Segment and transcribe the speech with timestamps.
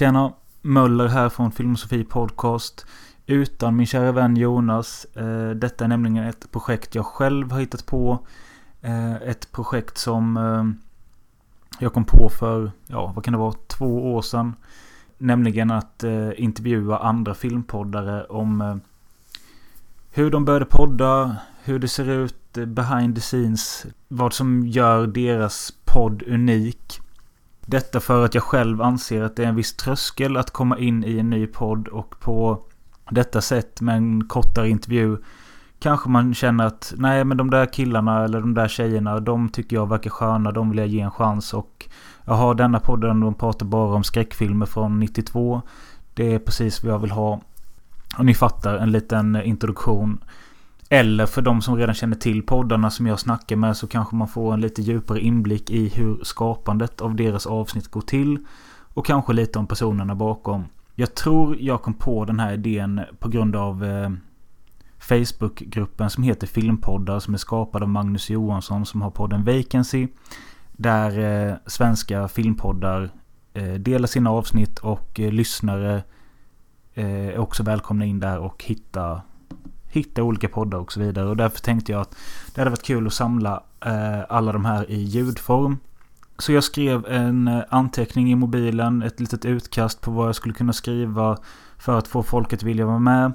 [0.00, 0.32] Tjena!
[0.62, 2.86] Möller här från Filmosofi Podcast.
[3.26, 5.04] Utan min kära vän Jonas.
[5.04, 8.26] Eh, detta är nämligen ett projekt jag själv har hittat på.
[8.80, 10.64] Eh, ett projekt som eh,
[11.78, 14.54] jag kom på för, ja vad kan det vara, två år sedan.
[15.18, 16.04] Nämligen att
[16.36, 18.80] intervjua andra filmpoddare om
[20.10, 25.72] hur de började podda, hur det ser ut behind the scenes, vad som gör deras
[25.84, 27.00] podd unik.
[27.70, 31.04] Detta för att jag själv anser att det är en viss tröskel att komma in
[31.04, 32.62] i en ny podd och på
[33.10, 35.16] detta sätt med en kortare intervju
[35.78, 39.76] kanske man känner att nej men de där killarna eller de där tjejerna de tycker
[39.76, 41.88] jag verkar sköna, de vill jag ge en chans och
[42.24, 45.62] jag har denna podden de pratar bara om skräckfilmer från 92.
[46.14, 47.40] Det är precis vad jag vill ha.
[48.18, 50.24] Och ni fattar en liten introduktion.
[50.92, 54.28] Eller för de som redan känner till poddarna som jag snackar med så kanske man
[54.28, 58.38] får en lite djupare inblick i hur skapandet av deras avsnitt går till.
[58.94, 60.64] Och kanske lite om personerna bakom.
[60.94, 64.10] Jag tror jag kom på den här idén på grund av eh,
[64.98, 70.08] Facebookgruppen som heter Filmpoddar som är skapad av Magnus Johansson som har podden Vacancy.
[70.72, 71.18] Där
[71.48, 73.10] eh, svenska filmpoddar
[73.54, 76.02] eh, delar sina avsnitt och eh, lyssnare
[76.94, 79.22] eh, är också välkomna in där och hitta
[79.90, 81.28] hitta olika poddar och så vidare.
[81.28, 82.16] Och därför tänkte jag att
[82.54, 85.78] det hade varit kul att samla eh, alla de här i ljudform.
[86.38, 90.54] Så jag skrev en eh, anteckning i mobilen, ett litet utkast på vad jag skulle
[90.54, 91.38] kunna skriva
[91.78, 93.32] för att få folket att vilja vara med.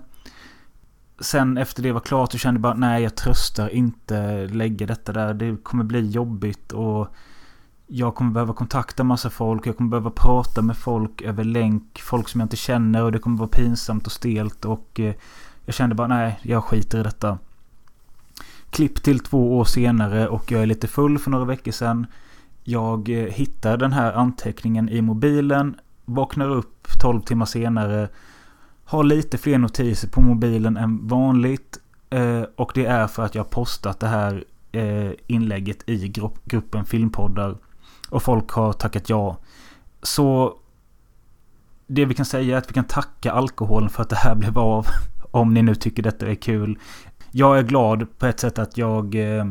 [1.20, 5.14] Sen efter det var klart så kände jag bara nej jag tröstar inte lägga detta
[5.14, 5.34] där.
[5.34, 7.08] Det kommer bli jobbigt och
[7.88, 9.68] jag kommer behöva kontakta massa folk.
[9.68, 12.02] Jag kommer behöva prata med folk över länk.
[12.02, 15.14] Folk som jag inte känner och det kommer vara pinsamt och stelt och eh,
[15.66, 17.38] jag kände bara nej, jag skiter i detta.
[18.70, 22.08] Klipp till två år senare och jag är lite full för några veckor sedan.
[22.64, 25.76] Jag eh, hittar den här anteckningen i mobilen.
[26.06, 28.10] Vaknar upp 12 timmar senare.
[28.86, 31.80] Har lite fler notiser på mobilen än vanligt.
[32.10, 36.14] Eh, och det är för att jag postat det här eh, inlägget i
[36.46, 37.58] gruppen filmpoddar.
[38.10, 39.38] Och folk har tackat ja.
[40.02, 40.58] Så
[41.88, 44.58] det vi kan säga är att vi kan tacka alkoholen för att det här blev
[44.58, 44.88] av.
[45.36, 46.80] Om ni nu tycker detta är kul.
[47.32, 49.46] Jag är glad på ett sätt att jag eh,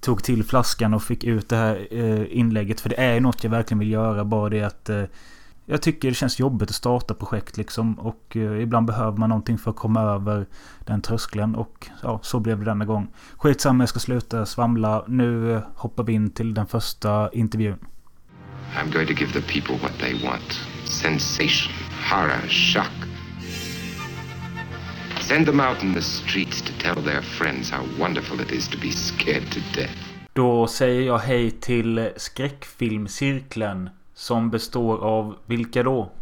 [0.00, 2.80] tog till flaskan och fick ut det här eh, inlägget.
[2.80, 4.24] För det är något jag verkligen vill göra.
[4.24, 5.02] Bara det att eh,
[5.66, 7.98] jag tycker det känns jobbigt att starta projekt liksom.
[7.98, 10.46] Och eh, ibland behöver man någonting för att komma över
[10.84, 11.54] den tröskeln.
[11.54, 13.08] Och ja, så blev det denna gång.
[13.36, 15.04] Skitsamma, jag ska sluta svamla.
[15.08, 17.78] Nu eh, hoppar vi in till den första intervjun.
[18.74, 20.60] I'm going to give the people what they want.
[20.84, 21.72] Sensation,
[22.10, 23.15] horror, shock.
[25.28, 28.78] Send them out in the streets to tell their friends how wonderful it is to
[28.78, 29.96] be scared to death.
[30.32, 33.90] Då säger jag hej till skräckfilmcirkeln.
[34.14, 36.12] Som består av vilka då?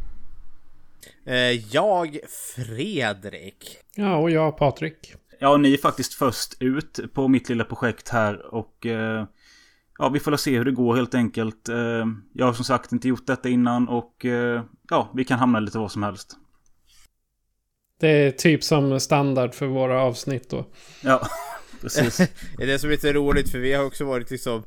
[1.26, 1.34] Eh,
[1.74, 2.18] jag,
[2.56, 3.76] Fredrik.
[3.94, 5.14] Ja, och jag, Patrik.
[5.40, 8.86] Ja, ni är faktiskt först ut på mitt lilla projekt här och...
[8.86, 9.26] Eh,
[9.98, 11.68] ja, vi får se hur det går helt enkelt.
[11.68, 14.24] Eh, jag har som sagt inte gjort detta innan och...
[14.90, 16.36] ja, vi kan hamna lite vad som helst.
[18.00, 20.66] Det är typ som standard för våra avsnitt då.
[21.00, 21.28] Ja,
[21.80, 22.16] precis.
[22.56, 24.64] det är det som är lite roligt för vi har också varit liksom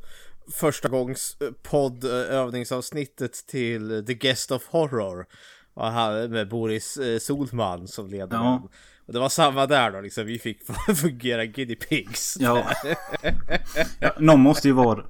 [0.53, 5.25] första gångs eh, poddövningsavsnittet till The Guest of Horror.
[6.27, 8.41] med Boris eh, Solman som ledare.
[8.43, 8.69] Ja.
[9.07, 10.25] Och det var samma där då liksom.
[10.25, 10.59] Vi fick
[11.01, 12.37] fungera guinea pigs.
[12.39, 12.71] Ja.
[13.99, 15.05] ja någon måste ju vara.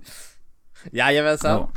[0.92, 1.52] Jajamensan.
[1.52, 1.72] Ja.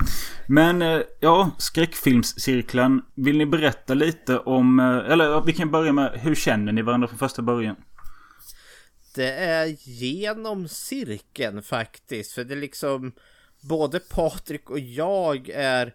[0.47, 3.03] Men eh, ja, skräckfilmscirkeln.
[3.15, 4.81] Vill ni berätta lite om...
[4.81, 7.77] Eh, eller vi kan börja med hur känner ni varandra från första början?
[9.15, 12.33] Det är genom cirkeln faktiskt.
[12.33, 13.13] För det är liksom...
[13.61, 15.95] Både Patrik och jag är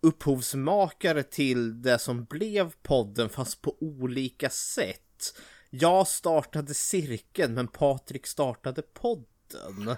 [0.00, 5.40] upphovsmakare till det som blev podden fast på olika sätt.
[5.70, 9.96] Jag startade cirkeln men Patrik startade podden.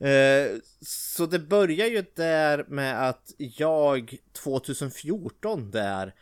[0.00, 6.14] Eh, så det börjar ju där med att jag 2014 där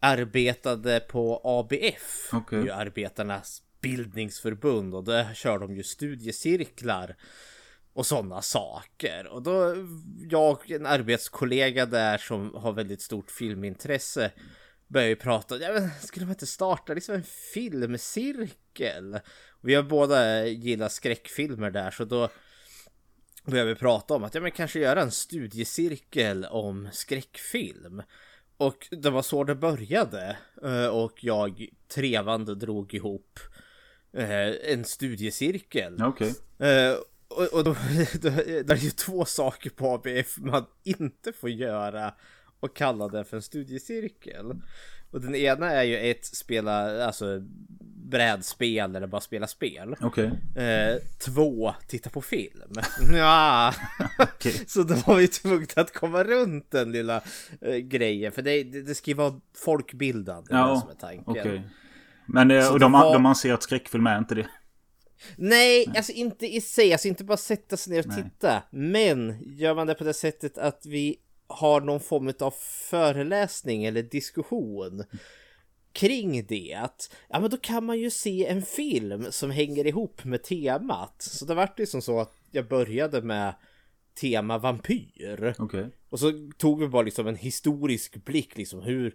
[0.00, 2.62] arbetade på ABF, okay.
[2.62, 7.16] ju arbetarnas bildningsförbund och där kör de ju studiecirklar
[7.92, 9.26] och sådana saker.
[9.26, 9.74] Och då
[10.30, 14.30] jag en arbetskollega där som har väldigt stort filmintresse
[14.88, 17.22] började ju prata, ja, men skulle man inte starta liksom en
[17.54, 19.18] filmcirkel?
[19.60, 22.28] Vi har båda gillat skräckfilmer där så då
[23.44, 28.02] började vi prata om att ja, men kanske göra en studiecirkel om skräckfilm.
[28.56, 30.36] Och det var så det började.
[30.62, 33.38] Eh, och jag trevande drog ihop
[34.12, 36.02] eh, en studiecirkel.
[36.02, 36.32] Okay.
[36.58, 36.96] Eh,
[37.28, 37.76] och, och då,
[38.20, 42.14] då, det är ju två saker på ABF man inte får göra
[42.60, 44.52] och kalla det för en studiecirkel.
[45.12, 47.40] Och den ena är ju ett spela, alltså
[48.12, 49.96] brädspel eller bara spela spel.
[50.00, 50.30] Okej.
[50.56, 52.72] Eh, två, titta på film.
[53.12, 53.74] ja.
[54.18, 54.64] Okej.
[54.66, 57.20] Så då var vi tvungna att komma runt den lilla
[57.60, 58.32] eh, grejen.
[58.32, 60.48] För det, det, det ska ju vara folkbildande.
[60.50, 61.24] Ja, som är tanken.
[61.26, 61.62] okej.
[62.26, 64.46] Men eh, och de, var- de anser att skräckfilm är inte det.
[65.36, 68.22] Nej, alltså inte i sig, alltså inte bara sätta sig ner och Nej.
[68.22, 68.62] titta.
[68.70, 71.16] Men gör man det på det sättet att vi
[71.52, 72.54] har någon form av
[72.90, 75.04] föreläsning eller diskussion
[75.92, 76.88] kring det,
[77.28, 81.14] ja men då kan man ju se en film som hänger ihop med temat.
[81.18, 83.54] Så det vart ju som så att jag började med
[84.20, 85.54] tema vampyr.
[85.58, 85.86] Okej.
[86.10, 89.14] Och så tog vi bara liksom en historisk blick liksom hur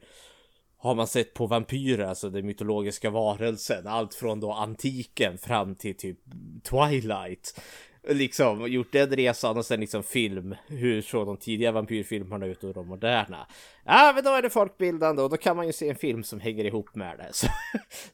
[0.78, 5.98] har man sett på vampyrer, alltså den mytologiska varelsen, allt från då antiken fram till
[5.98, 6.20] typ
[6.64, 7.62] Twilight.
[8.10, 12.74] Liksom gjort den resan och sen liksom film, hur såg de tidiga vampyrfilmerna ut och
[12.74, 13.48] de moderna?
[13.86, 16.40] Ja men då är det folkbildande och då kan man ju se en film som
[16.40, 17.30] hänger ihop med det.
[17.34, 17.48] Så,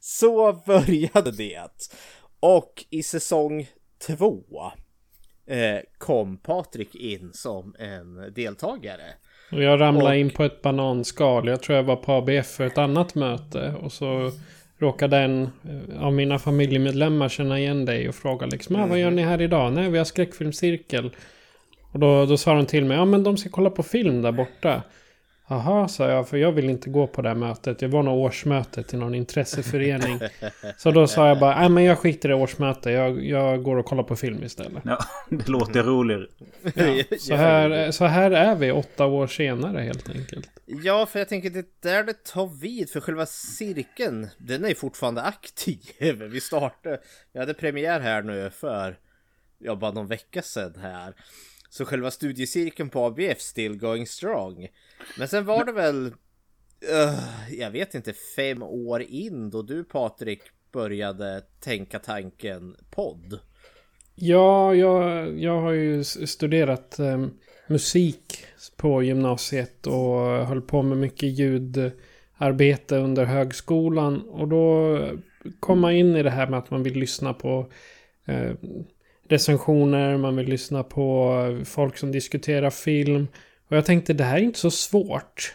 [0.00, 1.68] så började det.
[2.40, 3.66] Och i säsong
[4.06, 4.42] två
[5.46, 9.14] eh, kom Patrik in som en deltagare.
[9.52, 11.48] Och jag ramlade Och- in på ett bananskal.
[11.48, 13.74] Jag tror jag var på ABF för ett annat möte.
[13.82, 14.30] Och så
[14.84, 19.10] råkade en eh, av mina familjemedlemmar känna igen dig och fråga liksom ah, vad gör
[19.10, 19.72] ni här idag?
[19.72, 21.10] Nej, vi har skräckfilmscirkel.
[21.92, 24.32] Och då, då sa de till mig, ja men de ska kolla på film där
[24.32, 24.82] borta.
[25.48, 27.78] Jaha, sa jag, för jag vill inte gå på det här mötet.
[27.78, 30.20] Det var något årsmöte till någon intresseförening.
[30.78, 32.90] Så då sa jag bara, nej men jag skiter i årsmöte.
[32.90, 34.82] Jag, jag går och kollar på film istället.
[34.84, 34.98] Ja,
[35.28, 36.26] det låter roligare.
[37.18, 40.50] Så här, så här är vi åtta år senare helt enkelt.
[40.66, 44.68] Ja, för jag tänker det är där det tar vid, för själva cirkeln, den är
[44.68, 45.78] ju fortfarande aktiv.
[46.30, 47.00] Vi startade,
[47.32, 48.98] vi hade premiär här nu för,
[49.58, 51.14] ja, bara någon vecka sedan här.
[51.76, 54.68] Så själva studiecirkeln på ABF still going strong.
[55.18, 56.06] Men sen var det väl,
[56.90, 60.40] eh, jag vet inte, fem år in då du Patrik
[60.72, 63.38] började tänka tanken podd.
[64.14, 67.26] Ja, jag, jag har ju studerat eh,
[67.66, 68.46] musik
[68.76, 74.20] på gymnasiet och höll på med mycket ljudarbete under högskolan.
[74.20, 74.98] Och då
[75.60, 77.70] kom man in i det här med att man vill lyssna på
[78.24, 78.52] eh,
[79.28, 83.28] recensioner, man vill lyssna på folk som diskuterar film.
[83.68, 85.54] Och jag tänkte det här är inte så svårt.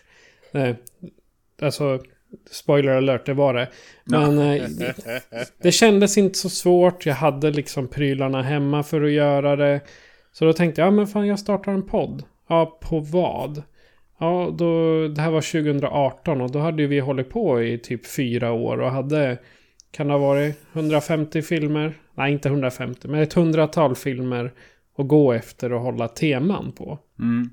[0.52, 0.76] Eh,
[1.62, 2.00] alltså,
[2.52, 3.70] spoiler alert, det var det.
[4.04, 4.64] Men eh,
[5.62, 7.06] det kändes inte så svårt.
[7.06, 9.82] Jag hade liksom prylarna hemma för att göra det.
[10.32, 12.24] Så då tänkte jag, ja men fan jag startar en podd.
[12.50, 13.64] Ja, på vad?
[14.20, 18.52] Ja, då, det här var 2018 och då hade vi hållit på i typ fyra
[18.52, 19.38] år och hade,
[19.92, 21.94] kan det ha varit 150 filmer?
[22.14, 24.54] Nej, inte 150, men ett hundratal filmer
[24.98, 27.00] att gå efter och hålla teman på.
[27.20, 27.50] Mm.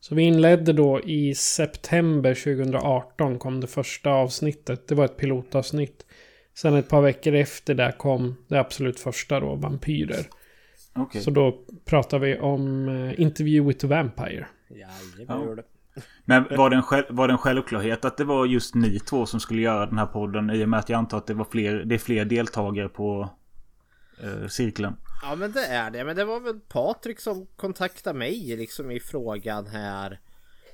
[0.00, 4.88] Så vi inledde då i september 2018 kom det första avsnittet.
[4.88, 6.06] Det var ett pilotavsnitt.
[6.54, 10.26] Sen ett par veckor efter det kom det absolut första då, Vampyrer.
[10.94, 11.20] Okej.
[11.20, 14.46] Så då pratar vi om eh, Interview with the Vampire.
[14.68, 14.88] Ja.
[15.44, 15.64] gjorde det.
[16.24, 19.26] Men var det, en själv, var det en självklarhet att det var just ni två
[19.26, 20.50] som skulle göra den här podden?
[20.50, 23.30] I och med att jag antar att det, var fler, det är fler deltagare på
[24.22, 24.96] eh, cirkeln.
[25.22, 26.04] Ja men det är det.
[26.04, 30.20] Men det var väl Patrik som kontaktade mig liksom i frågan här.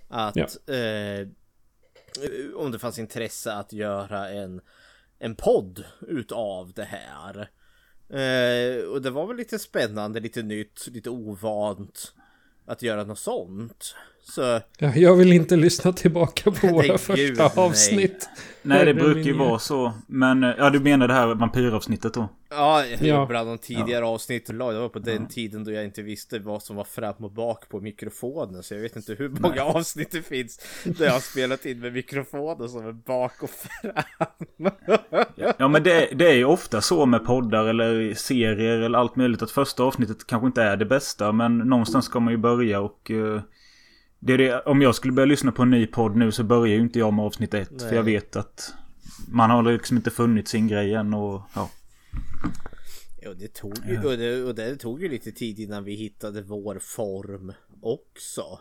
[0.09, 0.75] Att Ja.
[0.75, 1.29] eh,
[2.57, 4.61] om det fanns intresse att göra en,
[5.19, 7.51] en podd utav det här.
[8.09, 12.13] Eh, och det var väl lite spännande, lite nytt, lite ovant
[12.67, 13.95] att göra något sånt.
[14.29, 17.51] Så Ja, jag vill inte lyssna tillbaka på våra Nej, första gud, nej.
[17.57, 18.29] avsnitt.
[18.63, 19.93] Nej, det brukar ju vara så.
[20.07, 22.29] Men eh, ja, du menar det här vampyravsnittet då?
[22.51, 23.27] ja, Ja.
[23.27, 26.63] bland de tidigare avsnitten la det var på den tiden då jag inte visste vad
[26.63, 28.63] som var fram och bak på mikrofonen.
[28.63, 31.93] Så jag vet inte hur många avsnitt det finns där jag har spelat in med
[31.93, 33.93] mikrofonen som är bak och fram.
[35.59, 39.43] Ja men det, det är ju ofta så med poddar eller serier eller allt möjligt
[39.43, 43.11] att första avsnittet kanske inte är det bästa men någonstans ska man ju börja och
[43.11, 43.41] eh,
[44.27, 46.75] det är det, om jag skulle börja lyssna på en ny podd nu så börjar
[46.75, 47.89] ju inte jag med avsnitt ett Nej.
[47.89, 48.75] för jag vet att
[49.29, 51.71] man har liksom inte funnit sin grej än och ja.
[53.23, 56.43] Ja, det tog ju, och det, och det tog ju lite tid innan vi hittade
[56.43, 58.61] vår form också.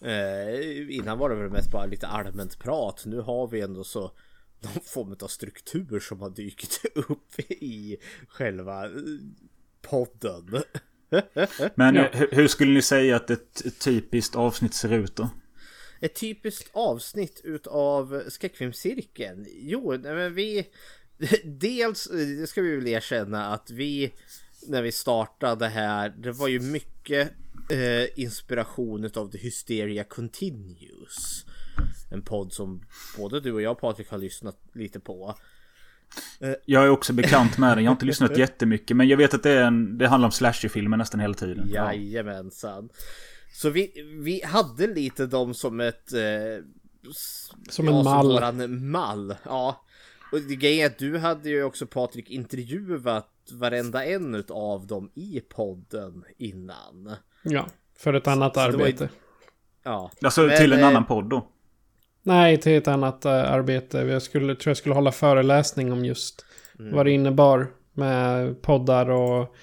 [0.00, 3.02] Eh, innan var det väl mest bara lite allmänt prat.
[3.06, 4.12] Nu har vi ändå så
[4.60, 7.96] någon form av struktur som har dykt upp i
[8.28, 8.90] själva
[9.82, 10.62] podden.
[11.74, 12.08] Men Ja.
[12.12, 15.28] hur, skulle ni säga att ett, typiskt avsnitt ser ut då?
[16.00, 19.46] Ett typiskt avsnitt utav skräckfilmscirkeln.
[19.54, 20.66] Jo, men vi...
[21.44, 24.12] Dels, det ska vi väl erkänna att vi...
[24.66, 27.32] När vi startade här, det var ju mycket
[27.70, 31.44] eh, inspiration av The Hysteria Continues.
[32.10, 32.82] En podd som
[33.16, 35.34] både du och jag Patrik har lyssnat lite på.
[36.64, 37.84] Jag är också bekant med den.
[37.84, 38.96] Jag har inte lyssnat jättemycket.
[38.96, 41.68] Men jag vet att det, är en, det handlar om slasherfilmer nästan hela tiden.
[41.72, 41.94] Ja.
[41.94, 42.88] Jajamensan.
[43.52, 43.92] Så vi,
[44.22, 46.12] vi hade lite dem som ett...
[46.12, 46.20] Eh,
[47.68, 48.24] som en mall.
[48.24, 49.34] Som våran mall.
[49.44, 49.84] Ja.
[50.32, 55.10] Och det grejen är att du hade ju också Patrik intervjuat varenda en av dem
[55.14, 57.16] i podden innan.
[57.42, 57.66] Ja,
[57.98, 59.04] för ett annat så arbete.
[59.04, 59.08] Ju...
[59.82, 60.10] Ja.
[60.22, 61.48] Alltså till en annan podd då?
[62.26, 63.98] Nej, till ett annat uh, arbete.
[63.98, 66.44] Jag skulle, tror jag skulle hålla föreläsning om just
[66.78, 66.94] mm.
[66.94, 69.54] vad det innebar med poddar och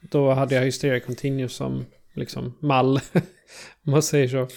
[0.00, 3.00] då hade jag Hysteria Continuous som liksom mall.
[3.84, 4.48] Om man säger så.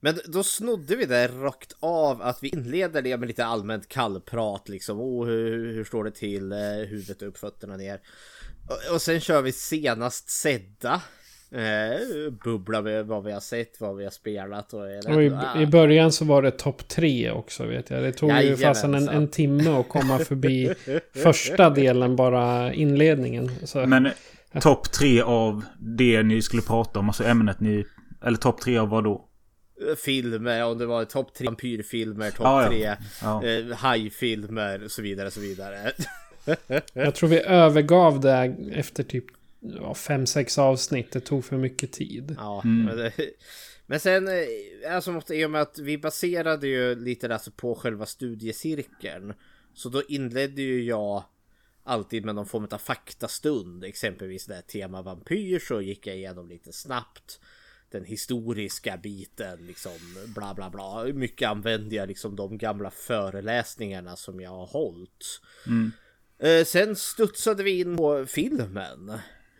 [0.00, 4.68] Men då snodde vi det rakt av att vi inleder det med lite allmänt kallprat
[4.68, 5.00] liksom.
[5.00, 6.52] Oh, hur, hur står det till?
[6.52, 6.58] Eh,
[6.88, 8.00] huvudet upp, fötterna ner.
[8.68, 11.02] Och, och sen kör vi senast sedda.
[11.50, 14.80] Eh, bubbla med vad vi har sett, vad vi har spelat och...
[15.14, 18.02] och i, i, början så var det topp tre också vet jag.
[18.02, 20.74] Det tog ja, ju fasen en, en timme att komma förbi
[21.14, 23.50] första delen, bara inledningen.
[23.64, 23.86] Så.
[23.86, 24.08] Men
[24.60, 27.84] topp tre av det ni skulle prata om, alltså ämnet ni...
[28.24, 29.28] Eller topp tre av vad då?
[30.04, 33.44] filmer, om det var topp tre vampyrfilmer, topp ah, tre ja.
[33.44, 35.92] eh, hajfilmer och så vidare, så vidare.
[36.92, 39.24] Jag tror vi övergav det efter typ
[39.76, 41.12] ja, fem, sex avsnitt.
[41.12, 42.34] Det tog för mycket tid.
[42.38, 42.84] Ja, mm.
[42.84, 43.12] men, det,
[43.86, 47.74] men sen, eh, alltså måste, i och med att vi baserade ju lite alltså på
[47.74, 49.34] själva studiecirkeln.
[49.74, 51.24] Så då inledde ju jag
[51.84, 53.84] alltid med någon form av faktastund.
[53.84, 57.40] Exempelvis det här tema vampyr så gick jag igenom lite snabbt
[57.90, 59.92] den historiska biten liksom
[60.34, 61.04] bla bla bla.
[61.04, 65.40] Mycket använder jag liksom de gamla föreläsningarna som jag har hållit.
[65.66, 65.92] Mm.
[66.38, 69.12] Eh, sen studsade vi in på filmen.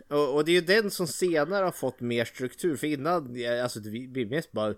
[0.08, 2.76] Och, och, det är ju den som senare har fått mer struktur.
[2.76, 4.74] För innan, alltså vi, vi mest bara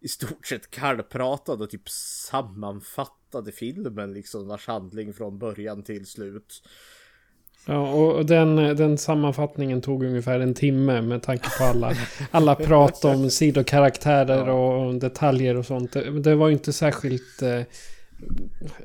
[0.00, 1.88] i stort sett kallpratade och typ
[2.30, 6.62] sammanfattade filmen liksom vars handling från början till slut.
[7.68, 11.92] Ja, och den, den sammanfattningen tog ungefär en timme med tanke på alla,
[12.30, 15.92] alla prat om sidokaraktärer och detaljer och sånt.
[15.92, 17.60] Det, det var inte särskilt eh,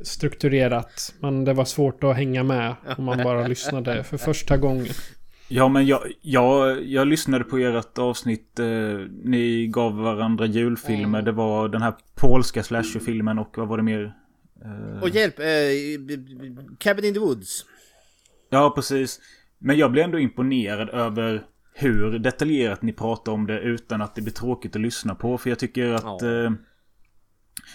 [0.01, 1.13] strukturerat.
[1.19, 4.93] Men det var svårt att hänga med om man bara lyssnade för första gången.
[5.53, 8.59] Ja, men jag, jag, jag lyssnade på ert avsnitt.
[8.59, 8.65] Eh,
[9.23, 11.19] ni gav varandra julfilmer.
[11.19, 11.25] Mm.
[11.25, 14.13] Det var den här polska slasherfilmen och vad var det mer?
[14.65, 15.01] Eh...
[15.01, 15.39] Och hjälp!
[15.39, 15.45] Eh,
[16.79, 17.65] Cabin in the Woods.
[18.49, 19.19] Ja, precis.
[19.59, 21.43] Men jag blir ändå imponerad över
[21.73, 25.37] hur detaljerat ni pratar om det utan att det blir tråkigt att lyssna på.
[25.37, 26.21] För jag tycker att...
[26.21, 26.43] Ja.
[26.43, 26.49] Eh,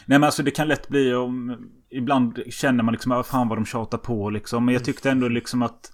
[0.06, 1.56] nej men alltså det kan lätt bli om...
[1.90, 4.64] Ibland känner man liksom, att fan vad de tjatar på liksom.
[4.64, 5.92] Men jag tyckte ändå liksom att...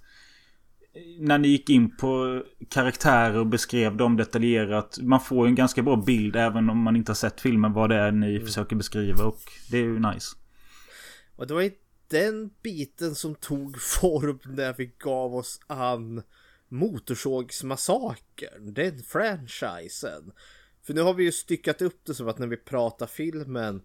[1.19, 4.99] När ni gick in på karaktärer och beskrev dem detaljerat.
[5.01, 7.89] Man får ju en ganska bra bild även om man inte har sett filmen vad
[7.89, 8.45] det är ni mm.
[8.45, 9.25] försöker beskriva.
[9.25, 9.39] Och
[9.71, 10.35] det är ju nice.
[11.35, 11.71] Och det var
[12.07, 16.23] den biten som tog form när vi gav oss an
[16.69, 20.31] Motorsågsmassakern, den franchisen.
[20.83, 23.81] För nu har vi ju styckat upp det som att när vi pratar filmen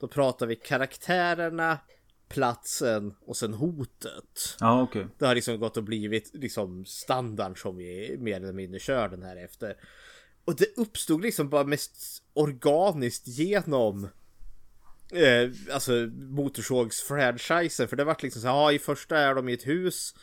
[0.00, 1.78] då pratar vi karaktärerna,
[2.28, 4.56] platsen och sen hotet.
[4.60, 4.82] Ja.
[4.82, 5.04] Okay.
[5.18, 9.22] Det har liksom gått och blivit liksom standard som vi mer eller mindre kör den
[9.22, 9.76] här efter.
[10.44, 14.08] Och det uppstod liksom bara mest organiskt genom
[15.12, 17.88] eh, alltså motorsågsfranchisen.
[17.88, 20.14] För det vart liksom så ja i första är de i ett hus.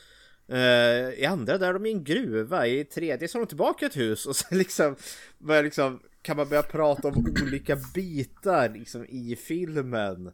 [0.47, 2.67] Eh, I andra där är de i en gruva.
[2.67, 4.25] I tredje så är de tillbaka i ett hus.
[4.25, 4.95] Och sen liksom,
[5.37, 10.31] börjar liksom kan man börja prata om olika bitar liksom i filmen.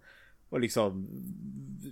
[0.51, 1.07] Och liksom,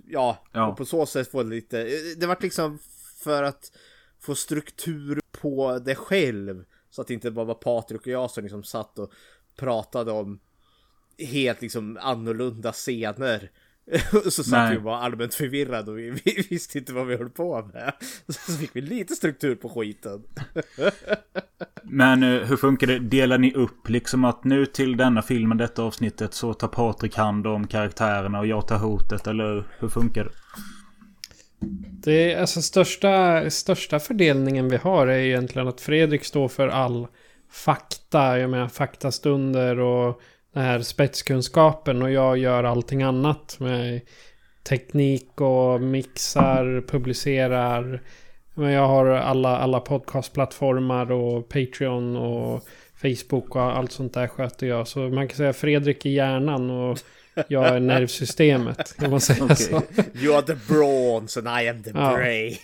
[0.06, 0.66] ja, ja.
[0.66, 1.84] Och på så sätt få lite,
[2.16, 2.78] det vart liksom
[3.16, 3.72] för att
[4.18, 6.64] få struktur på det själv.
[6.90, 9.12] Så att det inte bara var Patrik och jag som liksom satt och
[9.56, 10.40] pratade om
[11.18, 13.50] helt liksom annorlunda scener.
[14.30, 17.30] så satt vi och var allmänt förvirrade och vi, vi, visste inte vad vi höll
[17.30, 17.92] på med.
[18.28, 20.22] Så fick vi lite struktur på skiten.
[21.82, 22.98] Men eh, hur funkar det?
[22.98, 27.46] Delar ni upp liksom att nu till denna filmen, detta avsnittet så tar Patrik hand
[27.46, 30.30] om karaktärerna och jag tar hotet eller hur funkar det?
[32.02, 37.06] Det är alltså största, största fördelningen vi har är egentligen att Fredrik står för all
[37.50, 38.38] fakta.
[38.38, 40.20] Jag menar faktastunder och
[40.52, 44.00] den här spetskunskapen och jag gör allting annat med
[44.68, 48.00] teknik och mixar, publicerar.
[48.54, 52.62] Men jag har alla, alla podcastplattformar och Patreon och
[53.02, 54.88] Facebook och allt sånt där sköter jag.
[54.88, 56.98] Så man kan säga Fredrik i hjärnan och
[57.48, 58.96] jag är nervsystemet.
[58.98, 59.56] Kan man säga Okej.
[59.56, 59.82] så.
[60.18, 62.16] You are the bronze and I am the Ja.
[62.16, 62.54] brain.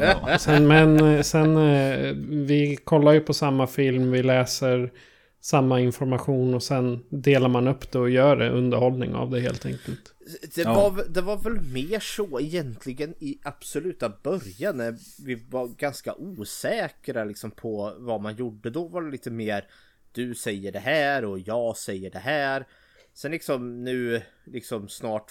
[0.00, 4.90] Ja, sen, men sen, eh, vi kollar ju på samma film, vi läser
[5.40, 9.66] samma information och sen delar man upp det och gör det underhållning av det helt
[9.66, 10.14] enkelt.
[10.54, 10.74] Det, Ja.
[10.74, 17.24] var, det var väl mer så egentligen i absoluta början när vi var ganska osäkra
[17.24, 18.70] liksom på vad man gjorde.
[18.70, 19.64] Då var det lite mer
[20.12, 22.66] du säger det här och jag säger det här.
[23.14, 25.30] Sen liksom nu liksom snart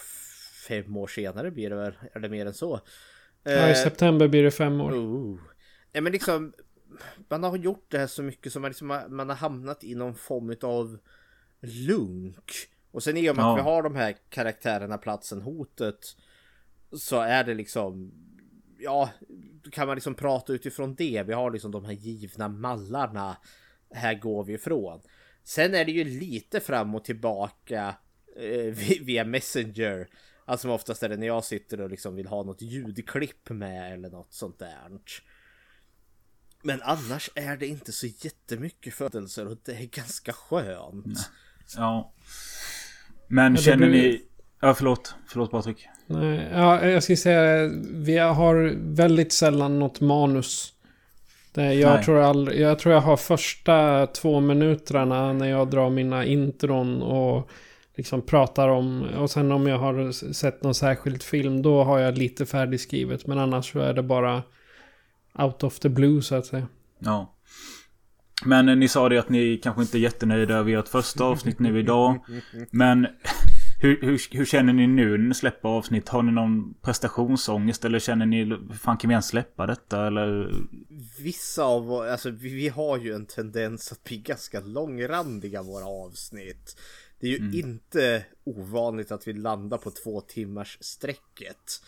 [0.68, 2.80] fem år senare blir det väl, är det mer än så.
[3.44, 4.92] Ja, i Eh, september blir det fem år.
[4.92, 5.40] Oh.
[5.94, 6.54] Nej men liksom
[7.30, 9.96] Man har gjort det här så mycket som man, liksom, har- man har hamnat i
[9.96, 10.98] någon form av
[11.62, 12.52] lunk.
[12.92, 13.52] Och sen i och med Ja.
[13.54, 16.00] att vi har de här karaktärerna, platsen, hotet.
[16.92, 18.12] Så är det liksom
[18.82, 19.10] Ja,
[19.72, 21.24] kan man liksom prata utifrån det.
[21.28, 23.38] Vi har liksom de här givna mallarna.
[23.94, 25.02] Här går vi ifrån.
[25.44, 27.96] Sen är det ju lite fram och tillbaka
[28.36, 28.42] eh,
[28.74, 30.08] vi- via Messenger.
[30.46, 34.10] Alltså oftast är det när jag sitter och liksom vill ha något ljudklipp med eller
[34.10, 34.78] något sånt där.
[36.64, 41.30] Men annars är det inte så jättemycket födelser och det är ganska skönt.
[41.78, 42.14] Ja.
[43.28, 44.22] Men det känner blir- ni...
[44.62, 45.16] Ja, förlåt.
[45.28, 45.88] Förlåt Patrik.
[46.08, 50.74] Nej, ja, jag ska säga, vi har väldigt sällan något manus.
[51.54, 52.04] Det, jag, Nej.
[52.06, 57.50] tror all, jag tror jag har första två minuterna när jag drar mina intron och
[57.96, 59.02] liksom pratar om...
[59.04, 63.28] Och sen om jag har sett någon särskild film, då har jag lite färdigskrivet.
[63.28, 64.44] Men annars så är det bara
[65.34, 66.68] out of the blue så att säga.
[67.00, 67.36] Ja.
[68.46, 71.60] Men eh, ni sa det att ni kanske inte är jättenöjda över ert första avsnitt
[71.60, 72.26] nu idag.
[72.72, 73.08] Men
[73.80, 76.10] hur, hur, hur känner ni nu när ni släpper avsnitt?
[76.10, 77.86] Har ni någon prestationsångest?
[77.86, 80.08] Eller känner ni, hur fan kan vi ens släppa detta?
[80.08, 80.54] Eller?
[81.20, 86.80] Vissa av alltså vi, vi har ju en tendens att bli ganska långrandiga våra avsnitt.
[87.20, 91.82] Det är ju inte ovanligt att vi landar på två timmars sträcket.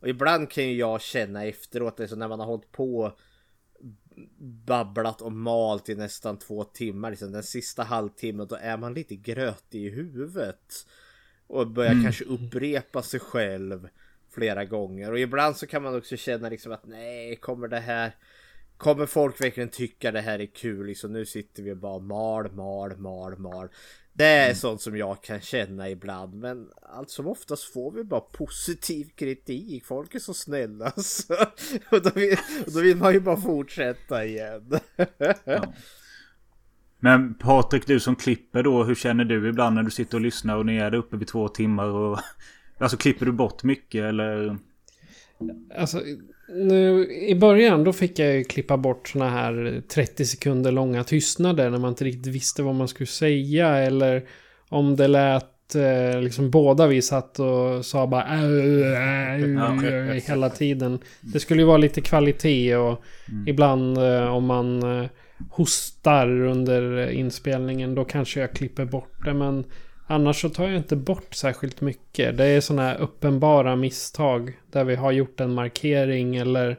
[0.00, 3.16] Och ibland kan ju jag känna efteråt, alltså när man har hållit på
[4.66, 9.16] babblat och malt i nästan två timmar, liksom den sista halvtimmen, då är man lite
[9.16, 10.86] grötig i huvudet.
[11.46, 13.88] Och börjar kanske upprepa sig själv
[14.30, 15.12] flera gånger.
[15.12, 18.12] Och ibland så kan man också känna liksom att nej, kommer det här
[18.78, 20.86] Kommer folk verkligen tycka det här är kul?
[20.86, 23.68] Liksom, nu sitter vi bara mal, mal, mal, mal.
[24.18, 26.34] Det är sånt som jag kan känna ibland.
[26.34, 29.84] Men allt som oftast får vi bara positiv kritik.
[29.84, 30.90] Folk är så snälla.
[30.96, 31.34] Så.
[31.90, 34.80] Och, då vill, och då vill man ju bara fortsätta igen.
[35.44, 35.64] Ja.
[37.00, 40.56] Men Patrik, du som klipper då, hur känner du ibland när du sitter och lyssnar
[40.56, 41.88] och ni är där uppe vid två timmar?
[41.88, 42.18] Och,
[42.78, 44.58] alltså klipper du bort mycket eller?
[45.76, 46.02] Alltså,
[46.48, 51.70] nu, i början då fick jag ju klippa bort såna här 30 sekunder långa tystnader
[51.70, 54.24] när man inte riktigt visste vad man skulle säga eller
[54.68, 58.24] om det lät eh, liksom båda vi satt och sa bara
[60.26, 60.98] hela tiden.
[61.20, 63.02] Det skulle ju vara lite kvalitet och
[63.46, 65.08] ibland eh, om man eh,
[65.50, 69.64] hostar under inspelningen då kanske jag klipper bort det men
[70.10, 72.36] Annars så tar jag inte bort särskilt mycket.
[72.36, 74.58] Det är sådana här uppenbara misstag.
[74.70, 76.76] Där vi har gjort en markering eller...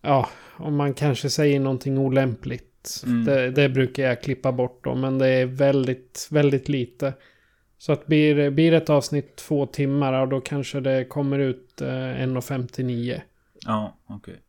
[0.00, 3.02] Ja, om man kanske säger någonting olämpligt.
[3.06, 3.24] Mm.
[3.24, 4.94] Det, det brukar jag klippa bort då.
[4.94, 7.14] Men det är väldigt, väldigt lite.
[7.78, 13.20] Så att blir, blir ett avsnitt två timmar, då kanske det kommer ut eh, 1.59.
[13.66, 14.40] Ja, okej.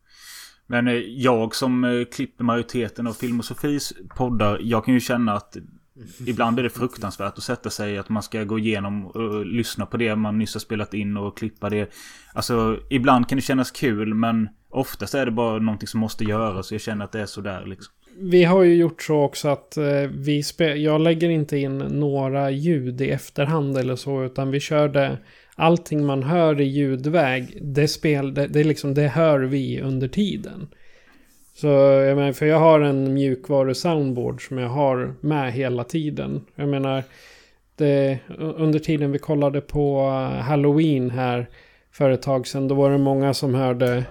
[0.68, 5.00] Men eh, jag som eh, klipper majoriteten av Film och Sofies poddar, jag kan ju
[5.00, 5.58] känna att
[6.26, 9.98] ibland är det fruktansvärt att sätta sig att man ska gå igenom och lyssna på
[9.98, 11.92] det man nyss har spelat in och klippa det.
[12.34, 16.72] Alltså, ibland kan det kännas kul, men oftast är det bara någonting som måste göras.
[16.72, 17.94] och jag känner att det är sådär liksom.
[18.20, 19.84] Vi har ju gjort så också att eh,
[20.14, 24.24] vi jag lägger inte in några ljud i efterhand eller så.
[24.24, 25.18] Utan vi körde
[25.56, 27.60] allting man hör i ljudväg.
[27.62, 30.68] Det, spel, det, det, är liksom, det hör vi under tiden.
[31.54, 36.46] Så jag menar, för jag har en mjukvaru soundboard som jag har med hela tiden.
[36.56, 37.04] Jag menar,
[37.76, 41.50] det, under tiden vi kollade på eh, Halloween här
[41.92, 42.68] för ett tag sedan.
[42.68, 44.06] Då var det många som hörde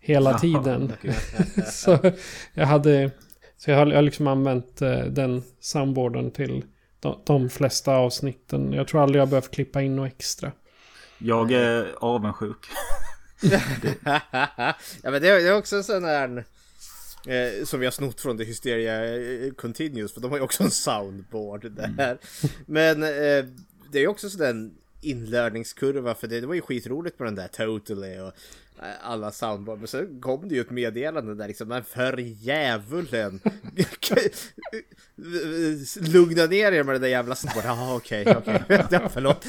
[0.00, 0.92] hela tiden.
[1.72, 1.98] så
[2.54, 3.10] jag hade...
[3.56, 6.64] Så jag har, jag har liksom använt eh, den soundboarden till
[7.00, 8.72] de, de flesta avsnitten.
[8.72, 10.52] Jag tror aldrig jag behövt klippa in något extra.
[11.18, 12.66] Jag är avundsjuk.
[15.02, 16.44] ja men det är, också en sån här
[17.26, 20.62] eh, som vi har snott från The Hysteria eh, Continuous för de har ju också
[20.62, 22.18] en soundboard där.
[22.66, 23.44] Men eh,
[23.92, 27.48] det är ju också sådär inlärningskurva för det, det var ju skitroligt med den där
[27.48, 28.32] Totally och
[29.02, 29.78] alla soundboard.
[29.78, 33.40] Men sen kom det ju ett meddelande där liksom, men för djävulen.
[36.00, 37.64] Lugna ner er med det där jävla snabbt.
[37.64, 38.62] Ja okej, okej.
[38.90, 39.46] Ja, förlåt.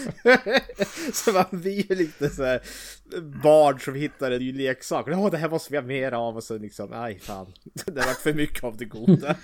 [1.14, 2.62] så man blir ju lite så här
[3.44, 5.06] barn som hittar en ny leksak.
[5.10, 7.54] Ja, det här måste vi ha mer av och så liksom, aj fan.
[7.86, 9.36] Det har varit för mycket av det goda.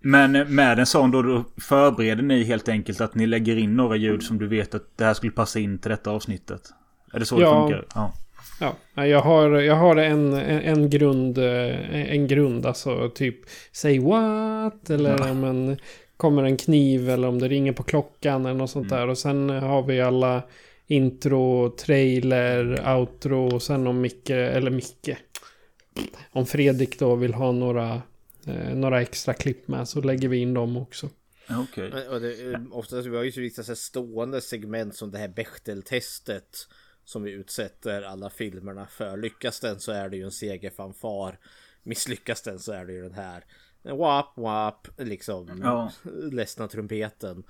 [0.00, 3.96] Men med en sån då, då förbereder ni helt enkelt att ni lägger in några
[3.96, 6.70] ljud som du vet att det här skulle passa in till detta avsnittet?
[7.12, 7.54] Är det så ja.
[7.54, 7.86] det funkar?
[7.94, 8.12] Ja.
[8.60, 13.36] Ja, jag har, jag har en, en, grund, en grund, alltså typ
[13.72, 14.90] Say what?
[14.90, 15.34] Eller ja.
[15.34, 15.78] men
[16.16, 18.98] kommer en kniv eller om det ringer på klockan eller något sånt mm.
[18.98, 19.08] där.
[19.08, 20.42] Och sen har vi alla
[20.86, 25.16] intro, trailer, outro och sen om Micke, eller Micke.
[26.32, 28.02] Om Fredrik då vill ha några
[28.46, 31.08] eh, några extra klipp med så lägger vi in dem också.
[31.50, 31.88] Okej.
[31.88, 32.56] Okay.
[32.70, 36.68] oftast vi har ju vissa stående segment som det här Bechtel-testet
[37.04, 39.16] som vi utsätter alla filmerna för.
[39.16, 41.38] Lyckas den så är det ju en segerfanfar.
[41.82, 43.44] Misslyckas den så är det ju den här
[43.82, 45.92] wap wap liksom ja.
[46.32, 47.44] ledsna trumpeten.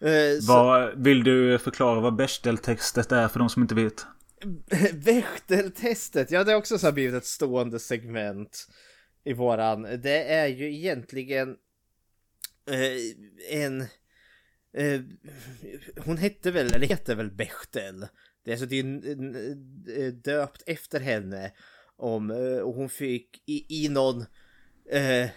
[0.00, 0.96] Eh, vad, så...
[0.96, 4.06] Vill du förklara vad Bechdel-testet är för de som inte vet?
[5.04, 8.66] Bechdel-testet, ja det är också så blivit ett stående segment
[9.24, 9.82] i våran.
[9.82, 11.56] Det är ju egentligen
[12.70, 13.80] eh, en...
[14.72, 15.00] Eh,
[16.04, 18.06] hon hette väl, eller heter väl Bechtel.
[18.50, 18.78] Det är alltså det
[20.00, 21.52] är eh, döpt efter henne.
[21.96, 24.24] Om, eh, och hon fick i, i någon...
[24.90, 25.28] Eh,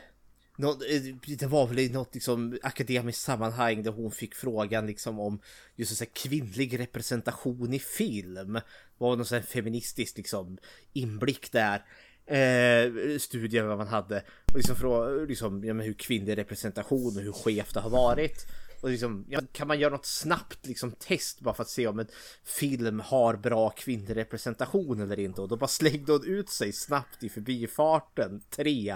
[0.57, 5.19] någon, eh, det var väl i något liksom akademiskt sammanhang där hon fick frågan liksom
[5.19, 5.41] om
[5.75, 8.53] just så kvinnlig representation i film.
[8.53, 8.61] Det
[8.97, 10.57] var någon sån här feministisk liksom
[10.93, 11.85] inblick där
[12.25, 14.23] eh, studier vad man hade.
[14.45, 18.45] Och liksom, för, liksom ja, men hur kvinnlig representation och hur skevt det har varit.
[18.83, 21.99] Och liksom, ja, kan man göra något snabbt liksom, test bara för att se om
[21.99, 22.07] en
[22.43, 25.41] film har bra kvinnlig representation eller inte?
[25.41, 28.41] Och då bara slängde hon ut sig snabbt i förbifarten.
[28.49, 28.89] Tre,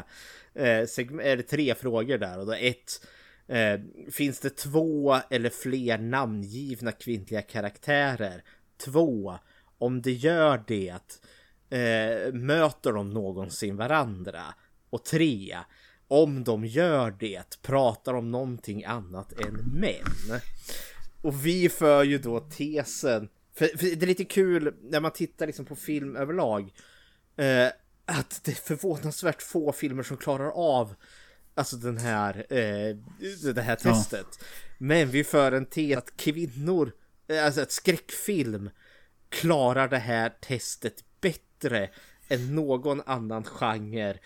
[0.53, 0.87] eh,
[1.21, 3.05] eller tre frågor där och då ett.
[3.47, 3.79] Eh,
[4.11, 8.43] finns det två eller fler namngivna kvinnliga karaktärer?
[8.77, 9.39] Två,
[9.77, 11.21] om det gör det
[11.69, 14.43] eh, möter de någonsin varandra?
[14.89, 15.57] Och tre,
[16.07, 20.41] om de gör det pratar om någonting annat än män.
[21.21, 25.47] Och vi för ju då tesen, för, för det är lite kul när man tittar
[25.47, 26.73] liksom på film överlag,
[27.37, 27.67] eh,
[28.05, 30.95] att det är förvånansvärt få filmer som klarar av
[31.57, 32.95] Alltså den här, eh,
[33.53, 34.27] det här testet.
[34.39, 34.45] Ja.
[34.77, 36.91] Men vi för en tes att kvinnor,
[37.27, 38.69] eh, alltså ett skräckfilm
[39.29, 41.89] klarar det här testet bättre
[42.27, 44.19] än någon annan genre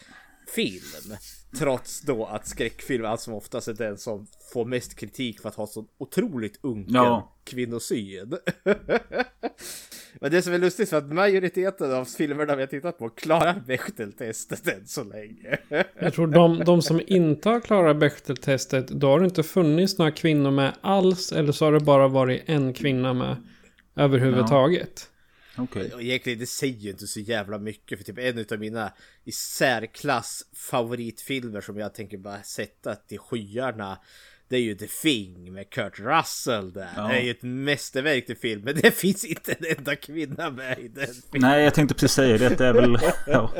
[0.55, 1.17] film.
[1.57, 5.55] Trots då att skräckfilm allt som oftast är den som får mest kritik för att
[5.55, 7.35] ha så otroligt unken ja.
[7.43, 8.33] kvinnosyn.
[10.19, 13.63] Men det som är lustigt för att majoriteten av filmerna vi har tittat på klarar
[13.67, 15.57] Bechteltestet än så länge.
[15.99, 20.11] Jag tror de, de som inte har klarat Bechteltestet, då har det inte funnits några
[20.11, 21.31] kvinnor med alls.
[21.31, 23.35] Eller så har det bara varit en kvinna med
[23.95, 25.10] överhuvudtaget.
[25.57, 25.91] Okay.
[25.91, 29.31] Och egentligen det säger ju inte så jävla mycket för typ en av mina i
[29.31, 33.97] särklass favoritfilmer som jag tänker bara sätta till skyarna
[34.51, 36.89] det är ju The Thing med Kurt Russell där.
[36.95, 37.07] Ja.
[37.07, 38.61] Det är ju ett mästerverk till film.
[38.63, 41.49] Men det finns inte en enda kvinna med i den filmen.
[41.49, 42.49] Nej, jag tänkte precis säga det.
[42.49, 42.97] Det är väl...
[43.27, 43.53] Ja,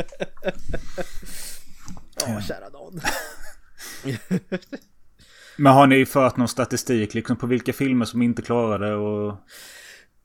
[2.16, 3.02] ja kära någon.
[5.58, 9.38] Men har ni fört någon statistik liksom på vilka filmer som inte klarade och...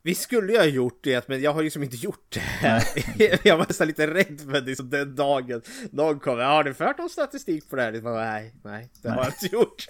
[0.07, 3.41] Vi skulle ju ha gjort det, men jag har ju liksom inte gjort det.
[3.45, 6.45] jag var nästan lite rädd för det liksom den dagen någon kommer.
[6.45, 7.93] Har du fört någon statistik på det här?
[7.93, 9.19] Nej, nej, det nej.
[9.19, 9.87] har jag inte gjort.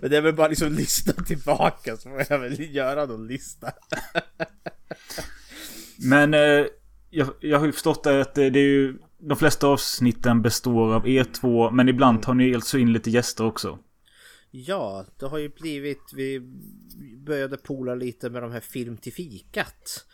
[0.00, 3.72] men det är väl bara liksom lista tillbaka så får jag väl göra någon lista.
[5.96, 6.66] men eh,
[7.10, 11.08] jag, jag har ju förstått att det, det är ju de flesta avsnitten består av
[11.08, 13.78] er två, men ibland tar ni alltså in lite gäster också.
[14.56, 16.40] Ja, det har ju blivit, vi
[17.16, 20.06] började pola lite med de här film till fikat.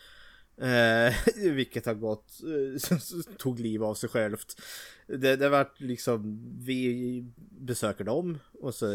[0.57, 1.13] Eh,
[1.51, 2.97] vilket har gått, eh,
[3.37, 4.61] tog liv av sig självt.
[5.07, 8.93] Det, det vart liksom, vi besöker dem och så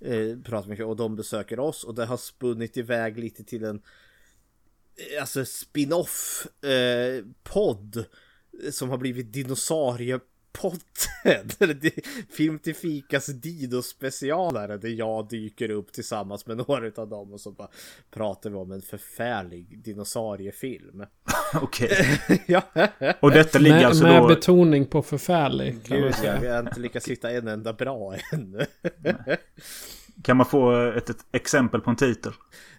[0.00, 3.82] eh, pratar vi och de besöker oss och det har spunnit iväg lite till en
[4.96, 8.04] eh, alltså spin-off eh, podd
[8.70, 10.20] som har blivit dinosaurie
[11.58, 11.90] eller
[12.32, 17.50] Film till Fikas Dido-specialare där jag dyker upp tillsammans med några av dem och så
[17.50, 17.68] bara
[18.10, 21.04] pratar vi om en förfärlig dinosauriefilm.
[21.54, 22.20] Okej.
[22.46, 22.62] ja.
[23.20, 24.28] Och detta ligger med, alltså med då...
[24.28, 25.76] betoning på förfärlig.
[25.84, 28.60] Gud, ja, vi har inte lyckats hitta en enda bra än.
[30.22, 32.32] Kan man få ett, ett exempel på en titel?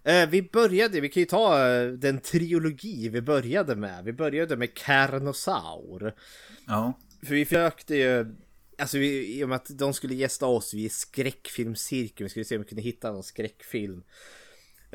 [0.04, 4.04] Eh, vi började, vi kan ju ta eh, den trilogi vi började med.
[4.04, 6.14] Vi började med Carnosaur.
[6.68, 6.94] Ja.
[7.26, 8.36] För vi försökte ju,
[8.78, 12.46] alltså vi, i och med att de skulle gästa oss, vi är skräckfilmscirkeln, vi skulle
[12.46, 14.04] se om vi kunde hitta någon skräckfilm.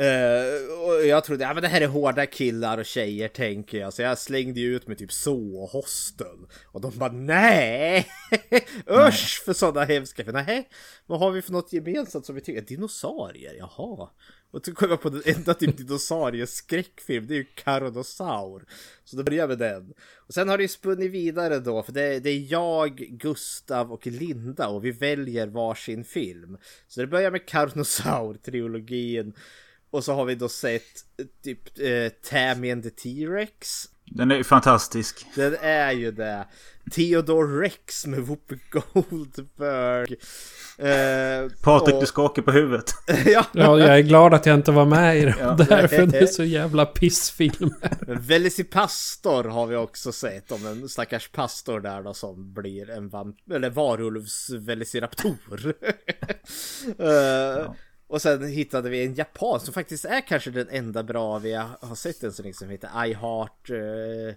[0.00, 3.92] Uh, och jag trodde, ja men det här är hårda killar och tjejer tänker jag.
[3.92, 6.36] Så jag slängde ju ut med typ så och hostel.
[6.64, 8.06] Och de bara nej!
[8.90, 10.24] Usch för sådana hemska.
[10.24, 10.68] För nej,
[11.06, 12.60] vad har vi för något gemensamt som vi tycker?
[12.60, 14.08] Dinosaurier, jaha.
[14.50, 18.64] Och så kollar jag på den enda typ dinosaurieskräckfilm, det är ju Karonosaur.
[19.04, 19.92] Så då börjar jag med den.
[20.16, 24.06] Och sen har det ju spunnit vidare då, för det, det, är jag, Gustav och
[24.06, 26.58] Linda och vi väljer varsin film.
[26.88, 29.32] Så det börjar med Karonosaur-trilogin.
[29.90, 33.84] Och så har vi då sett eh, typ eh, Tammy and the T-Rex.
[34.12, 35.26] Den är ju fantastisk.
[35.34, 36.46] Den är ju det.
[36.90, 40.16] Theodore Rex med Whoopi Goldberg.
[40.78, 42.00] Eh, Patrik, och...
[42.00, 42.94] du skakar på huvudet.
[43.26, 43.44] ja.
[43.52, 45.52] ja, jag är glad att jag inte var med i det ja.
[45.52, 47.74] där, för det är så jävla pissfilm.
[48.06, 53.36] Velocipastor har vi också sett om en stackars pastor där då som blir en vamp
[53.50, 55.66] eller varulvs velociraptor.
[55.66, 55.74] uh,
[57.06, 57.74] ja.
[58.10, 61.94] Och sen hittade vi en japan som faktiskt är kanske den enda bra vi har
[61.94, 63.70] sett än så länge som heter I Heart...
[63.70, 64.34] Uh,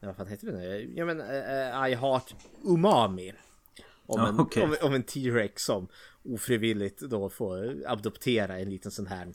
[0.00, 0.56] vad fan heter den?
[0.56, 0.92] nu?
[0.96, 3.32] Ja men uh, I Heart Umami.
[4.06, 4.62] Om en, okay.
[4.62, 5.88] om, om en T-Rex som
[6.22, 9.32] ofrivilligt då får adoptera en liten sån här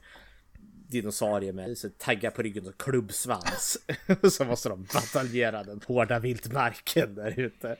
[0.88, 3.78] dinosaurie med så taggar på ryggen och klubbsvans.
[4.32, 7.78] så måste de bataljera den hårda vildmarken där ute.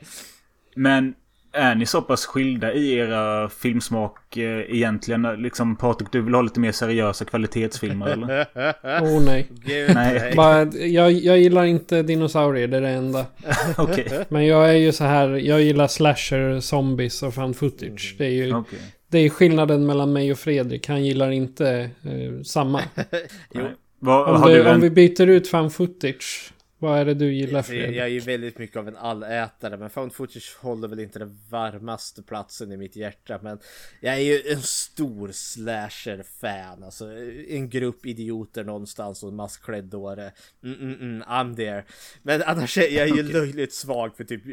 [0.74, 1.14] Men
[1.54, 5.22] är ni så pass skilda i era filmsmak eh, egentligen?
[5.22, 8.40] Liksom Patrik, du vill ha lite mer seriösa kvalitetsfilmer eller?
[9.02, 9.48] oh nej.
[9.64, 10.32] Gud, nej.
[10.36, 13.26] Bara, jag, jag gillar inte dinosaurier, det är det enda.
[13.78, 14.04] okay.
[14.28, 18.14] Men jag är ju så här, jag gillar slasher, zombies och fan footage.
[18.18, 18.78] Det är ju okay.
[19.08, 20.88] det är skillnaden mellan mig och Fredrik.
[20.88, 22.82] Han gillar inte eh, samma.
[23.52, 23.62] jo.
[24.06, 24.74] Om, du, en...
[24.74, 26.53] om vi byter ut fan footage
[26.84, 27.96] vad är det du gillar Fredrik?
[27.96, 31.38] Jag är ju väldigt mycket av en allätare men found footage håller väl inte den
[31.50, 33.58] varmaste platsen i mitt hjärta men
[34.00, 37.12] jag är ju en stor slasher-fan alltså
[37.48, 41.84] en grupp idioter någonstans och en massklädd-dåre mm, mm, mm, I'm there
[42.22, 43.32] men annars är jag ju okay.
[43.32, 44.46] löjligt svag för typ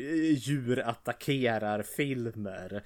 [0.48, 2.84] djur attackerar filmer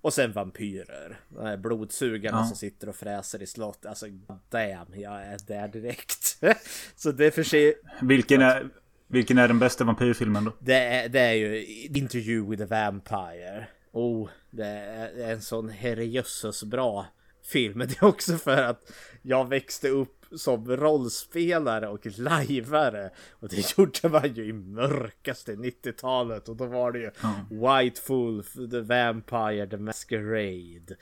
[0.00, 1.20] och sen vampyrer
[1.56, 2.46] blodsugarna ja.
[2.46, 4.06] som sitter och fräser i slott alltså
[4.50, 6.38] damn jag är där direkt
[6.96, 8.71] så det är för sig vilken är
[9.12, 10.52] vilken är den bästa vampyrfilmen då?
[10.58, 13.66] Det är, det är ju Interview with a Vampire.
[13.92, 17.06] Oh, det är en sån herrejösses bra
[17.44, 17.78] film.
[17.78, 23.10] Men det är också för att jag växte upp som rollspelare och lajvare.
[23.30, 26.48] Och det gjorde man ju i mörkaste 90-talet.
[26.48, 27.34] Och då var det ju mm.
[27.48, 30.96] White Wolf, The Vampire, The Masquerade.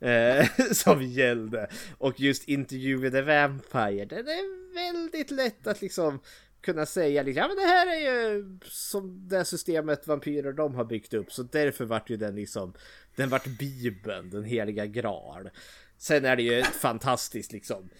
[0.00, 1.68] Eh, som gällde.
[1.98, 6.20] Och just Interview with a Vampire, den är väldigt lätt att liksom
[6.62, 10.84] kunna säga liksom, ja men det här är ju som det systemet vampyrer de har
[10.84, 11.32] byggt upp.
[11.32, 12.72] Så därför vart ju den liksom,
[13.16, 15.50] den vart bibeln, den heliga graal.
[15.98, 17.90] Sen är det ju ett fantastiskt liksom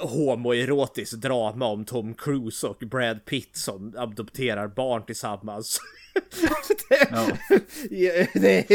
[0.00, 5.80] homoerotiskt drama om Tom Cruise och Brad Pitt som adopterar barn tillsammans.
[6.88, 7.26] det, ja.
[8.34, 8.70] det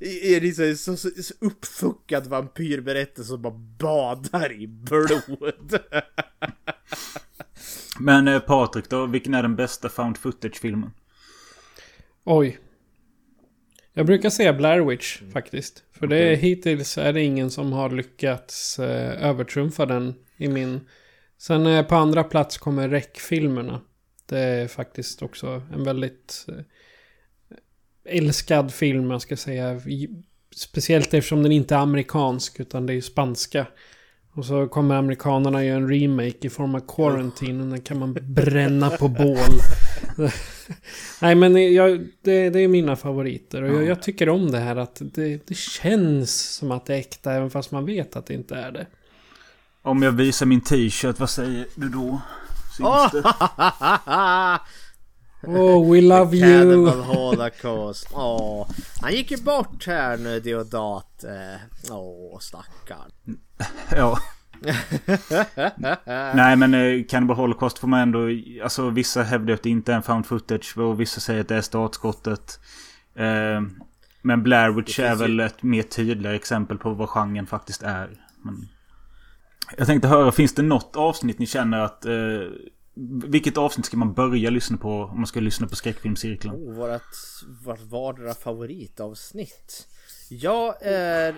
[0.00, 5.78] är, liksom så, så uppfuckad vampyrberättelse som bara badar i blod.
[8.00, 10.90] Men eh, Patrik då, vilken är den bästa found footage-filmen?
[12.24, 12.58] Oj.
[13.92, 15.32] Jag brukar säga Blair Witch mm.
[15.32, 15.84] faktiskt.
[15.92, 16.18] För okay.
[16.18, 20.80] det hittills är det ingen som har lyckats eh, övertrumfa den i min...
[21.38, 23.80] Sen eh, på andra plats kommer Rec-filmerna.
[24.26, 29.80] Det är faktiskt också en väldigt eh, älskad film, jag ska säga.
[30.56, 33.66] Speciellt eftersom den inte är amerikansk, utan det är spanska.
[34.34, 37.62] Och så kommer amerikanerna göra en remake i form av Quarantine.
[37.62, 39.60] Och den kan man bränna på bål.
[41.20, 43.62] Nej men jag, det, det, är mina favoriter.
[43.62, 46.98] Och jag, jag, tycker om det här att det, det, känns som att det är
[46.98, 47.32] äkta.
[47.32, 48.86] Även fast man vet att det inte är det.
[49.82, 52.20] Om jag visar min t-shirt, vad säger du då?
[55.46, 56.58] Oh, we love you!
[56.58, 58.08] Cannibal Holocaust.
[58.12, 58.68] Åh,
[59.00, 61.24] han gick ju bort här nu, Deodat.
[61.90, 63.38] Åh, oh, stackarn.
[63.96, 64.18] ja.
[66.34, 68.28] Nej men eh, Cannibal Holocaust får man ändå...
[68.62, 71.56] Alltså vissa hävdar att det inte är en found footage och vissa säger att det
[71.56, 72.60] är startskottet.
[73.14, 73.62] Eh,
[74.22, 75.44] men Blair Witch är väl ju...
[75.44, 78.10] ett mer tydligare exempel på vad genren faktiskt är.
[78.42, 78.68] Men...
[79.76, 82.06] Jag tänkte höra, finns det något avsnitt ni känner att...
[82.06, 82.12] Eh,
[83.24, 86.54] vilket avsnitt ska man börja lyssna på om man ska lyssna på skräckfilmscirkeln?
[86.54, 87.16] Oh, vårat,
[87.64, 89.88] vårt vardera favoritavsnitt.
[90.28, 91.36] Jag är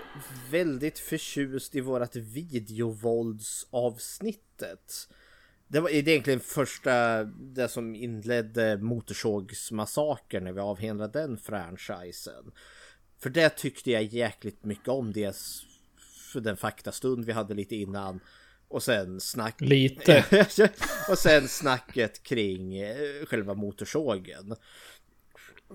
[0.50, 5.08] väldigt förtjust i vårat videovåldsavsnittet.
[5.68, 12.52] Det var egentligen första, det som inledde Motorsågsmassakern när vi avhindrade den franchisen.
[13.18, 15.66] För det tyckte jag jäkligt mycket om Dels
[16.32, 18.20] för den faktastund vi hade lite innan.
[18.68, 19.60] Och sen snack...
[19.60, 20.24] Lite.
[21.10, 24.54] och sen snacket kring eh, själva motorsågen.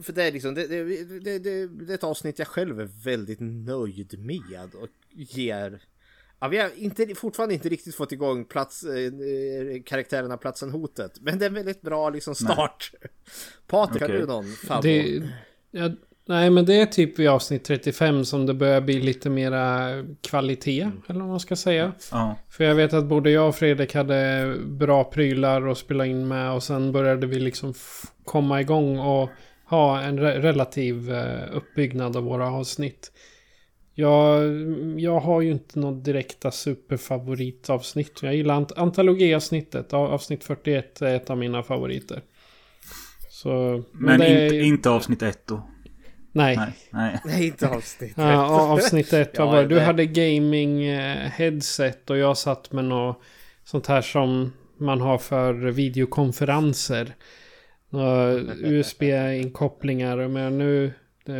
[0.03, 0.83] För det är liksom, det, det,
[1.19, 5.81] det, det, det är ett avsnitt jag själv är väldigt nöjd med och ger
[6.43, 9.11] Ja, vi har inte, fortfarande inte riktigt fått igång plats, eh,
[9.85, 11.19] karaktärerna Platsen Hotet.
[11.21, 12.93] Men det är en väldigt bra liksom, start.
[13.01, 13.11] Nej.
[13.67, 14.15] Patrik, okay.
[14.15, 15.23] har du någon favorit?
[15.71, 15.89] Ja,
[16.25, 19.89] nej, men det är typ i avsnitt 35 som det börjar bli lite mera
[20.21, 20.81] kvalitet.
[20.81, 21.01] Mm.
[21.07, 21.91] Eller vad man ska säga.
[22.11, 22.35] Ja.
[22.49, 26.51] För jag vet att både jag och Fredrik hade bra prylar att spela in med.
[26.51, 27.73] Och sen började vi liksom
[28.25, 29.29] komma igång och
[29.65, 33.11] ha en re relativ uh, uppbyggnad av våra avsnitt.
[33.93, 34.43] Jag,
[34.99, 38.19] jag har ju inte något direkta superfavoritavsnitt.
[38.23, 39.93] Jag gillar ant antologiavsnittet.
[39.93, 42.21] Avsnitt 41 är ett av mina favoriter.
[43.29, 44.63] Så, men, men inte, är...
[44.63, 45.63] inte avsnitt 1 då?
[46.31, 46.55] Nej.
[46.55, 47.19] Nej, nej.
[47.25, 48.17] nej inte avsnitt 1.
[48.17, 49.81] Ja, avsnitt 1 ja, var Du det...
[49.81, 53.21] hade gaming eh, headset och jag satt med något
[53.63, 57.15] sånt här som man har för videokonferenser.
[58.63, 60.27] USB-inkopplingar.
[60.27, 60.93] Men nu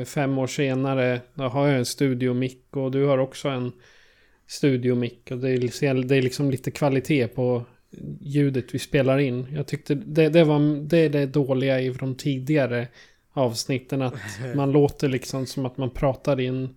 [0.06, 3.72] fem år senare då har jag en studiomick och du har också en
[4.48, 5.32] studiomick.
[5.32, 7.66] Och det är, det är liksom lite kvalitet på
[8.22, 9.48] ljudet vi spelar in.
[9.56, 12.88] Jag tyckte det, det, var, det är det dåliga i de tidigare
[13.34, 14.02] avsnitten.
[14.02, 14.14] Att
[14.56, 16.76] man låter liksom som att man pratar i en...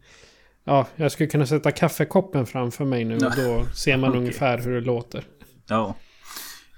[0.64, 4.20] Ja, jag skulle kunna sätta kaffekoppen framför mig nu och då ser man okay.
[4.20, 5.24] ungefär hur det låter.
[5.68, 5.94] Ja.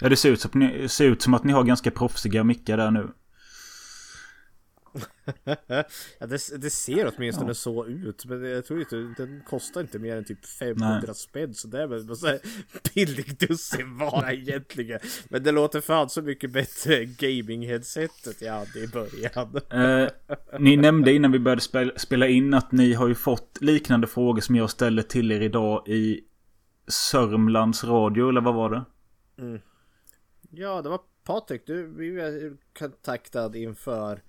[0.00, 2.90] Ja, det ser ut, som, ser ut som att ni har ganska proffsiga mickar där
[2.90, 3.08] nu.
[6.18, 7.54] ja, det, det ser åtminstone ja.
[7.54, 8.24] så ut.
[8.24, 11.14] Men jag tror inte, den kostar inte mer än typ 500 Nej.
[11.14, 11.54] spänn.
[11.54, 12.38] Så det är väl en
[12.94, 15.00] billig dussinvara egentligen.
[15.28, 19.60] Men det låter fan så mycket bättre än gaming-headsetet jag hade i början.
[19.70, 20.10] Eh,
[20.60, 24.40] ni nämnde innan vi började spela, spela in att ni har ju fått liknande frågor
[24.40, 26.20] som jag ställde till er idag i
[26.88, 28.84] Sörmlands Radio, eller vad var det?
[29.42, 29.60] Mm.
[30.50, 31.66] Ja, det var Patrik.
[31.66, 34.22] Du, vi var kontaktad inför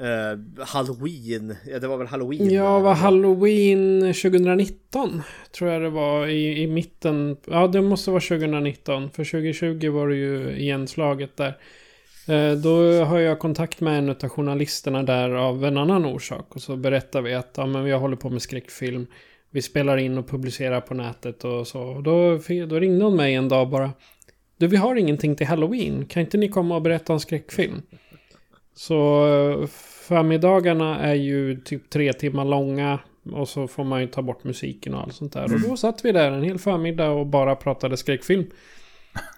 [0.00, 2.50] Uh, Halloween, ja det var väl Halloween?
[2.50, 5.22] Ja, var Halloween 2019.
[5.58, 7.36] Tror jag det var i, i mitten.
[7.46, 9.10] Ja, det måste vara 2019.
[9.10, 11.58] För 2020 var det ju igenslaget där.
[12.28, 16.54] Uh, då har jag kontakt med en av journalisterna där av en annan orsak.
[16.54, 19.06] Och så berättar vi att ja, men vi håller på med skräckfilm.
[19.50, 21.82] Vi spelar in och publicerar på nätet och så.
[21.82, 23.90] Och då, då ringde hon mig en dag bara.
[24.56, 26.06] Du, vi har ingenting till Halloween.
[26.06, 27.82] Kan inte ni komma och berätta om skräckfilm?
[28.78, 29.66] Så eh,
[30.08, 32.98] förmiddagarna är ju typ tre timmar långa.
[33.32, 35.54] Och så får man ju ta bort musiken och allt sånt där.
[35.54, 38.46] Och då satt vi där en hel förmiddag och bara pratade skräckfilm.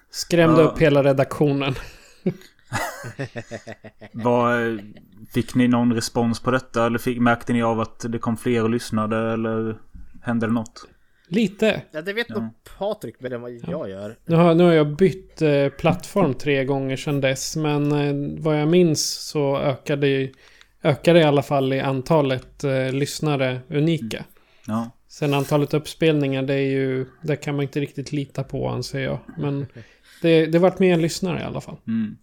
[0.09, 1.75] Skrämde upp hela redaktionen.
[4.11, 4.79] Var,
[5.33, 6.85] fick ni någon respons på detta?
[6.85, 9.33] Eller fick, märkte ni av att det kom fler och lyssnade?
[9.33, 9.77] Eller
[10.21, 10.87] hände det något?
[11.31, 11.81] Lite.
[11.91, 12.35] Ja, det vet ja.
[12.35, 14.17] nog Patrik mer än vad jag gör.
[14.25, 17.55] Nu har, nu har jag bytt eh, plattform tre gånger sedan dess.
[17.55, 20.29] Men eh, vad jag minns så ökade,
[20.83, 24.17] ökade i alla fall i antalet eh, lyssnare unika.
[24.17, 24.27] Mm.
[24.67, 24.91] Ja.
[25.07, 27.05] Sen antalet uppspelningar, det är ju...
[27.21, 29.19] Det kan man inte riktigt lita på anser jag.
[29.37, 29.67] Men
[30.21, 31.77] det, det vart mer lyssnare i alla fall.
[31.87, 32.17] Mm.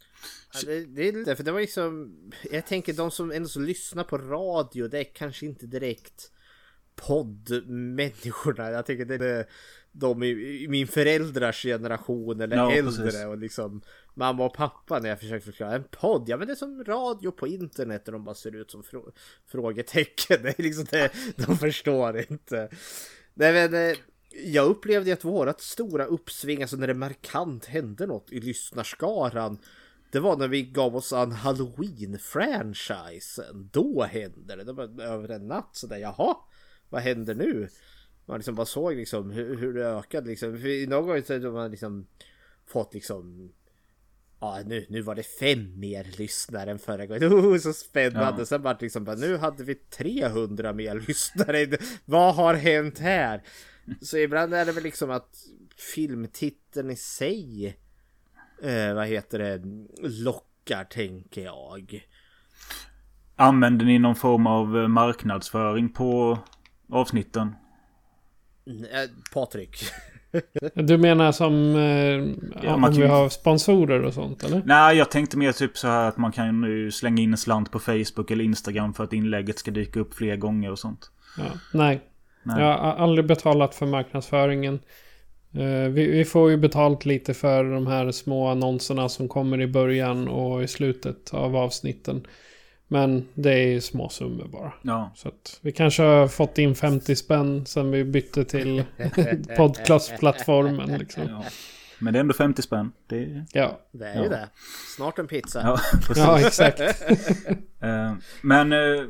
[0.54, 2.14] Ja, det, det, är lite, för det var liksom...
[2.52, 6.32] Jag tänker de som ändå så lyssnar på radio, det är kanske inte direkt
[7.06, 8.70] poddmänniskorna.
[8.70, 9.46] Jag tänker det är
[9.92, 13.24] de i, min föräldrars generation eller ja, äldre precis.
[13.24, 13.82] och liksom
[14.14, 16.28] mamma och pappa när jag försöker förklara en podd.
[16.28, 19.12] Ja men det är som radio på internet och de bara ser ut som frå
[19.46, 20.38] frågetecken.
[20.42, 22.68] Det är liksom det, de förstår inte.
[23.34, 23.96] Nej men eh,
[24.44, 29.58] jag upplevde att vårat stora uppsving, alltså när det markant hände något i lyssnarskaran
[30.10, 33.68] det var när vi gav oss an Halloween-franchisen.
[33.72, 34.64] Då hände det.
[34.64, 35.96] Det var över en natt sådär.
[35.96, 36.36] Jaha,
[36.88, 37.68] vad händer nu?
[38.26, 40.58] Man liksom bara såg liksom hur, hur det ökade liksom.
[40.58, 42.06] För någon gång så har man liksom
[42.66, 43.52] fått liksom
[44.40, 47.32] Ja nu, nu var det fem mer lyssnare än förra gången.
[47.32, 48.40] Oh, så spännande.
[48.40, 48.46] Ja.
[48.46, 51.78] Sen det liksom bara, nu hade vi 300 mer lyssnare.
[52.04, 53.42] Vad har hänt här?
[54.00, 55.36] Så ibland är det väl liksom att
[55.94, 57.76] filmtiteln i sig
[58.62, 59.62] eh, vad heter det
[60.08, 62.08] lockar tänker jag.
[63.36, 66.38] Använder ni någon form av marknadsföring på
[66.88, 67.54] avsnitten?
[69.34, 69.76] Patrik.
[70.74, 74.62] Du menar som eh, Ja, om man kan vi har sponsorer och sånt eller?
[74.64, 77.70] Nej, jag tänkte mer typ så här att man kan nu slänga in en slant
[77.70, 81.10] på Facebook eller Instagram för att inlägget ska dyka upp fler gånger och sånt.
[81.38, 81.44] Ja.
[81.72, 82.00] Nej.
[82.42, 82.60] Nej.
[82.62, 84.80] Jag har aldrig betalat för marknadsföringen.
[85.54, 89.66] Eh, vi, vi får ju betalt lite för de här små annonserna som kommer i
[89.66, 92.26] början och i slutet av avsnitten.
[92.88, 94.72] Men det är små summor bara.
[94.82, 95.12] Ja.
[95.14, 98.84] Så att vi kanske har fått in 50 spänn sen vi bytte till
[99.56, 100.98] podcastplattformen.
[100.98, 101.22] Liksom.
[101.28, 101.44] ja.
[102.00, 102.92] Men det är ändå 50 spänn.
[103.06, 103.44] Det är...
[103.52, 104.28] Ja, Det är ju Ja.
[104.30, 104.48] det.
[104.96, 105.60] Snart en pizza.
[105.62, 105.78] Ja,
[106.16, 106.80] ja exakt.
[107.80, 109.04] Eh, Men eh,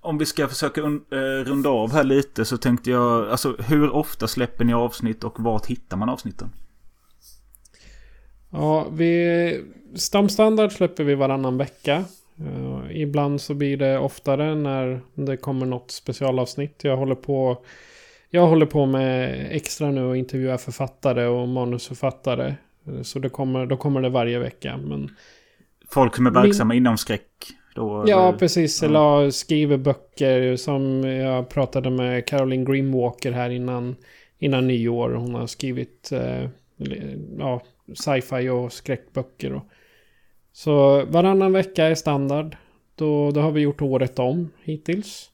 [0.00, 4.28] om vi ska försöka eh, runda av här lite så tänkte jag, alltså hur ofta
[4.28, 6.50] släpper ni avsnitt och vart hittar man avsnitten?
[8.50, 9.64] Ja, vi...
[9.94, 12.04] Stamstandard släpper vi varannan vecka.
[12.40, 16.84] Eh, ibland så blir det oftare när det kommer något specialavsnitt.
[16.84, 17.64] Jag håller på...
[18.30, 22.54] Jag håller på med extra nu och intervjuar författare och manusförfattare.
[22.86, 24.76] Eh, Så det kommer, då kommer det varje vecka.
[24.76, 25.10] Men
[25.90, 27.26] Folk som är Min- verksamma inom skräck?
[27.74, 28.38] Då, Ja, eller?
[28.38, 28.82] precis.
[28.82, 28.88] ja.
[28.88, 33.96] Eller skriver böcker som jag pratade med Caroline Grimwalker här innan,
[34.38, 35.10] innan nyår.
[35.10, 36.48] Hon har skrivit eh,
[37.38, 37.62] ja,
[37.94, 39.52] sci-fi och skräckböcker.
[39.54, 39.62] Och.
[40.54, 42.56] Så varannan vecka är standard.
[42.94, 45.30] Då, då har vi gjort året om hittills.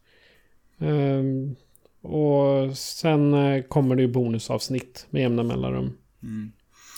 [0.79, 1.57] Ehm,
[2.03, 5.93] och sen eh, kommer det ju bonusavsnitt med jämna mellanrum.
[6.23, 6.53] Mm.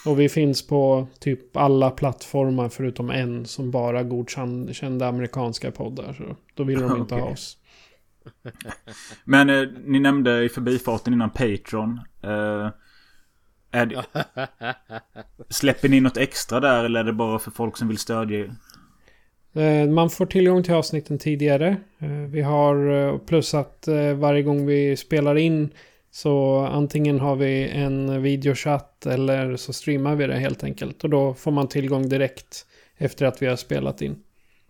[0.06, 6.12] Och vi finns på typ alla plattformar förutom en som bara godkända amerikanska poddar.
[6.12, 7.32] Så då vill de inte ha Okej.
[7.32, 7.56] oss.
[9.24, 12.00] Men eh, ni nämnde i förbifarten innan Patreon.
[12.22, 12.68] Eh,
[13.72, 14.04] det,
[15.48, 18.54] släpper ni något extra där eller är det bara för folk som vill stödja er?
[19.62, 21.76] Eh, Man får tillgång till avsnitten tidigare.
[21.98, 25.70] Eh, Vi har eh, plus att varje gång vi spelar in
[26.10, 31.04] så antingen har vi en videochatt eller så streamar vi det helt enkelt.
[31.04, 32.66] Och då får man tillgång direkt
[32.96, 34.16] efter att vi har spelat in.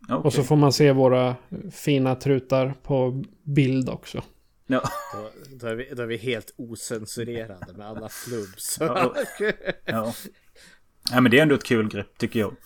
[0.08, 1.36] Ja, Och så får man se våra
[1.72, 4.22] fina trutar på bild också.
[4.72, 4.82] Ja.
[5.12, 8.76] Då, då, är vi, då är vi helt osensurerade med alla flubbs.
[8.80, 9.14] Ja.
[9.84, 10.14] Ja.
[11.10, 12.56] ja, men det är ändå ett kul grepp tycker jag.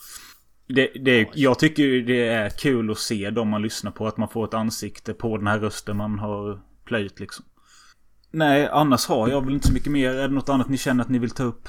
[0.69, 4.07] Det, det, är- jag tycker det är kul att se dem man lyssnar på.
[4.07, 7.45] Att man får ett ansikte på den här rösten man har plöjt liksom.
[8.31, 10.11] Nej, annars har jag väl inte så mycket mer.
[10.15, 11.69] Är det något annat ni känner att ni vill ta upp?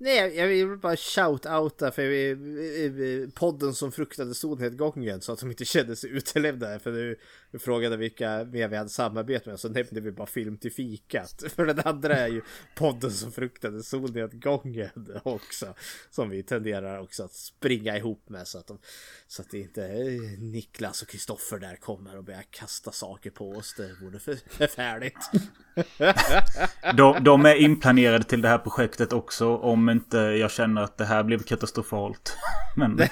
[0.00, 5.96] Nej, jag vill bara shout-outa för podden som fruktade solnedgången så att de inte kände
[5.96, 6.78] sig utelämnade.
[6.78, 7.16] För nu
[7.50, 11.42] vi frågade vilka mer vi hade samarbete med så nämnde vi bara film till fikat.
[11.56, 12.42] För den andra är ju
[12.74, 15.74] podden som fruktade solnedgången också.
[16.10, 18.78] Som vi tenderar också att springa ihop med så att, de,
[19.26, 23.50] så att det inte är Niklas och Kristoffer där kommer och börjar kasta saker på
[23.50, 23.74] oss.
[23.76, 25.30] Det vore för, förfärligt.
[26.94, 29.56] De, de är inplanerade till det här projektet också.
[29.56, 32.36] Om inte jag känner att det här blev katastrofalt.
[32.76, 33.10] Men Nej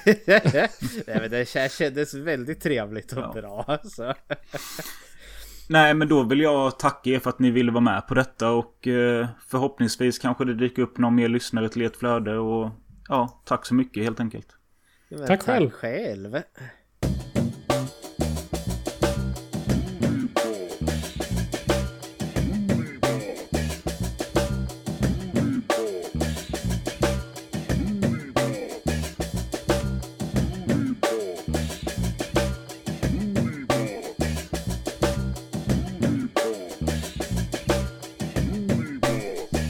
[1.06, 3.32] men det kändes väldigt trevligt och Ja.
[3.32, 3.78] bra.
[3.84, 4.14] Så.
[5.68, 8.50] nej, men då vill jag tacka er för att ni ville vara med på detta.
[8.50, 12.38] Och eh, förhoppningsvis kanske det dyker upp någon mer lyssnare till ert flöde.
[12.38, 12.70] Och
[13.08, 14.48] ja, tack så mycket helt enkelt.
[15.08, 15.70] Men Tack själv.
[15.70, 16.36] själv.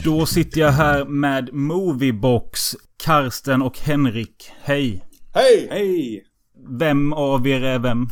[0.07, 4.51] Då sitter jag här med Moviebox, Karsten och Henrik.
[4.61, 5.05] Hej!
[5.33, 5.67] Hej!
[5.71, 6.23] Hej!
[6.79, 8.09] Vem av er är vem?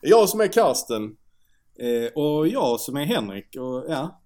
[0.00, 1.04] Jag som är Karsten.
[1.78, 3.56] Eh, och jag som är Henrik.
[3.56, 4.22] Och ja,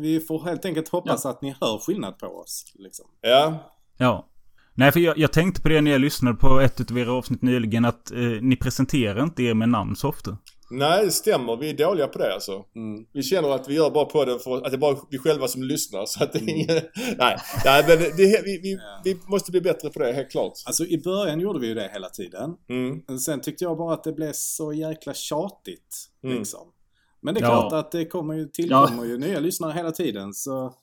[0.00, 2.72] vi får helt enkelt hoppas att ni hör skillnad på oss.
[2.74, 3.06] Liksom.
[3.20, 3.72] Ja.
[3.96, 4.26] Ja.
[4.74, 7.42] Nej, för jag, jag tänkte på det när jag lyssnade på ett av era avsnitt
[7.42, 10.38] nyligen att eh, ni presenterar inte er med namn så ofta.
[10.70, 11.56] Nej, det stämmer.
[11.56, 12.64] Vi är dåliga på det alltså.
[12.76, 13.06] Mm.
[13.12, 15.48] Vi känner att vi gör bara på den för att det är bara vi själva
[15.48, 16.06] som lyssnar.
[16.06, 16.80] Så att det är ingen...
[17.18, 20.52] Nej, nej men det, vi, vi, vi måste bli bättre på det, helt klart.
[20.66, 22.54] Alltså i början gjorde vi ju det hela tiden.
[22.68, 23.18] Mm.
[23.18, 25.96] Sen tyckte jag bara att det blev så jäkla tjatigt.
[26.24, 26.38] Mm.
[26.38, 26.72] Liksom.
[27.22, 27.48] Men det är Ja.
[27.68, 30.34] klart att det kommer ju, tillkommer ju nya lyssnare hela tiden.
[30.34, 30.74] Så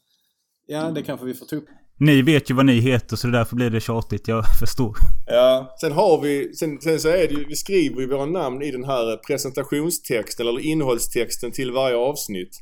[0.68, 1.66] ja, det kanske vi får ta upp.
[2.00, 4.28] Ni vet ju vad ni heter så därför blir det tjatigt.
[4.28, 4.98] Jag förstår.
[5.26, 8.62] Ja, sen har vi, sen, sen så är det ju, vi skriver ju våra namn
[8.62, 12.62] i den här presentationstexten eller innehållstexten till varje avsnitt.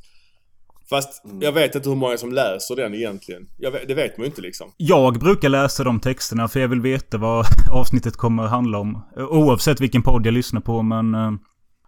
[0.89, 3.47] Fast jag vet inte hur många som läser den egentligen.
[3.57, 4.71] Jag vet, det vet man ju inte liksom.
[4.77, 9.01] Jag brukar läsa de texterna för jag vill veta vad avsnittet kommer att handla om.
[9.17, 11.15] Oavsett vilken podd jag lyssnar på men...
[11.15, 11.31] eh,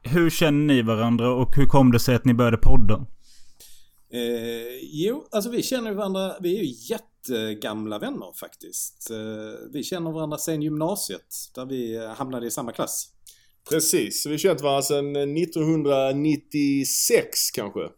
[0.04, 2.93] hur känner ni varandra och hur kom det sig att ni började podda?
[4.14, 6.70] Eh, jo, alltså vi känner varandra, vi är ju
[7.30, 9.11] jättegamla vänner faktiskt.
[9.11, 9.17] Eh,
[9.73, 13.09] vi känner varandra sen gymnasiet, där vi hamnade i samma klass.
[13.69, 17.80] Precis, så vi har känt varandra sedan 1996 kanske.
[17.80, 17.91] Mm.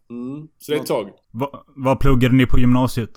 [0.59, 1.09] Så det är ett tag.
[1.31, 3.09] Va, vad pluggade ni på gymnasiet?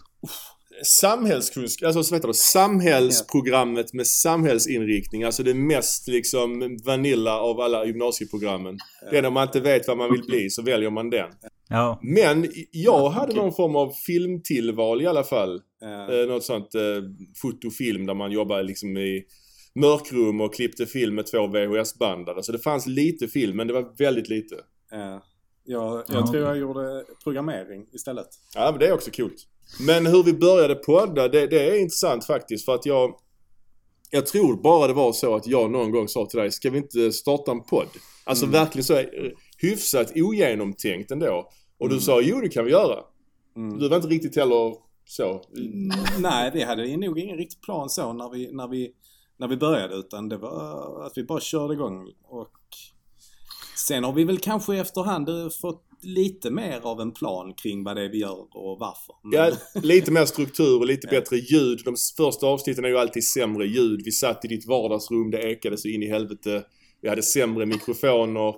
[0.85, 2.35] Samhällskunskap, alltså vad heter det?
[2.35, 5.25] Samhällsprogrammet med samhällsinriktning.
[5.25, 8.79] Alltså det mest liksom vanilla av alla gymnasieprogrammen.
[9.11, 11.31] Det är när man inte vet vad man vill bli så väljer man den.
[11.69, 11.99] Ja.
[12.03, 15.61] Men jag hade någon form av filmtillval i alla fall.
[15.83, 16.83] Eh, Eh, något sånt eh,
[17.43, 19.25] fotofilm där man jobbar liksom i
[19.75, 22.43] mörkrum och klippte film med två VHS-bandare.
[22.43, 24.55] Så det fanns lite film men det var väldigt lite.
[24.93, 25.19] eh,
[25.65, 28.27] jag jag Ja, tror jag gjorde programmering istället.
[28.55, 29.47] Ja men det är också coolt.
[29.87, 33.15] Men hur vi började podda det, det är intressant faktiskt för att jag
[34.11, 36.79] Jag tror bara det var så att jag någon gång sa till dig, ska vi
[36.79, 37.87] inte starta en podd?
[38.25, 39.03] Alltså verkligen så
[39.59, 41.51] hyfsat ogenomtänkt ändå.
[41.79, 42.99] Och du sa, jo det kan vi göra.
[43.57, 43.79] Mm.
[43.79, 44.75] Du var inte riktigt heller
[45.05, 45.43] så.
[46.19, 48.93] Nej, vi hade nog ingen riktig plan så när vi, när vi,
[49.37, 52.53] när vi började utan det var att vi bara körde igång och
[53.87, 55.29] sen har vi väl kanske efterhand
[55.61, 59.15] fått lite mer av en plan kring vad det är vi gör och varför.
[59.23, 59.33] Men-
[59.75, 61.81] Ja, lite mer struktur och lite bättre ljud.
[61.85, 64.01] De första avsnitten är ju alltid sämre ljud.
[64.05, 66.65] Vi satt i ditt vardagsrum, det ekade så in i helvete.
[67.01, 68.55] Vi hade sämre mikrofoner.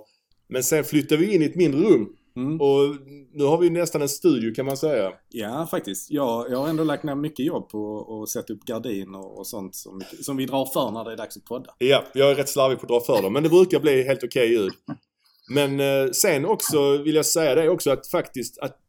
[0.47, 2.15] Men sen flyttade vi in i ett mindre rum.
[2.35, 2.61] Mm.
[2.61, 2.95] Och
[3.33, 5.11] nu har vi nästan en studio kan man säga.
[5.29, 6.11] Ja, faktiskt.
[6.11, 9.75] Jag, jag har ändå lagt ner mycket jobb på att sätta upp gardiner och sånt
[9.75, 11.75] som, som vi drar för när det är dags att podda.
[11.77, 13.33] Ja, jag är rätt slarvig på att dra för dem.
[13.33, 14.73] Men det brukar bli helt okej ljud.
[15.49, 18.79] Men eh, sen också vill jag säga det också att faktiskt att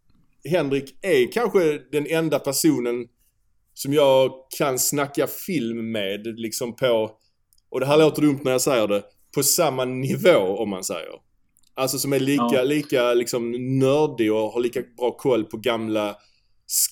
[0.45, 3.07] Henrik är kanske den enda personen
[3.75, 7.11] som jag kan snacka film med liksom på,
[7.71, 9.03] och det här låter dumt när jag säger det,
[9.35, 11.26] på samma nivå om man säger.
[11.77, 12.63] Alltså som är lika, Ja.
[12.63, 16.17] lika liksom nördig och har lika bra koll på gamla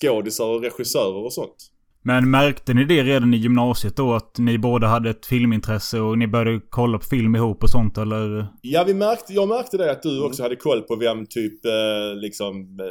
[0.00, 1.70] skådisar och regissörer och sånt.
[2.06, 4.12] Men märkte ni det redan i gymnasiet då?
[4.14, 7.98] Att ni båda hade ett filmintresse och ni började kolla på film ihop och sånt
[7.98, 8.46] eller?
[8.62, 12.16] Ja, vi märkte, jag märkte det att du också hade koll på vem typ eh,
[12.16, 12.86] liksom eh,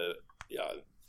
[0.49, 0.63] ja,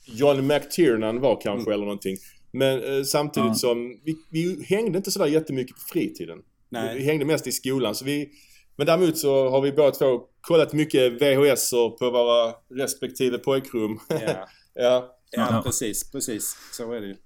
[0.06, 2.16] John McTiernan var kanske eller någonting.
[2.52, 3.54] Men eh, samtidigt Ja.
[3.54, 6.38] som vi, vi hängde inte sådär jättemycket på fritiden.
[6.70, 7.04] Vi, vi Nej.
[7.04, 7.94] hängde mest i skolan.
[7.94, 8.28] Så vi,
[8.76, 13.98] men däremot så har vi båda två kollat mycket VHS på våra respektive pojkrum.
[14.08, 14.48] Ja.
[14.74, 15.10] ja.
[15.36, 16.56] Ja, precis, precis.
[16.72, 17.16] Så är det ju.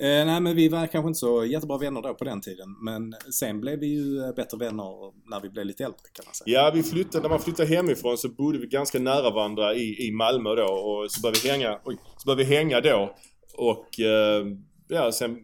[0.00, 2.68] Eh, nej, men vi var kanske inte så jättebra vänner då på den tiden.
[2.84, 6.34] Men sen blev vi ju eh, bättre vänner när vi blev lite äldre kan man
[6.34, 6.62] säga.
[6.62, 10.12] Ja, vi flyttade, när man flyttade hemifrån så bodde vi ganska nära varandra i, i
[10.12, 13.16] Malmö då och så började vi hänga, oj, så började vi hänga då.
[13.54, 14.46] Och eh,
[14.88, 15.36] ja, sen,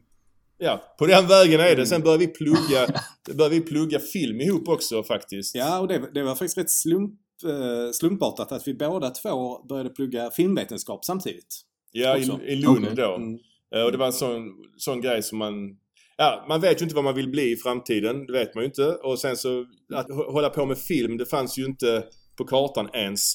[0.59, 1.87] ja, på den vägen är det.
[1.87, 2.87] Sen började vi plugga,
[3.35, 5.55] började vi plugga film ihop också faktiskt.
[5.55, 9.91] Ja, och det, det var faktiskt rätt slump, eh, slumpartat att vi båda två började
[9.91, 11.55] plugga filmvetenskap samtidigt.
[11.93, 12.41] Ja, också.
[12.43, 12.97] i, i Lund Okej.
[12.97, 13.15] då.
[13.17, 13.39] Mm.
[13.75, 14.43] Eh, Och det var en sån,
[14.77, 15.55] sån grej som man...
[16.19, 18.27] Ja, man vet ju inte vad man vill bli i framtiden.
[18.27, 18.85] Det vet man ju inte.
[18.87, 22.05] Och sen så att hå- hålla på med film, det fanns ju inte
[22.37, 23.33] på kartan ens.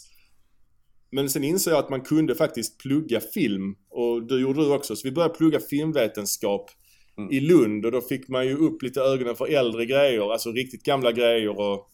[1.11, 3.75] Men sen insåg jag att man kunde faktiskt plugga film.
[3.89, 4.95] Och det gjorde du också.
[4.95, 6.69] Så vi började plugga filmvetenskap
[7.17, 7.31] Mm.
[7.31, 7.85] i Lund.
[7.85, 10.31] Och då fick man ju upp lite ögonen för äldre grejer.
[10.31, 11.87] Alltså riktigt gamla grejer och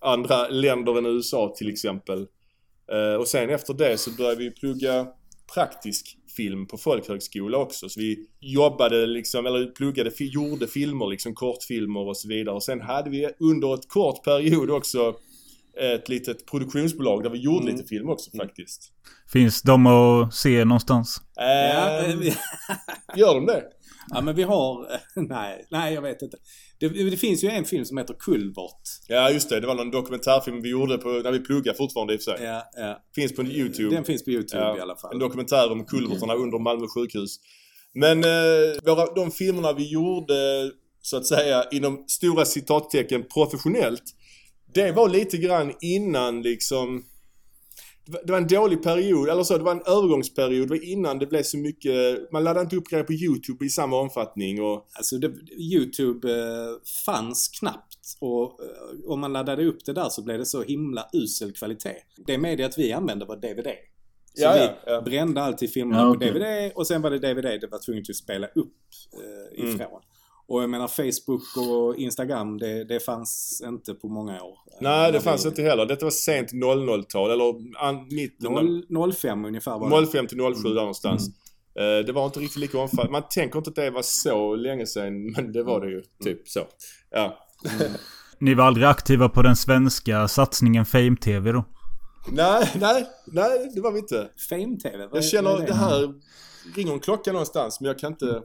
[0.00, 2.26] andra länder än USA till exempel.
[2.92, 5.06] Eh, och sen efter det så började vi plugga
[5.54, 7.88] praktisk film på folkhögskola också.
[7.88, 12.54] Så vi jobbade liksom, eller pluggade, fi- gjorde filmer liksom, kortfilmer och så vidare.
[12.54, 15.14] Och sen hade vi under ett kort period också
[15.80, 17.74] ett litet produktionsbolag där vi gjorde Mm.
[17.76, 18.92] lite film också faktiskt.
[19.32, 21.20] Finns de att se någonstans?
[21.36, 22.34] Ja, vi-
[23.16, 23.62] Gör de det?
[24.10, 24.86] Ja, men vi har...
[25.28, 26.36] Nej, nej jag vet inte.
[26.78, 28.80] Det, det finns ju en film som heter Kulvert.
[29.08, 32.16] Ja just det, det var någon dokumentärfilm vi gjorde på, när vi pluggade fortfarande i
[32.16, 32.46] och för sig.
[32.46, 33.02] Ja, ja.
[33.14, 33.94] Finns på YouTube.
[33.94, 35.12] Den finns på YouTube Ja, i alla fall.
[35.12, 37.40] En dokumentär om kulverterna under Malmö sjukhus.
[37.94, 38.30] Men eh,
[38.84, 40.34] våra, de filmerna vi gjorde,
[41.02, 44.02] så att säga, inom stora citattecken professionellt.
[44.74, 47.04] Det var lite grann innan liksom...
[48.06, 50.68] Det var, en dålig period, eller så, det var en övergångsperiod.
[50.68, 52.32] Det var innan det blev så mycket...
[52.32, 54.86] Man laddade inte upp grejer på YouTube i samma omfattning och...
[54.92, 56.68] Alltså det, YouTube eh,
[57.06, 61.08] fanns knappt och eh, om man laddade upp det där så blev det så himla
[61.12, 61.96] usel kvalitet.
[62.26, 63.66] Det mediet vi använde var DVD.
[64.34, 65.00] Så Ja, vi ja, ja.
[65.00, 66.32] brände alltid filmerna Ja, på okej.
[66.32, 68.72] DVD och sen var det DVD det var tvunget att spela upp
[69.12, 69.78] eh, Mm.
[70.46, 74.58] Och jag menar Facebook och Instagram det, det fanns inte på många år.
[74.80, 75.86] Nej, det vi- fanns inte heller.
[75.86, 77.54] Detta var sent 00-tal, eller
[77.86, 78.46] an, mitten...
[78.56, 80.06] av- Noll- 05 ungefär var det.
[80.06, 81.28] 05 till 07 där någonstans.
[81.78, 83.12] Eh, Det var inte riktigt lika omfattande.
[83.12, 86.02] Man tänker inte att det var så länge sedan, men det var det ju.
[86.24, 86.60] Typ så.
[87.10, 87.38] Ja.
[88.38, 91.64] Ni var aldrig aktiva på den svenska satsningen Fame TV då?
[92.32, 94.28] Nej, nej, nej, det var vi inte.
[94.50, 95.08] Fame-TV?
[95.12, 96.14] Jag känner är det här
[96.76, 98.42] ringer en klocka någonstans men jag kan inte...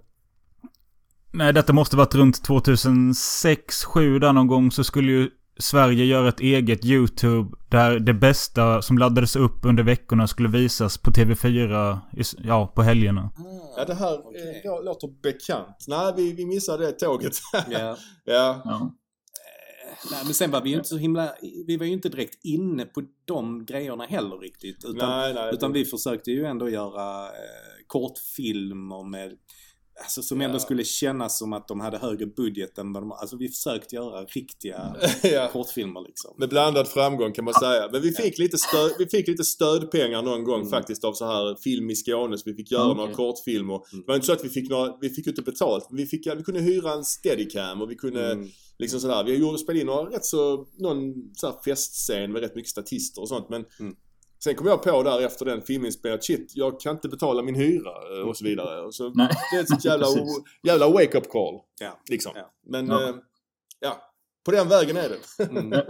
[1.32, 6.40] Nej, detta måste varit runt 2006-2007 där någon gång så skulle ju Sverige göra ett
[6.40, 12.22] eget YouTube där det bästa som laddades upp under veckorna skulle visas på TV4, i
[12.22, 13.32] s- ja, på helgerna.
[13.78, 14.62] Ja, det här Okej.
[14.66, 15.86] eh, låter bekant.
[15.88, 17.34] Nej, vi, vi missade det tåget.
[17.54, 17.98] Ja.
[18.26, 18.62] ja.
[18.66, 18.96] Ja.
[20.12, 21.34] Nej, men sen var vi ju inte så himla...
[21.68, 24.86] Vi var ju inte direkt inne på de grejerna heller riktigt.
[24.86, 25.54] Utan, Nej, nej.
[25.54, 27.32] utan vi försökte ju ändå göra eh,
[27.88, 29.32] kortfilmer med...
[30.02, 30.60] Alltså som ändå Ja.
[30.60, 33.12] skulle kännas som att de hade högre budget än vad de...
[33.12, 35.50] Alltså vi försökte göra riktiga ja.
[35.54, 36.36] kortfilmer liksom.
[36.38, 37.90] Med blandad framgång kan man säga.
[37.92, 40.70] Men vi fick lite, stöd, vi fick lite stödpengar någon gång Mm.
[40.70, 42.38] faktiskt av så här film i Skåne.
[42.38, 42.98] Så vi fick göra Okej.
[42.98, 43.74] några kortfilmer.
[43.76, 44.02] Mm.
[44.06, 45.88] Det var inte så att vi fick några, vi fick inte betalt.
[45.92, 48.48] Vi, fick, vi kunde hyra en steadicam och vi kunde Mm.
[48.80, 49.24] liksom sådär.
[49.24, 53.22] Vi gjorde spelade in några rätt så, någon så här festscen med rätt mycket statister
[53.22, 53.50] och sånt.
[53.50, 53.96] Men Mm.
[54.44, 57.92] Sen kom jag på där efter den filminspelningen shit, jag kan inte betala min hyra
[58.20, 58.82] eh, och så vidare.
[58.82, 59.30] Och så, Nej.
[59.52, 60.08] det är ett jävla,
[60.64, 61.60] jävla wake-up call.
[61.80, 62.00] Ja.
[62.10, 62.32] Liksom.
[62.36, 62.52] Ja.
[62.68, 63.02] Men Ja.
[63.02, 63.14] ja.
[63.80, 63.98] ja,
[64.46, 65.46] på den vägen är det.
[65.50, 65.74] Mm.
[65.74, 65.86] Mm.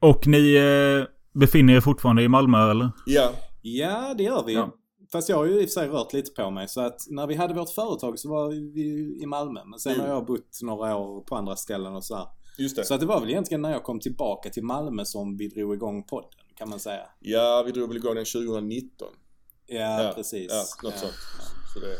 [0.00, 1.04] Och ni eh,
[1.40, 2.90] befinner er fortfarande i Malmö, eller?
[3.06, 3.32] ja.
[3.62, 4.54] Ja, det gör vi.
[4.54, 4.74] Ja.
[5.12, 6.68] Fast jag har ju i och för sig rört lite på mig.
[6.68, 9.60] Så att när vi hade vårt företag så var vi i Malmö.
[9.64, 10.06] Men sen Mm.
[10.06, 12.26] har jag bott några år på andra ställen och så här.
[12.58, 12.84] Just det.
[12.84, 15.74] Så att det var väl egentligen när jag kom tillbaka till Malmö som vi drog
[15.74, 17.02] igång podden, kan man säga.
[17.20, 19.08] Ja, vi drog väl igång den 2019.
[19.66, 20.46] Ja, Ja, precis.
[20.50, 21.00] Ja, något Ja.
[21.00, 21.14] sånt.
[21.74, 21.96] Så det...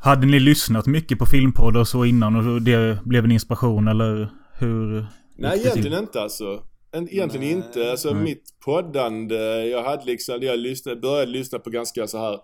[0.00, 4.28] Hade ni lyssnat mycket på filmpoddar och så innan och det blev en inspiration, eller
[4.58, 5.06] hur?
[5.36, 5.66] Nej, det till?
[5.66, 6.64] egentligen inte alltså.
[6.92, 7.66] En- Egentligen Nej.
[7.66, 7.90] inte.
[7.90, 8.22] Alltså Nej.
[8.24, 12.40] mitt poddande, jag hade liksom, jag lyssnade, började lyssna på ganska så här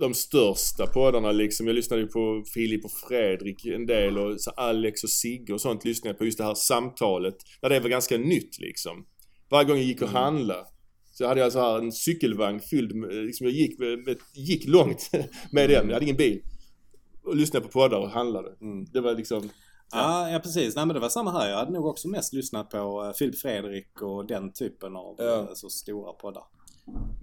[0.00, 1.66] de största poddarna liksom.
[1.66, 5.60] Jag lyssnade ju på Filip och Fredrik en del och så Alex och Sigge och
[5.60, 6.24] sånt lyssnade jag på.
[6.24, 7.34] Just det här samtalet.
[7.62, 9.04] När det var ganska nytt liksom.
[9.52, 10.22] Varje gång jag gick och Mm.
[10.22, 10.64] handlade
[11.12, 14.68] så hade jag så här en cykelvagn fylld med, liksom jag gick, med, med, gick
[14.68, 15.10] långt
[15.52, 15.86] med den.
[15.86, 16.40] Jag hade ingen bil.
[17.24, 18.48] Och lyssnade på poddar och handlade.
[18.60, 18.84] Mm.
[18.92, 19.48] Det var liksom,
[19.92, 20.76] Ja, ja precis.
[20.76, 21.48] Nej men det var samma här.
[21.50, 25.38] Jag hade nog också mest lyssnat på uh, Filip Fredrik och den typen av Ja.
[25.38, 26.42] eh, så stora poddar.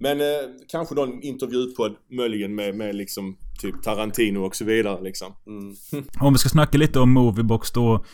[0.00, 0.26] Men eh,
[0.68, 5.34] kanske någon intervjupodd möjligen med, med liksom typ Tarantino och så vidare liksom.
[5.46, 5.74] Mm.
[6.20, 8.04] Om vi ska snacka lite om Moviebox då.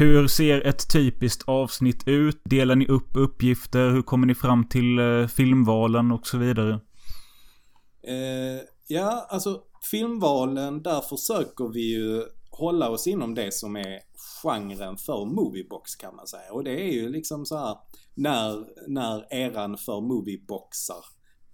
[0.00, 2.40] Hur ser ett typiskt avsnitt ut?
[2.44, 3.90] Delar ni upp uppgifter?
[3.90, 6.80] Hur kommer ni fram till eh, filmvalen och så vidare?
[8.02, 14.00] Eh, ja, alltså filmvalen, där försöker vi ju hålla oss inom det som är
[14.42, 16.52] genren för moviebox kan man säga.
[16.52, 17.76] Och det är ju liksom så här
[18.14, 21.04] när, när eran för movieboxar.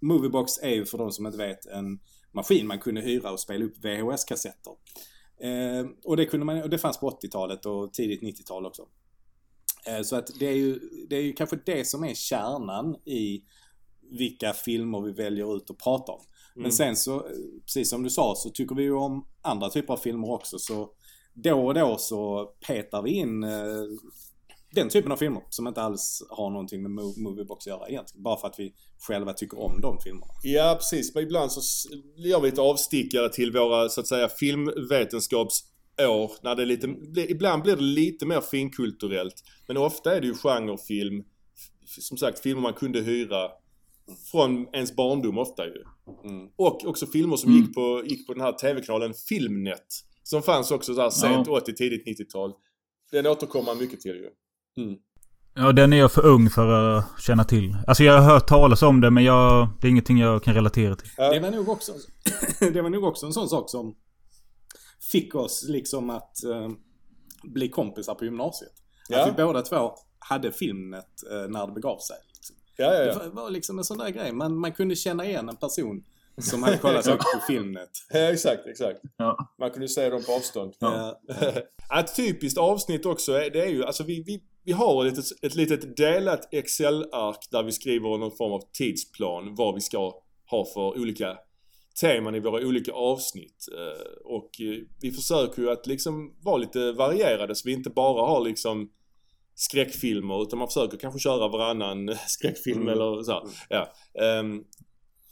[0.01, 1.99] Moviebox är ju för de som inte vet en
[2.33, 4.73] maskin man kunde hyra och spela upp VHS-kassetter.
[5.45, 8.83] Eh, och det, kunde man, och det fanns på 80-talet och tidigt 90-tal också.
[9.87, 10.79] Eh, så att det är, ju,
[11.09, 13.43] det är ju kanske det som är kärnan i
[14.19, 16.21] vilka filmer vi väljer ut att prata om.
[16.55, 16.73] Men Mm.
[16.73, 17.23] sen så, eh,
[17.67, 20.59] precis som du sa, så tycker vi ju om andra typer av filmer också.
[20.59, 20.91] Så
[21.35, 23.51] då och då så petar vi in eh,
[24.75, 28.23] den typen av filmer som inte alls har någonting med Mo- Moviebox att göra egentligen.
[28.23, 30.33] Bara för att vi själva tycker om de filmerna.
[30.43, 31.61] Ja precis, men ibland så
[32.17, 36.45] gör vi lite avstickare till våra så att säga filmvetenskapsår.
[36.45, 36.87] När det är lite,
[37.29, 39.35] ibland blir det lite mer finkulturellt.
[39.69, 41.25] Men ofta är det ju genrefilm.
[42.01, 43.49] Som sagt, filmer man kunde hyra
[44.31, 45.83] från ens barndom ofta ju.
[46.25, 46.49] Mm.
[46.57, 47.63] Och också filmer som Mm.
[47.65, 49.87] gick, på, gick på den här TV-kanalen Filmnet.
[50.23, 52.53] Som fanns också där sent 80, tidigt 90-tal.
[53.13, 54.29] Den återkommer man mycket till ju.
[55.55, 57.77] Ja, den är jag för ung för att känna till.
[57.87, 60.97] Alltså jag har hört talas om det, men jag, det är ingenting jag kan relatera
[60.97, 61.09] till.
[61.17, 61.93] Det var nog också,
[62.73, 63.95] det var nog också en sån sak som
[65.13, 66.69] fick oss liksom att eh,
[67.43, 68.73] bli kompisar på gymnasiet.
[69.09, 69.23] Ja.
[69.23, 72.17] Att vi båda två hade Filmnet eh, när det begav sig.
[72.35, 72.57] Liksom.
[72.77, 73.19] Ja, ja, Det ja.
[73.19, 74.33] var- var liksom en sån där grej.
[74.33, 76.05] Man, man kunde känna igen en person
[76.39, 77.91] som hade kollat upp på Filmnet.
[78.13, 79.01] ja exakt, exakt.
[79.17, 79.55] Ja.
[79.59, 80.73] Man kunde se dem på avstånd.
[80.79, 81.21] Ja.
[82.01, 85.97] Ett typiskt avsnitt också, det är ju, alltså vi, vi, vi har ett, ett litet
[85.97, 90.13] delat Excel-ark där vi skriver någon form av tidsplan vad vi ska
[90.51, 91.39] ha för olika
[92.01, 93.67] teman i våra olika avsnitt.
[93.79, 98.27] Eh, Och eh, vi försöker ju att liksom vara lite varierade så vi inte bara
[98.27, 98.91] har liksom
[99.55, 102.93] skräckfilmer utan man försöker kanske köra varannan skräckfilm Mm.
[102.95, 103.49] eller så.
[103.69, 103.93] Ja.
[104.23, 104.65] Ehm,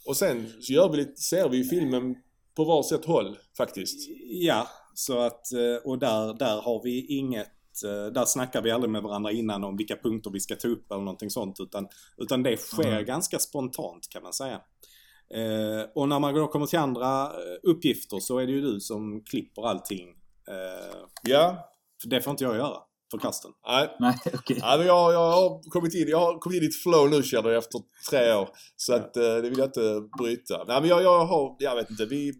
[0.07, 2.15] och sen så gör vi lite, ser vi ju filmen
[2.55, 4.09] på varsitt håll faktiskt.
[4.29, 7.47] Ja, så att eh, och där, där har vi inget
[8.13, 11.01] där snackar vi aldrig med varandra innan om vilka punkter vi ska ta upp eller
[11.01, 11.59] någonting sånt.
[11.59, 13.05] Utan, utan det sker Mm.
[13.05, 14.61] ganska spontant kan man säga.
[15.33, 17.29] Eh, och när man då kommer till andra eh,
[17.63, 20.09] uppgifter så är det ju du som klipper allting.
[20.47, 21.69] Eh, Ja,
[22.01, 22.77] för det får inte jag göra.
[23.11, 23.55] förkasta den.
[23.67, 24.57] Nej, Nej, okej.
[24.61, 27.23] Ja, men jag, jag, har kommit in, jag har kommit in i ett flow nu
[27.23, 28.49] känner jag efter tre år.
[28.75, 30.63] Så att eh, det vill jag inte bryta.
[30.67, 32.33] Nej men jag, jag har, jag vet inte, vi...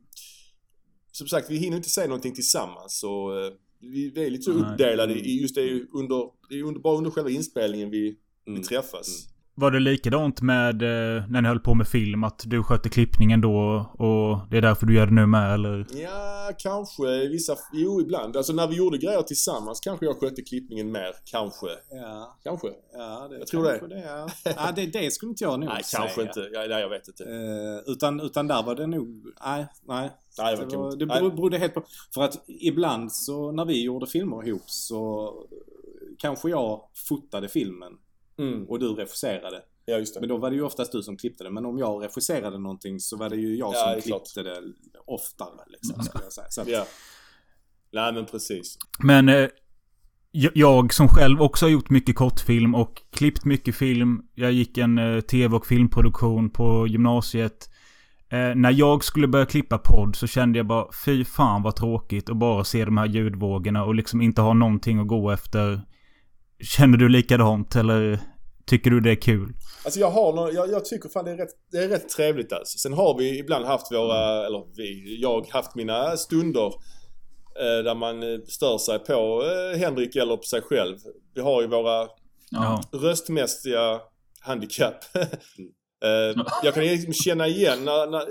[1.11, 2.99] Som sagt, vi hinner inte se någonting tillsammans.
[2.99, 3.51] Så eh,
[3.91, 7.29] vi, är lite så uppdelade i just det under, det är under, bara under själva
[7.29, 8.17] inspelningen vi,
[8.47, 8.59] Mm.
[8.59, 9.27] vi träffas.
[9.55, 12.23] Var det likadant med eh, när ni höll på med film?
[12.23, 15.85] Att du skötte klippningen då och det är därför du gör det nu med eller?
[15.93, 18.37] Ja, kanske vissa, jo ibland.
[18.37, 21.11] Alltså när vi gjorde grejer tillsammans kanske jag skötte klippningen mer.
[21.25, 21.67] Kanske.
[21.91, 22.67] Ja, Kanske.
[22.93, 23.69] ja det Jag tror det.
[23.79, 24.01] kanske det.
[24.05, 24.27] ja.
[24.57, 26.01] ja, det, det skulle inte jag nog Nej, säga.
[26.01, 26.39] kanske inte.
[26.53, 27.23] Ja, nej, jag vet inte.
[27.23, 30.11] Eh, utan, utan där var det nog, nej, nej.
[30.37, 31.21] Nej, Det, var, det nej.
[31.21, 31.83] berodde helt på,
[32.13, 35.33] för att ibland så när vi gjorde filmer ihop så
[36.19, 37.93] kanske jag fotade filmen
[38.37, 38.63] Mm.
[38.65, 39.61] och du regisserade.
[39.85, 40.19] Ja, just det.
[40.19, 41.49] Men då var det ju oftast du som klippte det.
[41.51, 44.21] Men om jag regisserade någonting så var det ju jag Ja, som det är klart.
[44.33, 44.61] klippte det
[45.05, 45.49] oftare.
[45.67, 46.47] Liksom, skulle jag säga.
[46.49, 46.85] Så att, Ja.
[47.91, 48.77] Nej men precis.
[49.03, 49.47] Men eh,
[50.31, 54.21] jag- jag som själv också har gjort mycket kortfilm och klippt mycket film.
[54.35, 57.69] Jag gick en eh, tv och filmproduktion på gymnasiet.
[58.29, 62.29] Eh, när jag skulle börja klippa podd så kände jag bara fy fan vad tråkigt
[62.29, 65.81] att bara se de här ljudvågorna och liksom inte ha någonting att gå efter.
[66.63, 68.19] Känner du likadant eller
[68.65, 69.53] tycker du det är kul?
[69.85, 72.53] Alltså jag har någon, jag, jag tycker fan det är, rätt, det är rätt trevligt
[72.53, 72.77] alltså.
[72.77, 76.65] Sen har vi ibland haft våra, eller vi, jag haft mina stunder
[77.59, 80.97] eh, där man eh, stör sig på eh, Henrik eller på sig själv.
[81.35, 82.07] Vi har ju våra
[82.49, 82.81] Ja.
[82.91, 83.99] röstmässiga
[84.39, 84.95] handikapp.
[86.03, 88.25] Eh, jag kan liksom känna igen när, när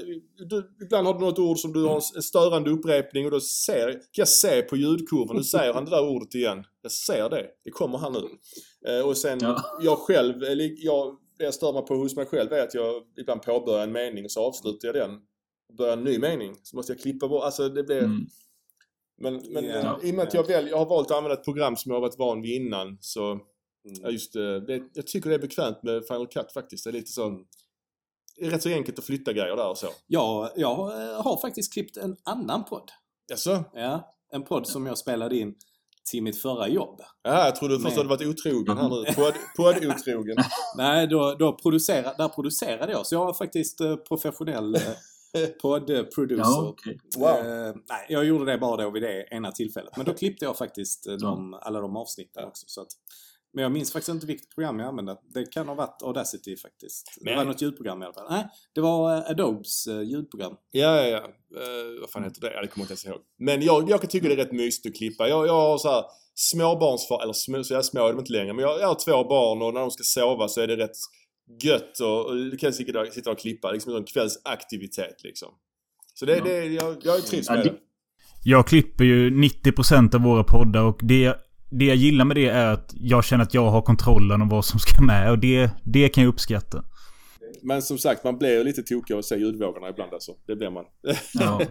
[0.47, 3.93] du, ibland har du något ord som du har en störande upprepning och då ser,
[3.93, 6.65] kan jag se på ljudkurvan, nu säger han det där ordet igen.
[6.83, 8.29] Jag ser det, det kommer här nu.
[8.91, 9.63] Eh, och sen Ja.
[9.83, 13.03] jag själv, eller jag, det jag stör mig på hos mig själv är att jag
[13.21, 15.21] ibland påbörjar en mening och så avslutar jag den.
[15.79, 17.99] Börjar en ny mening, så måste jag klippa bort, alltså det blir...
[17.99, 18.27] Mm.
[19.21, 19.99] Men, men Ja.
[20.03, 21.91] eh, i och med att jag, väl, jag har valt att använda ett program som
[21.91, 23.41] jag har varit van vid innan så
[23.85, 24.13] Ja mm.
[24.13, 24.61] just det.
[24.61, 24.83] det.
[24.95, 26.85] Jag tycker det är bekvämt med Final Cut faktiskt.
[26.85, 27.45] Det är lite så...
[28.37, 29.87] Det är rätt så enkelt att flytta grejer där och så.
[30.07, 32.91] Ja, jag eh, har faktiskt klippt en annan podd.
[33.29, 33.65] Jaså?
[33.75, 35.55] Ja, en podd som jag spelade in
[36.11, 37.01] till mitt förra jobb.
[37.23, 37.93] Ja, jag trodde först Nej.
[38.07, 39.05] att du varit otrogen här nu.
[39.17, 40.37] Podd- Podd-otrogen.
[40.77, 43.07] Nej, då, då producerade, där producerade jag.
[43.07, 44.81] Så jag var faktiskt eh, professionell eh,
[45.63, 46.43] poddproducer.
[46.43, 46.99] Ja, okej.
[47.17, 47.29] Wow.
[47.29, 49.97] Eh, nej, jag gjorde det bara då vid det ena tillfället.
[49.97, 52.65] Men då klippte jag faktiskt de, alla de avsnitten också.
[52.69, 52.89] Så att,
[53.55, 55.17] men jag minns faktiskt inte vilket program jag använde.
[55.35, 57.15] Det kan ha varit Audacity faktiskt.
[57.21, 58.27] Det Men- var något ljudprogram i alla fall.
[58.31, 58.45] Nej,
[58.75, 60.53] det var eh, Adobes eh, ljudprogram.
[60.71, 61.19] Ja, ja, ja.
[61.63, 62.53] Eh, vad fan heter det?
[62.55, 63.21] Ja, det kommer jag inte ens ihåg.
[63.39, 65.29] Men jag, jag kan tycka det är rätt mysigt att klippa.
[65.29, 68.33] Jag, jag har så här småbarnsfar, eller små, så jag är små är de inte
[68.33, 68.53] längre.
[68.53, 70.97] Men jag, jag har två barn och när de ska sova så är det rätt
[71.63, 73.71] gött och, och kan sitta, sitta och klippa.
[73.73, 75.49] Liksom en kvällsaktivitet liksom.
[76.15, 76.45] Så det, Ja.
[76.45, 77.77] det, jag, jag trivs Ja, med det- det.
[78.45, 81.35] Jag klipper ju 90% av våra poddar och det,
[81.73, 84.65] det jag gillar med det är att jag känner att jag har kontrollen om vad
[84.65, 86.85] som ska med och det, det kan jag uppskatta.
[87.63, 90.33] Men som sagt, man blir ju lite tokig av att se ljudvågorna ibland alltså.
[90.47, 90.85] Det blir man.
[91.35, 91.61] Ja.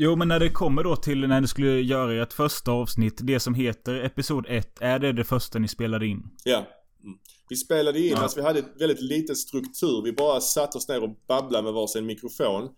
[0.00, 3.40] Jo, men när det kommer då till när du skulle göra ett första avsnitt, det
[3.40, 6.22] som heter Episod 1, är det det första ni spelade in?
[6.44, 6.56] Ja.
[6.56, 7.18] Mm.
[7.48, 8.18] Vi spelade in, Ja.
[8.18, 10.02] alltså vi hade väldigt liten struktur.
[10.04, 12.68] Vi bara satte oss ner och babblade med varsin mikrofon.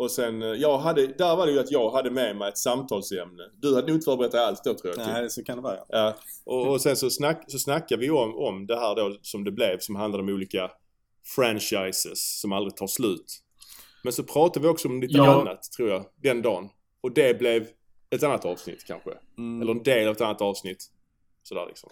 [0.00, 2.58] Och sen, eh, jag hade, där var det ju att jag hade med mig ett
[2.58, 3.42] samtalsämne.
[3.56, 5.04] Du hade nog inte förberett allt då tror jag.
[5.06, 5.14] typ.
[5.14, 5.76] Nej, så kan det vara.
[5.76, 5.84] ja.
[5.88, 6.16] Ja.
[6.44, 9.52] Och, och sen så, snack, så snackade vi om, om det här då som det
[9.52, 10.70] blev, som handlade om olika
[11.36, 13.42] franchises som aldrig tar slut.
[14.04, 15.40] Men så pratade vi också om lite Ja.
[15.40, 16.68] annat, tror jag, den dagen.
[17.00, 17.66] Och det blev
[18.10, 19.10] ett annat avsnitt kanske.
[19.38, 19.62] Mm.
[19.62, 20.86] Eller en del av ett annat avsnitt.
[21.42, 21.90] Sådär liksom.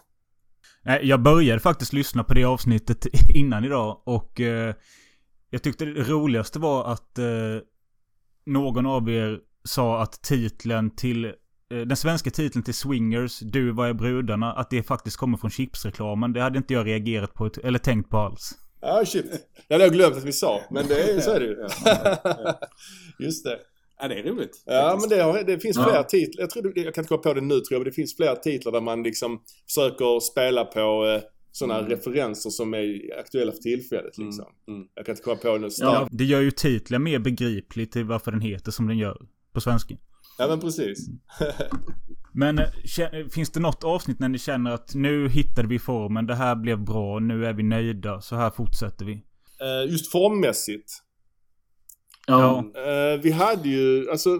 [0.82, 4.74] Nej, jag började faktiskt lyssna på det avsnittet innan idag och eh,
[5.50, 7.24] jag tyckte det roligaste var att eh,
[8.47, 11.30] någon av er sa att titeln till eh,
[11.86, 16.32] den svenska titeln till Swingers, Du var är brudarna, att det faktiskt kommer från chipsreklamen.
[16.32, 18.51] Det hade inte jag reagerat på, ett- eller tänkt på alls.
[18.80, 19.26] Ja, shit.
[19.68, 20.61] Det hade jag glömt att vi sa.
[20.70, 21.57] Men det är, så är det ju.
[23.26, 23.59] Just det.
[24.01, 24.62] Ja, det är roligt.
[24.66, 25.84] Ja, men det, har, det finns Ja.
[25.84, 26.42] flera titlar.
[26.42, 28.36] Jag, tror, jag kan inte komma på det nu tror jag, men det finns flera
[28.36, 31.20] titlar där man liksom försöker spela på eh,
[31.57, 31.90] sådana Mm.
[31.90, 34.18] referenser som är aktuella för tillfället.
[34.18, 34.44] Liksom.
[34.68, 34.88] Mm, mm.
[34.94, 36.11] Jag kan inte komma på något Ja, starkt.
[36.12, 39.96] det gör ju titeln mer begriplig till varför den heter som den gör på svenska.
[40.38, 40.98] Ja, men precis.
[42.32, 46.26] Men eh, kä- finns det något avsnitt när ni känner att nu hittade vi formen,
[46.26, 49.12] det här blev bra, nu är vi nöjda, så här fortsätter vi?
[49.61, 50.92] Eh, just formmässigt.
[52.26, 52.59] Ja.
[52.76, 54.38] Eh, vi hade ju, alltså,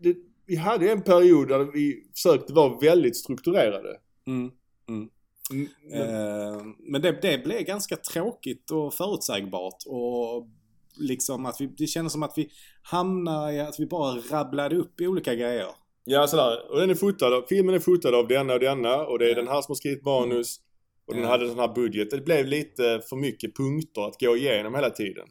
[0.00, 3.96] det, vi hade en period där vi försökte vara väldigt strukturerade.
[4.26, 4.50] Mm.
[5.52, 10.46] Mm, Eh, men det, det blev ganska tråkigt och förutsägbart och
[10.96, 12.50] liksom att vi, det kändes som att vi
[12.82, 15.66] hamnade i att vi bara rabblade upp i olika grejer.
[16.04, 16.70] Ja, sådär.
[16.70, 19.34] Och den är fotad filmen är fotad av denna och denna och det är Ja.
[19.34, 20.60] den här som har skrivit manus.
[21.06, 21.28] Och den Ja.
[21.28, 22.10] hade den här budget.
[22.10, 25.28] Det blev lite för mycket punkter att gå igenom hela tiden.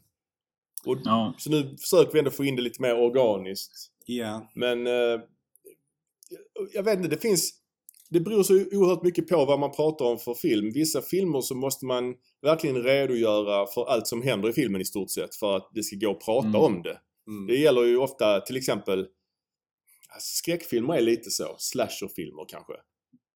[0.86, 1.34] Och, Ja.
[1.38, 3.72] Så nu försöker vi ändå få in det lite mer organiskt.
[4.05, 4.51] Ja.
[4.55, 5.19] Men eh,
[6.74, 7.61] jag vet inte, det finns...
[8.14, 10.72] Det beror så oerhört mycket på vad man pratar om för film.
[10.72, 15.09] Vissa filmer så måste man verkligen redogöra för allt som händer i filmen i stort
[15.12, 16.62] sett för att det ska gå att prata Mm.
[16.62, 16.99] om det.
[17.28, 17.47] Mm.
[17.47, 19.07] Det gäller ju ofta till exempel
[20.20, 21.55] skräckfilmer är lite så.
[21.57, 22.74] Slasherfilmer kanske.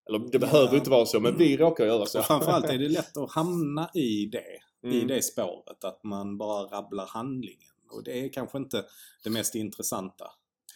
[0.10, 2.20] Eller det behöver ju inte vara så men vi råkar göra så.
[2.20, 4.46] Och framförallt är det lätt att hamna i det.
[4.90, 5.08] I Mm.
[5.08, 5.84] det spåret.
[5.84, 7.72] Att man bara rabblar handlingen.
[7.92, 8.86] Och det är kanske inte
[9.24, 10.26] det mest intressanta.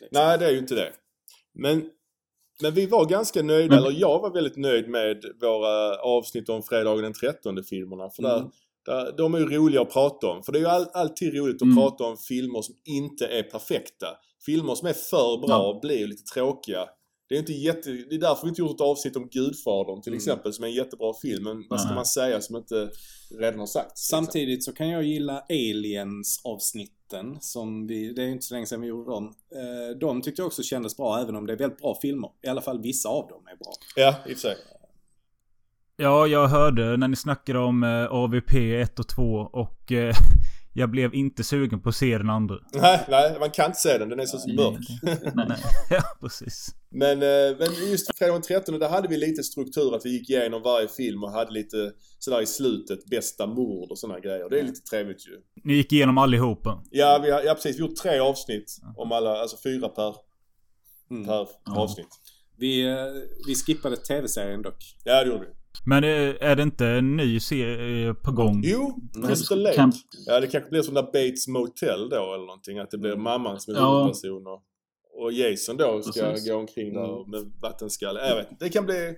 [0.02, 0.08] liksom.
[0.24, 0.94] Nej, det är ju inte det.
[1.54, 1.90] Men,
[2.62, 6.64] men vi var ganska nöjda, Men- eller jag var väldigt nöjd med våra avsnitt om
[6.64, 8.10] fredagen den 13 filmerna.
[8.10, 8.50] För där, Mm.
[8.86, 10.44] där, de är ju roliga att prata om.
[10.44, 11.76] För det är ju all, alltid roligt att Mm.
[11.78, 14.08] prata om filmer som inte är perfekta.
[14.46, 15.80] Filmer som är för bra Ja.
[15.82, 16.86] blir lite tråkiga.
[17.30, 20.12] Det är, inte jätte, det är därför vi inte gjort ett avsnitt om Gudfadern till
[20.14, 20.18] Mm.
[20.18, 21.44] exempel, som är en jättebra film.
[21.44, 22.90] Men vad ska man säga som inte
[23.40, 23.90] redan har sagts?
[23.90, 24.26] liksom?
[24.26, 27.38] Samtidigt så kan jag gilla Aliens-avsnitten.
[27.42, 29.26] Som vi, det är inte så länge sedan vi gjorde dem.
[29.56, 32.30] Eh, de tyckte jag också kändes bra även om det är väldigt bra filmer.
[32.42, 33.74] I alla fall vissa av dem är bra.
[33.96, 34.56] Ja, i och för sig.
[35.98, 39.24] Ja, jag hörde när ni snackade om eh, AVP 1 och 2
[39.54, 40.16] och eh,
[40.74, 42.56] jag blev inte sugen på att se den andra.
[42.74, 44.10] Nej, nej, man kan inte se den.
[44.10, 44.56] Den är så Nej.
[44.56, 44.80] mörk.
[45.48, 45.58] Nej.
[45.90, 46.76] ja, precis.
[46.92, 50.30] Men, eh, men just fredag den 13 där hade vi lite struktur att vi gick
[50.30, 54.50] igenom varje film och hade lite sådär i slutet bästa mord och sådana grejer.
[54.50, 55.32] Det är lite trevligt ju.
[55.64, 56.84] Ni gick igenom allihopa.
[56.92, 57.76] Ja, vi har, ja precis.
[57.76, 60.16] Vi gjort tre avsnitt om alla, alltså fyra per,
[61.12, 61.26] Mm.
[61.26, 61.82] per Ja.
[61.82, 62.08] avsnitt.
[62.58, 62.96] Vi, eh,
[63.48, 64.96] vi skippade tv-serien dock.
[65.04, 65.52] Ja, det gjorde vi.
[65.86, 66.10] Men eh,
[66.50, 68.62] är det inte en ny serie på gång?
[68.66, 69.26] Jo, Mm.
[69.30, 69.78] Mr Lake.
[69.82, 69.94] Camp-
[70.26, 72.80] Ja, det kanske blir som där Bates Motel då eller någonting.
[72.80, 73.98] Att det blir mamman som är Ja.
[74.00, 74.62] huvudperson och,
[75.24, 76.50] och Jason då ska Precis.
[76.50, 77.30] gå omkring där Mm.
[77.32, 78.28] med vattenskalle.
[78.28, 78.60] Jag vet.
[78.60, 79.16] Det kan bli...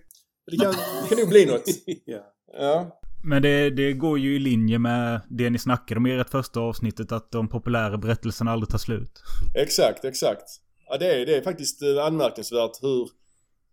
[0.52, 0.72] Det kan,
[1.04, 1.64] det kan nog bli något.
[2.06, 2.20] ja.
[2.60, 2.98] Ja.
[3.24, 6.60] Men det, det går ju i linje med det ni snackade om i ert första
[6.60, 9.22] avsnittet att de populära berättelserna aldrig tar slut.
[9.56, 10.44] Exakt, exakt.
[10.90, 13.08] Ja, det, är, det är faktiskt eh, anmärkningsvärt hur,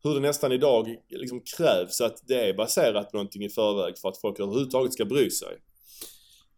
[0.02, 4.08] hur det nästan idag liksom krävs att det är baserat på någonting i förväg för
[4.08, 5.58] att folk överhuvudtaget ska bry sig.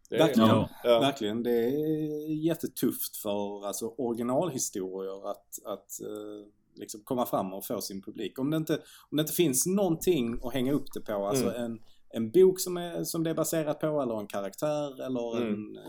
[0.09, 0.49] Det är, Verkligen.
[0.49, 0.69] Ja.
[0.83, 0.99] Ja.
[0.99, 1.43] Verkligen.
[1.43, 8.01] Det är jättetufft för alltså, originalhistorier att, att eh, liksom komma fram och få sin
[8.01, 8.39] publik.
[8.39, 8.73] Om det inte,
[9.09, 11.61] om det inte finns någonting att hänga upp det på, alltså Mm.
[11.63, 11.79] en,
[12.13, 15.53] en bok som, är, som det är baserat på eller en karaktär eller Mm.
[15.53, 15.83] en eh,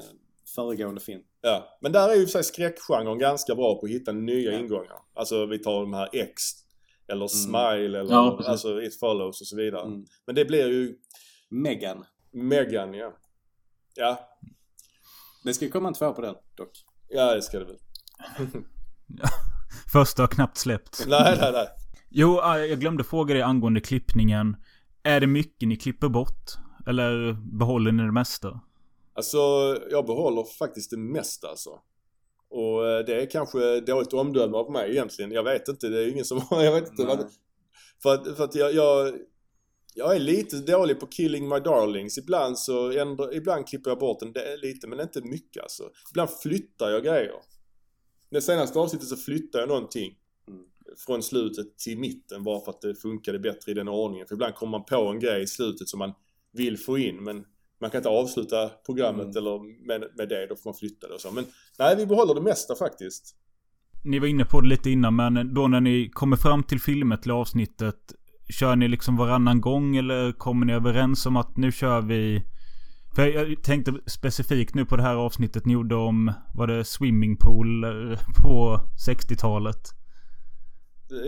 [0.55, 1.23] föregående film.
[1.41, 1.79] Ja.
[1.81, 4.59] Men där är ju för sig skräckgenren ganska bra på att hitta nya Ja.
[4.59, 4.99] ingångar.
[5.15, 6.43] Alltså vi tar de här X
[7.09, 8.49] eller Smile eller Ja, precis.
[8.51, 9.83] alltså It Follows och så vidare.
[9.87, 10.05] Mm.
[10.27, 10.95] Men det blir ju
[11.51, 12.05] Megan.
[12.33, 13.13] Megan, ja.
[13.95, 14.29] Ja,
[15.45, 16.71] Det ska komma en två på den dock.
[17.09, 17.77] ja det ska det väl.
[19.93, 21.05] Första har knappt släppt.
[21.09, 21.67] nej, nej, nej.
[22.11, 24.57] Jo, ah, jag glömde fråga dig angående klippningen.
[25.03, 26.51] Är det mycket ni klipper bort?
[26.87, 28.61] Eller behåller ni det mesta?
[29.15, 29.39] Alltså,
[29.91, 31.71] jag behåller faktiskt det mesta alltså.
[32.53, 35.33] Och eh, det är kanske dåligt omdöme av mig egentligen.
[35.33, 37.05] Jag vet inte, det är ingen som jag vet inte.
[37.05, 37.31] Vad,
[38.03, 39.15] för att, för att jag, jag,
[39.95, 42.19] jag är lite dålig på killing my darlings.
[42.19, 45.91] Ibland så ändrar, ibland klipper jag bort den det är lite, men inte mycket alltså.
[46.11, 47.35] Ibland flyttar jag grejer.
[48.31, 50.19] Det senaste avsnittet så flyttade jag någonting.
[50.49, 50.65] Mm.
[51.07, 54.27] Från slutet till mitten bara för att det funkade bättre i den ordningen.
[54.27, 56.13] För ibland kommer man på en grej i slutet som man
[56.53, 57.45] vill få in men
[57.83, 59.37] man kan inte avsluta programmet Mm.
[59.37, 61.31] eller med, med det, då får man flytta det och så.
[61.31, 61.45] Men
[61.79, 63.37] nej, vi behåller det mesta faktiskt.
[64.05, 67.25] Ni var inne på det lite innan, men då när ni kommer fram till filmet
[67.25, 67.97] eller avsnittet.
[68.49, 72.43] Kör ni liksom varannan gång eller kommer ni överens om att nu kör vi...
[73.15, 77.85] För jag tänkte specifikt nu på det här avsnittet ni gjorde om, var det swimmingpool
[77.85, 79.89] eh, på 60-talet?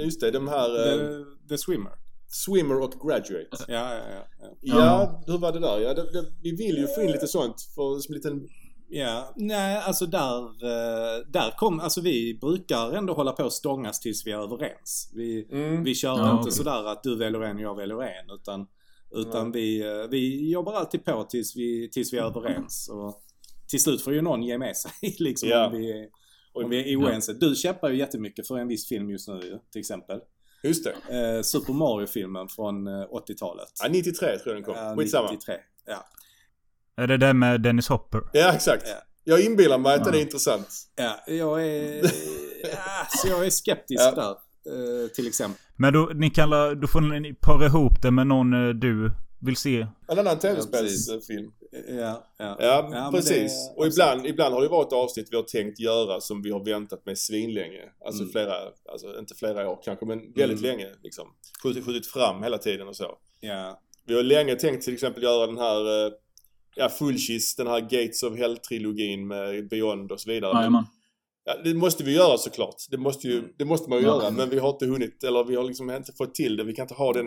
[0.04, 1.92] Just det, de här eh, The, the Swimmer.
[2.26, 3.48] Swimmer och Graduate.
[3.68, 4.26] Ja, ja, ja.
[4.40, 4.54] ja.
[4.60, 5.80] Ja, hur var det där?
[5.80, 8.48] Ja, det, det, vi vill ju få in lite sånt för, som en liten...
[8.88, 14.00] Ja, nej alltså där, eh, där kom, alltså vi brukar ändå hålla på och stångas
[14.00, 15.10] tills vi är överens.
[15.14, 15.84] Vi, Mm.
[15.84, 16.52] vi kör Ja, inte okej.
[16.52, 18.66] sådär att du väljer en och jag väljer en utan,
[19.14, 22.88] utan vi, eh, vi jobbar alltid på tills vi, tills vi är överens.
[22.92, 23.22] Och
[23.68, 25.66] till slut får ju någon ge med sig liksom Ja.
[25.66, 26.08] om, vi, är-
[26.52, 27.32] om vi är oense.
[27.32, 30.20] Du kämpar ju jättemycket för en viss film just nu ju, till exempel.
[30.64, 31.36] Just det.
[31.36, 33.68] Eh, Super Mario-filmen från eh, 80-talet.
[33.82, 34.74] Ja, 93 tror jag den kom.
[34.76, 35.30] Ja, Skitsamma.
[35.32, 35.54] 93.
[35.86, 36.04] Ja.
[36.96, 38.20] Är det det med Dennis Hopper?
[38.32, 38.82] Ja, exakt.
[38.86, 38.94] Ja.
[39.24, 40.12] Jag inbillar mig att Ja.
[40.12, 40.68] det är intressant.
[40.96, 41.94] Ja, jag är,
[42.62, 44.10] ja, så jag är skeptisk Ja.
[44.10, 44.30] där.
[45.02, 45.60] eh, till exempel.
[45.76, 49.10] Men då, ni kallar, då får ni para ihop det med någon eh, du
[49.44, 49.76] vill se.
[50.08, 51.52] En annan Ja, tv-spelsfilm.
[51.88, 52.56] Ja, ja.
[52.58, 53.52] Ja, Ja, precis.
[53.68, 56.64] det- och ibland, ibland har det varit avsnitt vi har tänkt göra som vi har
[56.64, 57.82] väntat med svinlänge.
[58.04, 58.32] Alltså Mm.
[58.32, 58.54] flera,
[58.92, 60.70] alltså inte flera år kanske, men väldigt Mm.
[60.78, 61.28] länge liksom.
[61.62, 63.18] Skjutit, skjutit fram hela tiden och så.
[63.40, 63.80] ja.
[64.06, 66.12] Vi har länge tänkt till exempel göra den här, eh,
[66.74, 70.52] ja Fullkiss, den här Gates of Hell-trilogin med Beyond och så vidare.
[70.52, 70.84] Men, Jajamän.
[71.44, 72.76] Ja, det måste vi göra såklart.
[72.90, 73.50] Det måste, ju, Mm.
[73.56, 74.22] det måste man ju Ja.
[74.22, 74.30] göra.
[74.30, 76.64] Men vi har inte hunnit, eller vi har liksom inte fått till det.
[76.64, 77.26] Vi kan inte ha den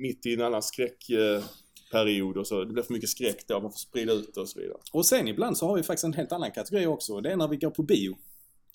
[0.00, 2.64] mitt i en annan skräckperiod och så.
[2.64, 3.60] Det blir för mycket skräck då.
[3.60, 4.78] Man får sprida ut det och så vidare.
[4.92, 7.20] Och sen ibland så har vi faktiskt en helt annan kategori också.
[7.20, 8.16] Det är när vi går på bio.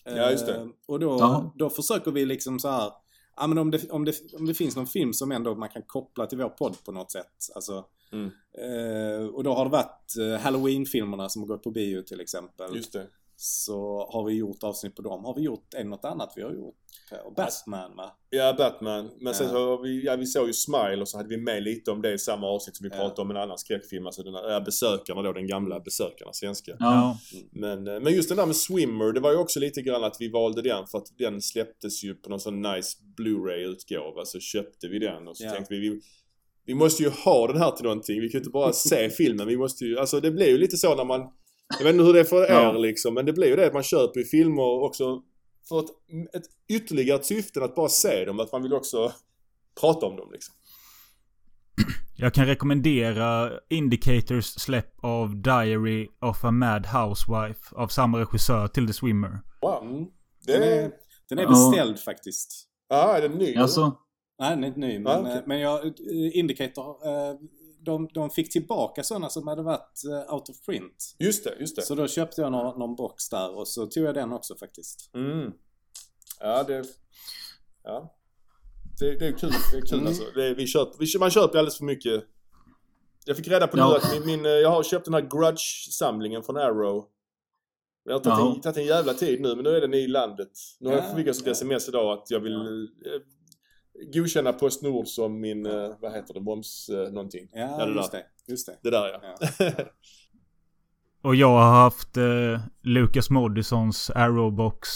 [0.06, 0.56] Ja, just det.
[0.56, 1.54] Eh, Och då, Ja.
[1.58, 2.92] då försöker vi liksom så här.
[3.38, 5.82] Ja men om det, om, det, om det finns någon film som ändå man kan
[5.82, 7.28] koppla till vår podd på något sätt.
[7.56, 8.26] Alltså, Mm.
[8.58, 12.76] eh, och då har det varit eh, Halloween-filmerna som har gått på bio till exempel.
[12.76, 13.08] Just det.
[13.44, 15.26] Så har vi gjort avsnitt på dem.
[15.26, 16.76] Har vi gjort en något annat vi har gjort
[17.24, 18.12] på Batman va?
[18.30, 19.10] Ja, Batman.
[19.20, 19.54] Men sen Ja.
[19.54, 22.02] så har vi, ja, vi såg ju Smile och så hade vi med lite om
[22.02, 22.96] det i samma avsnitt som vi Ja.
[22.98, 24.06] pratade om en annan skräckfilm.
[24.06, 26.76] Alltså den här, ja, Besökarna då, den gamla Besökarna, svenska.
[26.80, 27.18] Ja.
[27.52, 30.16] Men, eh, men just den där med Swimmer, det var ju också lite grann att
[30.20, 34.26] vi valde den för att den släpptes ju på någon sån nice Blu-ray-utgåva.
[34.26, 35.52] Så köpte vi den och så Ja.
[35.52, 36.02] tänkte vi, vi
[36.66, 38.22] vi måste ju ha den här till någonting.
[38.22, 39.48] Vi kan ju inte bara se filmen.
[39.48, 41.22] Vi måste ju, alltså det blir ju lite så när man,
[41.80, 42.72] jag vet inte hur det är för er Ja.
[42.72, 45.22] liksom, men det blir ju det att man köper ju filmer också
[45.70, 45.86] för ett,
[46.36, 48.40] ett ytterligare syfte än att bara se dem.
[48.40, 49.12] Att man vill också
[49.82, 50.56] prata om dem liksom.
[52.18, 58.88] Jag kan rekommendera Indicators släpp av Diary of a Mad Housewife av samma regissör till
[58.88, 59.40] The Swimmer.
[59.62, 59.84] Wow.
[59.84, 60.06] Mm.
[60.46, 60.92] Det Den, är...
[61.30, 61.50] den är Ja.
[61.50, 62.68] beställd faktiskt.
[62.90, 63.56] Ja, är den ny?
[63.56, 63.98] Alltså,
[64.40, 65.00] Nej, den är inte ny.
[65.00, 65.32] Men, Ah, okej.
[65.34, 65.92] eh, men jag, eh,
[66.34, 67.36] Indicator, eh,
[67.86, 71.16] de, de fick tillbaka sådana som hade varit eh, out of print.
[71.20, 71.82] Just det, just det.
[71.82, 75.10] Så då köpte jag någon, någon box där och så tog jag den också faktiskt.
[75.16, 75.52] Mm.
[76.40, 76.84] Ja, det...
[77.84, 78.16] Ja.
[79.00, 79.52] Det, det är kul.
[79.72, 80.08] Det är kul Mm.
[80.08, 80.24] alltså.
[80.36, 82.24] Det, vi köper, vi, man köper alldeles för mycket.
[83.26, 83.98] Jag fick reda på nu Ja.
[83.98, 87.06] att min, min, eh, jag har köpt den här Grudge-samlingen från Arrow.
[88.06, 88.62] Det har tagit en, Ja.
[88.64, 90.52] tagit en jävla tid nu, men nu är den i landet.
[90.80, 91.52] Nu har Ja, jag fick jag ett ja.
[91.52, 93.22] sms idag att jag vill eh,
[94.14, 97.48] godkänna Postnord som min, eh, vad heter det, moms eh, någonting.
[97.54, 98.20] Ja, Ja, det just där.
[98.20, 98.52] det.
[98.52, 98.78] Just det.
[98.84, 99.08] Det där
[99.58, 99.72] ja.
[101.24, 104.90] Och jag har haft eh, Lucas Moodysons Arrowbox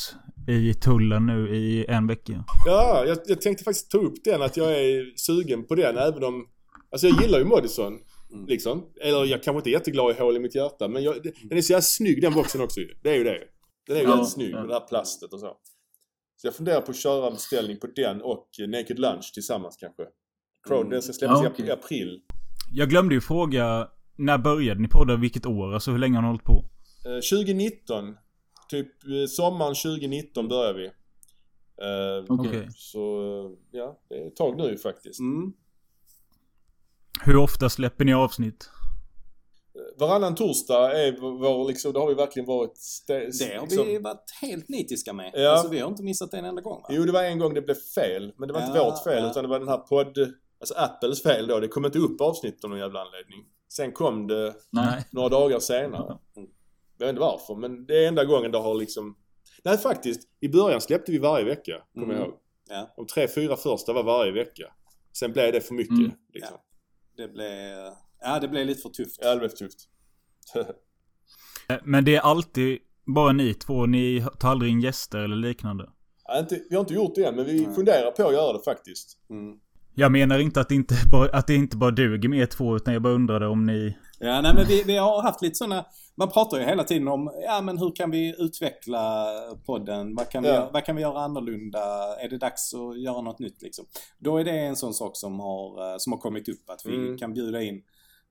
[0.48, 2.44] i tullen nu i en vecka.
[2.66, 6.24] Ja, jag, jag tänkte faktiskt ta upp den att jag är sugen på den även
[6.24, 6.48] om...
[6.92, 8.00] Alltså jag gillar ju Modison.
[8.34, 8.46] Mm.
[8.48, 8.86] Liksom.
[9.02, 11.62] Eller jag kanske inte är jätteglad i hål i mitt hjärta men jag, den är
[11.62, 12.90] så jävla snygg den boxen också ju.
[13.04, 13.40] Det är ju det.
[13.88, 14.60] Den är ju Ja, väldigt snygg ja.
[14.60, 15.48] med det här plastet och så.
[16.38, 20.04] Så jag funderar på att köra en beställning på den och Naked Lunch tillsammans kanske.
[20.68, 20.90] Crow, Mm.
[20.92, 21.66] Den ska släppas Ja, okej.
[21.68, 22.22] i april.
[22.74, 25.16] Jag glömde ju fråga, när började ni podda?
[25.16, 25.74] Vilket år?
[25.74, 26.66] Alltså hur länge har ni hållit på?
[27.06, 28.18] Eh, 2019.
[28.70, 30.86] Typ eh, sommaren 2019 börjar vi.
[30.86, 32.50] Eh, okej.
[32.50, 32.68] Okej.
[32.76, 35.20] Så eh, ja, det är ett tag nu faktiskt.
[35.20, 35.54] Mm.
[37.24, 38.70] Hur ofta släpper ni avsnitt?
[39.98, 42.74] Varannan torsdag är vår, liksom, det har vi verkligen varit...
[42.74, 45.32] stä- Det har liksom- vi varit helt nitiska med.
[45.34, 45.50] Ja.
[45.52, 46.88] Alltså vi har inte missat en enda gång va?
[46.92, 48.34] Jo, det var en gång det blev fel.
[48.38, 49.30] Men det var inte Ja, vårt fel ja.
[49.32, 50.18] utan det var den här podd...
[50.60, 51.60] Alltså Apples fel då.
[51.60, 53.46] Det kom inte upp avsnitt av någon jävla anledning.
[53.74, 55.06] Sen kom det Nej.
[55.12, 56.18] några dagar senare.
[56.98, 59.18] Jag vet inte varför men det är enda gången det har liksom...
[59.64, 60.22] Nej faktiskt.
[60.40, 61.82] I början släppte vi varje vecka.
[61.94, 62.18] Kommer Mm.
[62.18, 62.38] jag ihåg.
[62.70, 62.94] Ja.
[62.96, 64.74] De tre, fyra första var varje vecka.
[65.20, 65.98] Sen blev det för mycket.
[65.98, 66.12] Mm.
[66.34, 66.58] Liksom.
[67.18, 67.78] Det blev...
[68.26, 69.20] Ja, det blev lite för tufft.
[69.22, 69.80] Ja, det blev tufft.
[70.56, 73.86] Eh, Men det är alltid bara ni två?
[73.86, 75.90] Ni tar aldrig in gäster eller liknande?
[76.28, 77.76] Ja, inte, vi har inte gjort det än men vi Nej.
[77.76, 79.18] funderar på att göra det faktiskt.
[79.30, 79.60] Mm.
[79.98, 82.76] Jag menar inte att det inte bara, att det inte bara duger med er två,
[82.76, 83.98] utan jag bara undrade om ni...
[84.20, 85.86] Ja, nej men vi, vi har haft lite sådana...
[86.18, 89.26] Man pratar ju hela tiden om, ja men hur kan vi utveckla
[89.66, 90.16] podden?
[90.16, 90.70] Vad kan vi, Ja.
[90.74, 91.80] vad kan vi göra annorlunda?
[92.20, 93.86] Är det dags att göra något nytt liksom?
[94.20, 96.96] Då är det en sån sak som har, eh, som har kommit upp, att vi
[96.96, 97.18] Mm.
[97.18, 97.82] kan bjuda in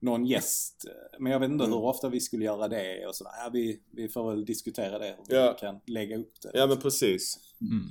[0.05, 0.85] någon gäst.
[1.19, 1.77] Men jag vet inte Mm.
[1.77, 3.33] hur ofta vi skulle göra det och sådär.
[3.45, 5.53] Ja, vi, vi får väl diskutera det, hur Ja.
[5.53, 6.51] vi kan lägga upp det.
[6.55, 7.39] Ja men precis.
[7.61, 7.85] Mm.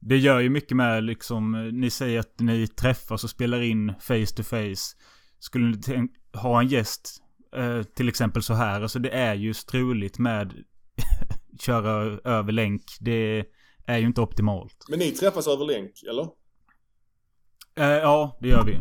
[0.00, 4.26] Det gör ju mycket med liksom, ni säger att ni träffas och spelar in face
[4.36, 4.96] to face.
[5.38, 6.08] Skulle ni
[6.38, 7.22] ha en gäst,
[7.56, 10.52] eh, till exempel så här, alltså det är ju struligt med
[11.60, 12.82] köra över länk.
[13.00, 13.44] Det
[13.86, 14.84] är ju inte optimalt.
[14.88, 16.28] Men ni träffas över länk, eller?
[17.74, 18.78] Eh, ja, det gör vi.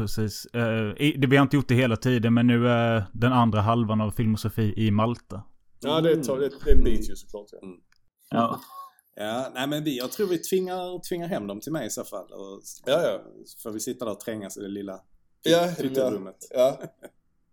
[0.00, 0.46] Precis.
[0.46, 4.00] Eh, det, vi har inte gjort det hela tiden, men nu är den andra halvan
[4.00, 5.42] av Filmosofi i Malta.
[5.80, 7.46] Ja det, tar, det, det är en bit ju såklart.
[7.52, 7.68] Ja.
[8.30, 8.60] Ja.
[9.16, 12.04] Ja, nej men vi, jag tror vi tvingar, tvingar hem dem till mig i så
[12.04, 12.24] fall.
[12.24, 13.20] Och, Ja, ja.
[13.44, 14.92] Så får vi sitta där och trängas i det lilla
[15.42, 15.72] Ja, ja.
[15.82, 16.36] pytterummet.
[16.50, 16.78] ja.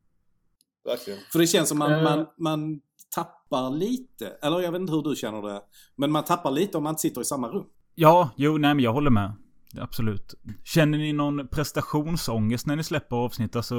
[0.86, 1.20] Verkligen.
[1.32, 2.04] För det känns som man, Eh.
[2.04, 2.80] man, man
[3.16, 5.62] tappar lite, eller jag vet inte hur du känner det.
[5.95, 7.66] Men man tappar lite om man inte sitter i samma rum.
[7.95, 9.32] Ja, jo, nej men jag håller med.
[9.76, 10.36] Absolut.
[10.63, 13.55] Känner ni någon prestationsångest när ni släpper avsnitt?
[13.55, 13.76] Alltså,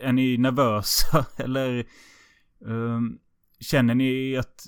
[0.00, 1.26] är ni nervösa?
[1.36, 1.86] Eller
[2.60, 3.18] um,
[3.60, 4.66] känner ni att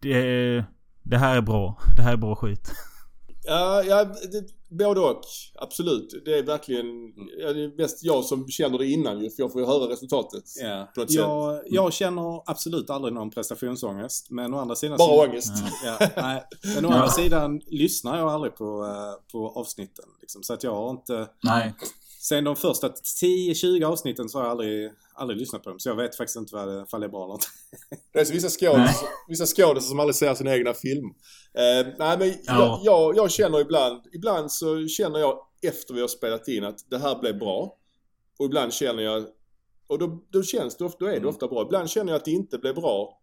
[0.00, 0.64] det,
[1.02, 1.80] det här är bra?
[1.96, 2.72] Det här är bra skit?
[3.46, 5.20] Ja, ja det, både och.
[5.54, 6.22] Absolut.
[6.24, 6.86] Det är verkligen...
[7.38, 9.92] Ja, det är mest jag som känner det innan ju, för jag får ju höra
[9.92, 10.44] resultatet.
[10.60, 10.88] Ja.
[10.94, 14.30] På något Jag, jag känner absolut aldrig någon prestationsångest.
[14.30, 14.96] Men å andra sidan...
[14.96, 15.52] Bara så, ångest.
[15.84, 16.44] ja, nej.
[16.74, 20.04] Men å andra sidan lyssnar jag aldrig på, eh, på avsnitten.
[20.20, 20.42] Liksom.
[20.42, 21.28] Så att jag har inte...
[21.42, 21.74] Nej.
[22.28, 25.78] Sen de första 10-20 avsnitten så har jag aldrig, aldrig lyssnat på dem.
[25.78, 27.46] Så jag vet faktiskt inte vad det, det är bra eller inte.
[28.12, 31.10] Det är så vissa skådisar, vissa skådisar som aldrig ser sina egna filmer.
[31.54, 32.34] Eh, nej men Ja.
[32.46, 36.90] jag, jag, jag känner ibland, ibland så känner jag efter vi har spelat in att
[36.90, 37.76] det här blev bra.
[38.38, 39.26] Och ibland känner jag,
[39.86, 41.62] och då, då känns det ofta, då är det ofta bra.
[41.62, 43.20] Ibland känner jag att det inte blev bra.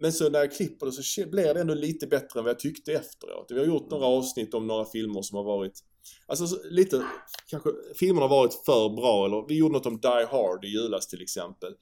[0.00, 2.58] Men så när jag klipper det så blir det ändå lite bättre än vad jag
[2.58, 3.46] tyckte efteråt.
[3.48, 5.80] Vi har gjort några avsnitt om några filmer som har varit
[6.26, 7.04] Alltså så- lite,
[7.46, 11.06] kanske filmerna har varit för bra eller vi gjorde något om Die Hard i julas
[11.08, 11.74] till exempel.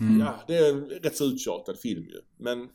[0.00, 0.20] Mm.
[0.20, 2.20] Ja, det är en rätt så uttjatad film ju.
[2.38, 2.68] Men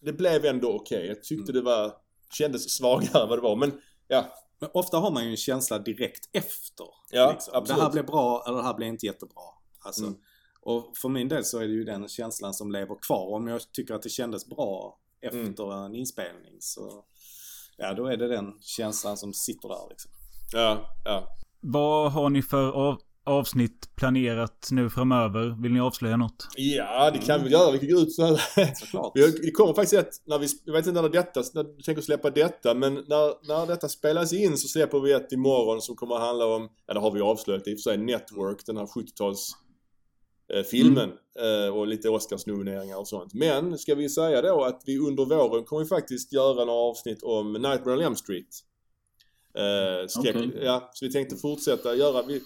[0.00, 1.06] det blev ändå okej.
[1.06, 1.92] Jag tyckte det var,
[2.32, 3.56] kändes svagare än vad det var.
[3.56, 6.86] Men ja, Men ofta har man ju en känsla direkt efter.
[7.10, 7.54] Ja, liksom.
[7.54, 7.78] absolut.
[7.78, 9.42] Det här blev bra eller det här blev inte jättebra.
[9.84, 10.18] Alltså, Mm.
[10.60, 13.34] Och för min del så är det ju den känslan som lever kvar.
[13.34, 15.84] Om jag tycker att det kändes bra efter Mm.
[15.84, 17.04] en inspelning så...
[17.76, 20.10] Ja, då är det den känslan som sitter där liksom.
[20.52, 21.28] ja, ja.
[21.60, 25.62] Vad har ni för av, avsnitt planerat nu framöver?
[25.62, 26.48] Vill ni avslöja något?
[26.56, 27.70] Ja, det kan vi göra.
[27.72, 28.74] Vi kan gå ut så här.
[28.74, 29.12] Såklart.
[29.14, 31.82] Vi har- Det kommer faktiskt ett, när vi, jag vet inte när detta, när du
[31.82, 35.96] tänker släppa detta, men när, när detta spelas in så släpper vi ett imorgon som
[35.96, 38.76] kommer att handla om, ja det har vi avslöjat i och för sig, Network, den
[38.76, 39.56] här 70-tals eh,
[40.70, 43.34] filmen eh, och lite Oscarsnomineringar och sånt.
[43.34, 47.22] Men ska vi säga då att vi under våren kommer vi faktiskt göra några avsnitt
[47.22, 48.46] om Nightmare on Elm Street.
[49.54, 50.58] Eh, Okej.
[50.62, 52.42] Ja, så vi tänkte fortsätta göra, vi,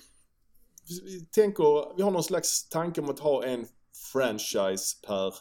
[1.04, 3.66] vi tänker, vi har någon slags tanke om att ha en
[4.12, 5.34] franchise per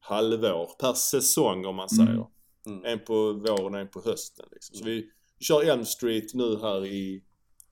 [0.00, 2.06] halvår, per säsong om man Mm.
[2.06, 2.26] säger.
[2.66, 2.84] Mm.
[2.84, 4.46] En på våren och en på hösten.
[4.52, 4.76] Liksom.
[4.76, 7.22] Så vi kör Elm Street nu här i...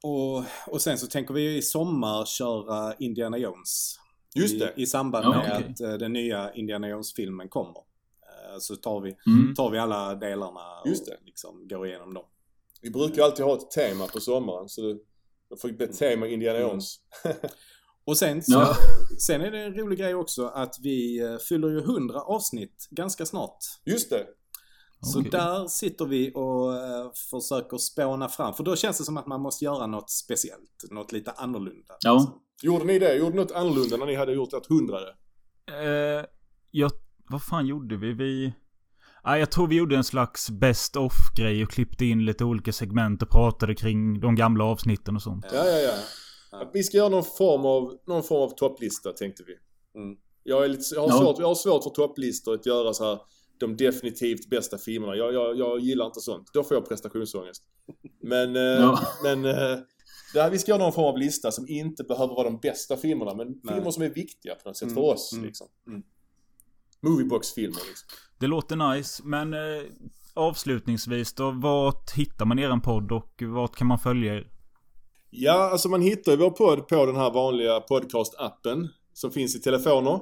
[0.02, 3.98] Och, och sen så tänker vi ju i sommar köra Indiana Jones.
[4.34, 4.72] Just I, det!
[4.76, 5.70] I samband Ja, med okej.
[5.74, 7.78] att eh, den nya Indiana Jones-filmen kommer.
[7.78, 9.54] Eh, Så tar vi, Mm.
[9.54, 11.12] tar vi alla delarna Just det.
[11.12, 12.24] och liksom går igenom dem.
[12.82, 14.80] Vi brukar ju alltid ha ett tema på sommaren så
[15.50, 16.70] det, får bli ett tema Indiana Mm.
[16.70, 16.96] Jones.
[18.04, 18.76] Och sen, så, Ja.
[19.26, 23.26] sen är det en rolig grej också att vi eh, fyller ju 100 avsnitt ganska
[23.26, 23.58] snart.
[23.84, 24.26] Just det!
[25.04, 25.30] Så Okej.
[25.30, 26.72] där sitter vi och
[27.30, 28.54] försöker spåna fram.
[28.54, 30.84] För då känns det som att man måste göra något speciellt.
[30.90, 31.94] Något lite annorlunda.
[32.04, 32.14] Ja.
[32.14, 32.40] liksom.
[32.62, 33.14] Gjorde ni det?
[33.14, 35.14] Gjorde ni något annorlunda när ni hade gjort ert hundrade?
[35.70, 36.24] Eh,
[36.70, 36.90] jag,
[37.30, 38.12] vad fan gjorde vi?
[38.12, 38.52] Vi...
[39.22, 42.72] Ah, jag tror vi gjorde en slags best of grej och klippte in lite olika
[42.72, 45.46] segment och pratade kring de gamla avsnitten och sånt.
[45.52, 45.94] Ja, ja, ja.
[46.52, 46.70] Ja.
[46.72, 49.52] Vi ska göra någon form av, någon form av topplista tänkte vi.
[50.00, 50.16] Mm.
[50.42, 51.18] Jag, är lite, jag, har Ja.
[51.18, 53.18] svårt, jag har svårt för topplistor att göra så här
[53.60, 55.16] de definitivt bästa filmerna.
[55.16, 56.48] Jag, jag, jag gillar inte sånt.
[56.52, 57.62] Då får jag prestationsångest.
[58.22, 59.00] Men, eh, Ja.
[59.22, 59.78] men eh,
[60.40, 63.34] här, vi ska göra någon form av lista som inte behöver vara de bästa filmerna.
[63.34, 63.74] Men Nej.
[63.74, 65.32] filmer som är viktiga på något sätt Mm, för oss.
[65.32, 65.66] mm, Liksom.
[65.86, 66.02] mm.
[67.00, 68.08] Moviebox-filmer liksom.
[68.38, 69.82] Det låter nice, men eh,
[70.34, 74.48] avslutningsvis då, vart hittar man eran podd och vart kan man följa er?
[75.30, 79.60] Ja, alltså man hittar ju vår podd på den här vanliga podcast-appen som finns i
[79.60, 80.20] telefoner.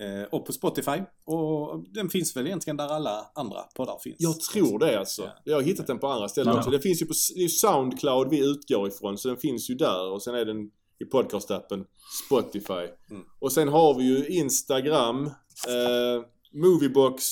[0.00, 1.02] Eh, och på Spotify.
[1.24, 4.16] Och den finns väl egentligen där alla andra poddar finns.
[4.18, 5.22] Jag tror det alltså.
[5.22, 5.32] Ja.
[5.44, 6.58] Jag har hittat den på andra ställen Ja.
[6.58, 6.70] också.
[6.70, 7.14] Den finns ju på
[7.50, 10.10] Soundcloud vi utgår ifrån, så den finns ju där.
[10.10, 10.70] Och sen är den
[11.00, 11.84] i podcastappen
[12.26, 12.88] Spotify.
[13.10, 13.24] Mm.
[13.38, 15.26] Och sen har vi ju Instagram,
[15.68, 17.24] eh, Moviebox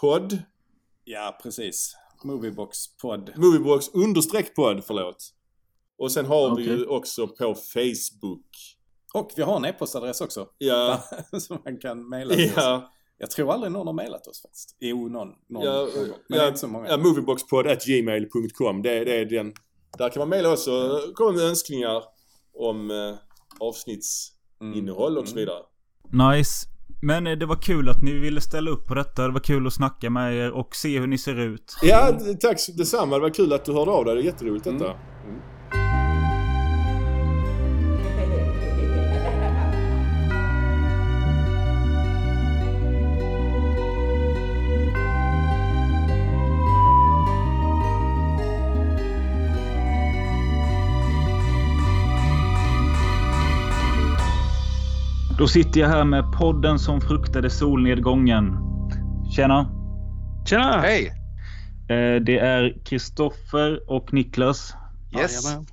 [0.00, 0.38] podd,
[1.04, 1.96] Ja, precis.
[2.24, 3.32] Moviebox podd.
[3.36, 5.16] Moviebox understreck podd, förlåt.
[5.98, 6.76] Och sen har vi Okej.
[6.78, 8.46] ju också på Facebook.
[9.14, 10.46] Och vi har en e-postadress också.
[10.58, 11.02] Ja,
[11.38, 12.52] som man kan mejla till oss.
[12.56, 14.76] ja, Jag tror aldrig någon har mejlat oss faktiskt.
[14.80, 15.28] Jo, någon.
[15.48, 15.88] någon, ja, någon.
[15.94, 16.88] Men det är ja, inte så många.
[16.88, 18.82] ja movieboxpodd.gmail.com.
[18.82, 19.52] Det, det är den.
[19.98, 22.02] Där kan man mejla oss och komma med önskningar
[22.54, 23.14] om eh,
[23.60, 25.22] avsnittsinnehåll Mm.
[25.22, 25.62] och så vidare.
[26.36, 26.66] Nice.
[27.02, 29.26] Men eh, det var kul att ni ville ställa upp på detta.
[29.26, 31.76] Det var kul att snacka med er och se hur ni ser ut.
[31.82, 33.16] Ja, tack detsamma.
[33.16, 34.14] Det var kul att du hörde av dig.
[34.14, 34.84] Det är jätteroligt detta.
[34.90, 35.40] Mm.
[55.40, 58.58] Då sitter jag här med podden som fruktade solnedgången.
[59.36, 59.70] Tjena!
[60.46, 60.80] Tjena!
[60.80, 61.06] Hej!
[61.88, 64.74] Eh, det är Kristoffer och Niklas.
[65.18, 65.44] Yes.
[65.44, 65.66] Jajamän.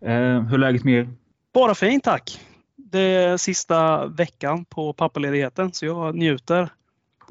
[0.00, 1.08] Eh, hur är läget med er?
[1.54, 2.40] Bara fint tack.
[2.76, 6.68] Det är sista veckan på pappaledigheten så jag njuter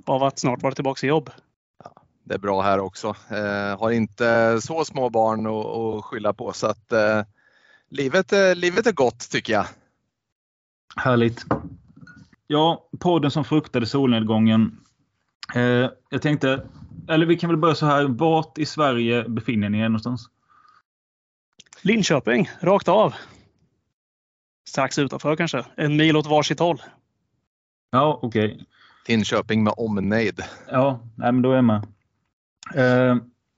[0.06, 1.30] av att snart vara tillbaka i jobb.
[2.24, 3.16] Det är bra här också.
[3.32, 7.22] Eh, har inte så små barn att, att skylla på så att eh,
[7.90, 9.66] livet, livet är gott tycker jag.
[10.96, 11.46] Härligt.
[12.48, 14.80] Ja, podden som fruktade solnedgången.
[15.56, 16.68] Eh, jag tänkte,
[17.10, 18.06] eller vi kan väl börja så här.
[18.06, 20.30] Vart i Sverige befinner ni er någonstans?
[21.82, 23.14] Linköping, rakt av.
[24.70, 25.66] Strax utanför kanske.
[25.76, 26.82] En mil åt varsitt håll.
[27.92, 28.66] Ja, okej.
[29.08, 30.44] Linköping med omnejd.
[30.72, 31.88] Ja, nej, men då är jag med.
[32.76, 33.18] Eh,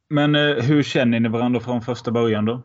[0.09, 2.61] men eh, hur känner ni varandra från första början då?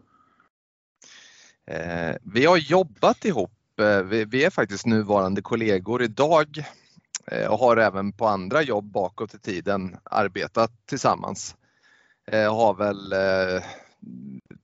[1.66, 3.50] Eh, vi har jobbat ihop.
[3.80, 6.64] Eh, vi, vi är faktiskt nuvarande kollegor idag
[7.26, 11.56] eh, och har även på andra jobb bakåt i tiden arbetat tillsammans.
[12.26, 13.62] Eh, har väl eh,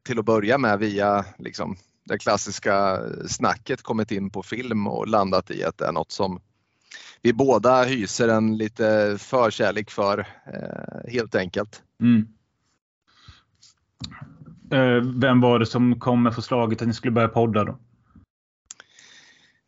[0.07, 5.51] till att börja med via liksom, det klassiska snacket kommit in på film och landat
[5.51, 6.41] i att det är något som
[7.23, 11.82] vi båda hyser en lite förkärlek för eh, helt enkelt.
[12.01, 12.28] Mm.
[14.73, 17.78] Eh, vem var det som kom med förslaget att ni skulle börja podda då?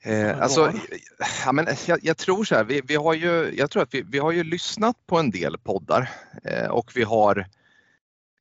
[0.04, 0.98] Eh, alltså, det?
[1.44, 4.02] ja, men jag, jag tror så här, vi, vi har ju, jag tror att vi,
[4.02, 6.10] vi har ju lyssnat på en del poddar
[6.44, 7.46] eh, och vi har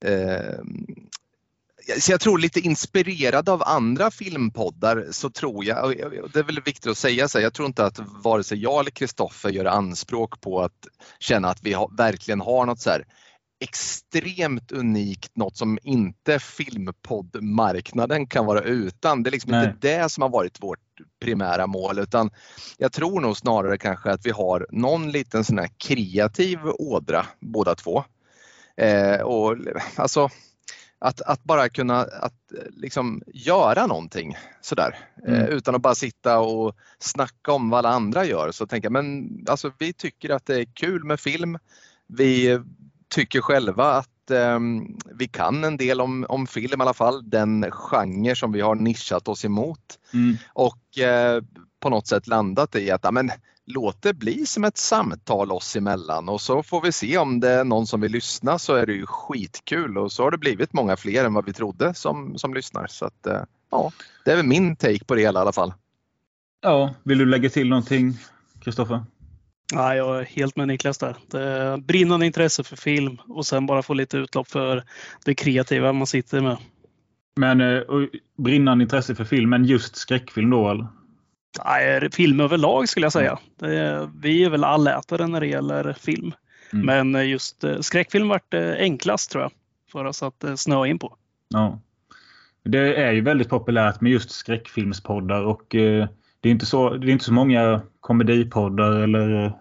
[0.06, 0.60] eh,
[2.00, 5.86] så jag tror lite inspirerad av andra filmpoddar så tror jag,
[6.24, 8.58] och det är väl viktigt att säga så här, jag tror inte att vare sig
[8.58, 10.88] jag eller Kristoffer gör anspråk på att
[11.20, 13.06] känna att vi har, verkligen har något så här
[13.60, 19.24] extremt unikt, något som inte filmpoddmarknaden kan vara utan.
[19.24, 19.66] Det är liksom Nej.
[19.66, 22.30] inte det som har varit vårt primära mål utan
[22.78, 27.76] jag tror nog snarare kanske att vi har någon liten sån här kreativ ådra båda
[27.76, 28.04] två.
[28.78, 29.58] Eh, och
[29.96, 30.30] alltså
[31.00, 34.98] att, att bara kunna att eh, liksom göra någonting sådär
[35.28, 35.48] eh, Mm.
[35.48, 39.30] utan att bara sitta och snacka om vad alla andra gör så tänker jag men
[39.50, 41.58] alltså vi tycker att det är kul med film.
[42.08, 42.60] Vi
[43.10, 47.72] tycker själva att ehm, vi kan en del om, om film i alla fall, den
[47.72, 50.38] genre som vi har nischat oss emot Mm.
[50.54, 51.44] och eh,
[51.80, 53.32] på något sätt landat i att ja, men,
[53.66, 57.50] låt det bli som ett samtal oss emellan och så får vi se om det
[57.50, 60.74] är någon som vill lyssna så är det ju skitkul och så har det blivit
[60.74, 62.88] många fler än vad vi trodde som, som lyssnar.
[62.88, 63.42] Så att, eh,
[63.72, 63.92] ja,
[64.26, 65.74] det är väl min take på det hela i alla fall.
[66.62, 68.18] Ja, vill du lägga till någonting,
[68.64, 69.04] Kristoffer?
[69.72, 71.16] Ja, jag är helt med Niklas där.
[71.28, 74.84] Det brinnande intresse för film och sen bara få lite utlopp för
[75.26, 76.58] det kreativa man sitter med.
[77.36, 77.82] Men eh,
[78.38, 80.88] brinnande intresse för film, men just skräckfilm då eller?
[81.66, 83.40] Nej, film överlag skulle jag säga.
[83.60, 86.34] Det är, vi är väl allätare när det gäller film.
[86.74, 86.86] Mm.
[86.86, 89.52] Men eh, just eh, skräckfilm vart enklast tror jag
[89.92, 91.16] för oss att snöa in på.
[91.50, 91.80] Ja.
[92.64, 97.12] Det är ju väldigt populärt med just skräckfilmspoddar och det, är inte så, det är
[97.12, 99.54] inte så många komedipoddar eller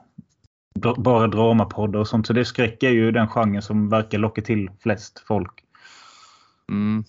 [0.74, 2.26] bara dramapoddar och sånt.
[2.26, 5.64] Så det skräck är ju den genren som verkar locka till flest folk.
[6.70, 7.04] Mm.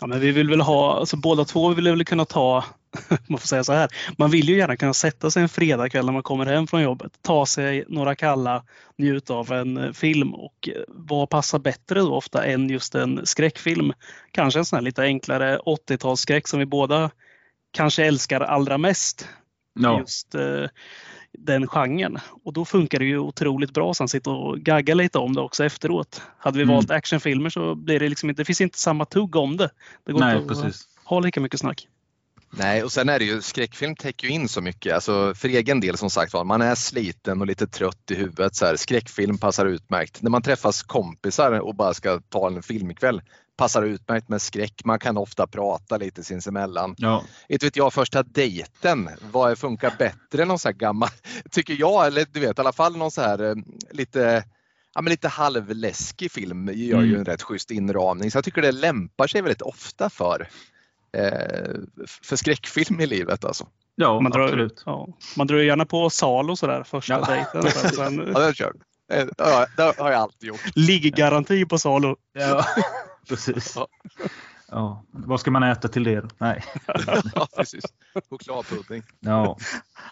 [0.00, 2.64] Ja, men vi vill väl ha, alltså båda två vill väl kunna ta,
[3.28, 6.12] man får säga så här, man vill ju gärna kunna sätta sig en fredagkväll när
[6.12, 8.64] man kommer hem från jobbet, ta sig några kalla,
[8.98, 13.26] njuta av en eh, film och eh, vad passar bättre då ofta än just en
[13.26, 13.92] skräckfilm?
[14.30, 17.10] Kanske en sån här lite enklare 80-talsskräck som vi båda
[17.70, 19.28] kanske älskar allra mest.
[19.74, 20.66] Ja, Just eh,
[21.38, 22.18] den genren.
[22.44, 25.64] Och då funkar det ju otroligt bra sen sitta och gagga lite om det också
[25.64, 26.22] efteråt.
[26.38, 26.74] Hade vi Mm.
[26.74, 29.70] valt actionfilmer så blir det liksom inte, det finns inte samma tugg om det.
[30.06, 30.88] Det går nej inte att precis.
[31.04, 31.88] ha lika mycket snack.
[32.56, 34.94] Nej, och sen är det ju skräckfilm täcker ju in så mycket.
[34.94, 38.54] Alltså för egen del som sagt var, man är sliten och lite trött i huvudet.
[38.54, 40.22] Så här, skräckfilm passar utmärkt.
[40.22, 43.22] När man träffas kompisar och bara ska ta en filmkväll
[43.62, 44.82] passar utmärkt med skräck.
[44.84, 46.94] Man kan ofta prata lite sinsemellan.
[46.98, 51.08] Ja, Inte vet jag, första dejten, vad funkar bättre än någon så här gammal,
[51.50, 53.54] tycker jag, eller du vet i alla fall någon så här eh,
[53.90, 54.44] lite
[54.94, 57.18] Ja, men lite halvläskig film gör ju Mm.
[57.18, 60.48] en rätt schysst inramning så jag tycker det lämpar sig väldigt ofta för,
[61.16, 61.74] eh,
[62.22, 63.66] för skräckfilm i livet alltså.
[63.94, 64.82] ja Man drar, absolut.
[64.86, 67.24] ja, man drar ju gärna på Salo sådär första Ja.
[67.34, 67.70] dejten.
[67.72, 68.76] Sen, sen Ja, det kört.
[69.12, 70.60] Eh, Det har, det har jag alltid gjort.
[70.74, 72.16] ligggaranti på Salo.
[72.32, 72.64] Ja,
[73.28, 73.72] precis.
[73.76, 73.88] Ja.
[74.72, 75.04] Ja.
[75.10, 76.28] Vad ska man äta till det då?
[76.38, 76.64] Nej.
[77.34, 77.84] Ja, precis.
[78.30, 79.02] Chokladpudding.
[79.20, 79.56] Ja.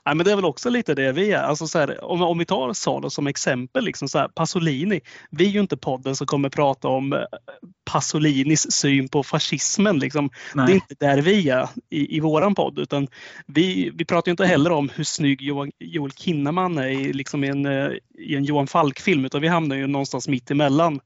[0.04, 1.42] Nej, men det är väl också lite det vi är.
[1.42, 5.00] Alltså så här, om, om vi tar Salo som exempel, liksom så här, Pasolini.
[5.30, 7.18] Vi är ju inte podden som kommer prata om eh,
[7.84, 9.98] Pasolinis syn på fascismen.
[9.98, 10.30] Liksom.
[10.54, 10.66] Nej.
[10.66, 12.78] Det är inte där vi är i, i våran podd.
[12.78, 13.08] Utan
[13.46, 17.44] vi, vi pratar ju inte heller om hur snygg Johan, Joel Kinnaman är i, liksom
[17.44, 19.24] i, en, eh, i en Johan Falk-film.
[19.24, 21.00] Utan vi hamnar ju någonstans mitt emellan.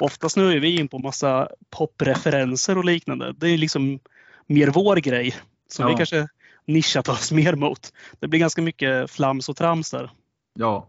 [0.00, 3.34] Oftast nu är vi in på massa popreferenser och liknande.
[3.38, 3.98] Det är liksom
[4.46, 5.34] mer vår grej.
[5.68, 5.88] Som Ja.
[5.88, 6.28] vi kanske
[6.66, 7.92] nischat oss mer mot.
[8.20, 10.10] Det blir ganska mycket flams och trams där.
[10.54, 10.88] Ja.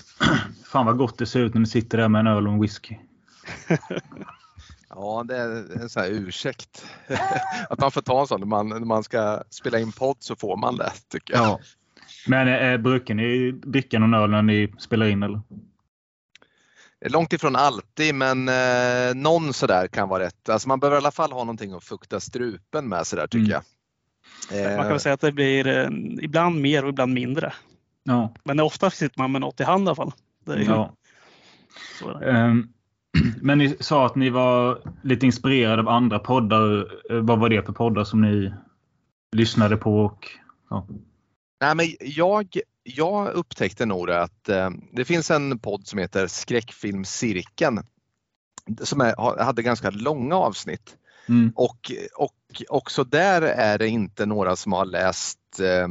[0.72, 2.60] Fan vad gott det ser ut när ni sitter där med en öl och en
[2.60, 2.96] whisky.
[4.94, 6.86] Ja, det är en sån här ursäkt.
[7.70, 10.36] att man får ta en sån när man, när man ska spela in podd så
[10.36, 11.44] får man det tycker jag.
[11.44, 11.60] Ja.
[12.26, 15.40] Men eh, brukar ni dricka någon öl när ni spelar in eller?
[17.10, 20.48] Långt ifrån alltid men eh, någon sådär kan vara rätt.
[20.48, 23.50] Alltså man behöver i alla fall ha någonting att fukta strupen med sådär tycker Mm.
[23.50, 23.62] jag.
[24.50, 25.88] Man kan Eh, väl säga att det blir eh,
[26.20, 27.52] ibland mer och ibland mindre.
[28.04, 28.34] Ja.
[28.44, 30.12] Men ofta sitter man med något i hand i alla fall.
[30.44, 30.92] Det är ju ja.
[32.00, 32.30] så är det.
[32.30, 32.68] Ehm,
[33.40, 36.86] Men ni sa att ni var lite inspirerade av andra poddar.
[37.12, 38.52] Eh, Vad var det för poddar som ni
[39.36, 39.98] lyssnade på?
[40.04, 40.28] Och,
[40.70, 40.86] ja.
[41.60, 47.80] Nej, men jag, jag upptäckte nog att eh, det finns en podd som heter Skräckfilmscirkeln
[48.80, 50.96] som är, ha- hade ganska långa avsnitt.
[51.28, 51.52] Mm.
[51.56, 55.88] Och, och också där är det inte några som har läst eh,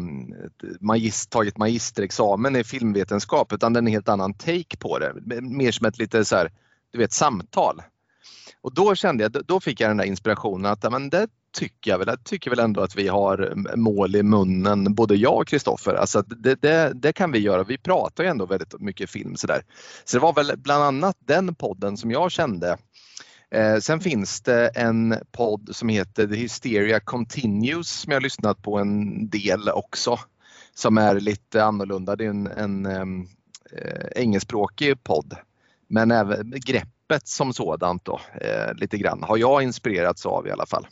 [0.79, 5.41] magis, tagit magisterexamen i filmvetenskap utan det är en helt annan take på det.
[5.41, 6.51] Mer som ett lite så här,
[6.91, 7.81] du vet, samtal.
[8.61, 11.97] Och då kände jag, då fick jag den där inspirationen att men det tycker jag
[11.97, 15.93] väl, jag tycker väl ändå att vi har mål i munnen, både jag och Kristoffer.
[15.93, 17.63] Alltså det, det, det kan vi göra.
[17.63, 19.61] Vi pratar ju ändå väldigt mycket film sådär.
[20.05, 22.77] Så det var väl bland annat den podden som jag kände
[23.55, 28.61] Eh, sen finns det en podd som heter The Hysteria Continues som jag har lyssnat
[28.61, 30.19] på en del också.
[30.73, 32.15] Som är lite annorlunda.
[32.15, 35.33] Det är en, en eh, engelskspråkig podd.
[35.87, 40.65] Men även greppet som sådant då, eh, lite grann har jag inspirerats av i alla
[40.65, 40.87] fall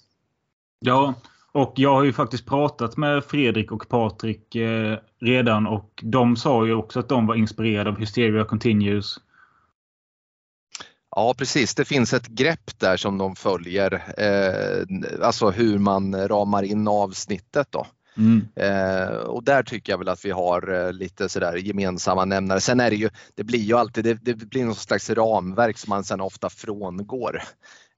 [0.80, 1.14] ja,
[1.52, 6.66] och jag har ju faktiskt pratat med Fredrik och Patrik eh, redan och de sa
[6.66, 9.18] ju också att de var inspirerade av Hysteria Continues.
[11.16, 13.94] Ja precis, det finns ett grepp där som de följer.
[14.18, 14.86] Eh,
[15.26, 17.88] alltså hur man ramar in avsnittet då.
[18.18, 18.48] Mm.
[18.56, 22.62] Eh, och där tycker jag väl att vi har eh, lite sådär gemensamma nämnare.
[22.62, 25.90] Sen är det ju, det blir ju alltid, det, det blir någon slags ramverk som
[25.90, 27.42] man sen ofta frångår.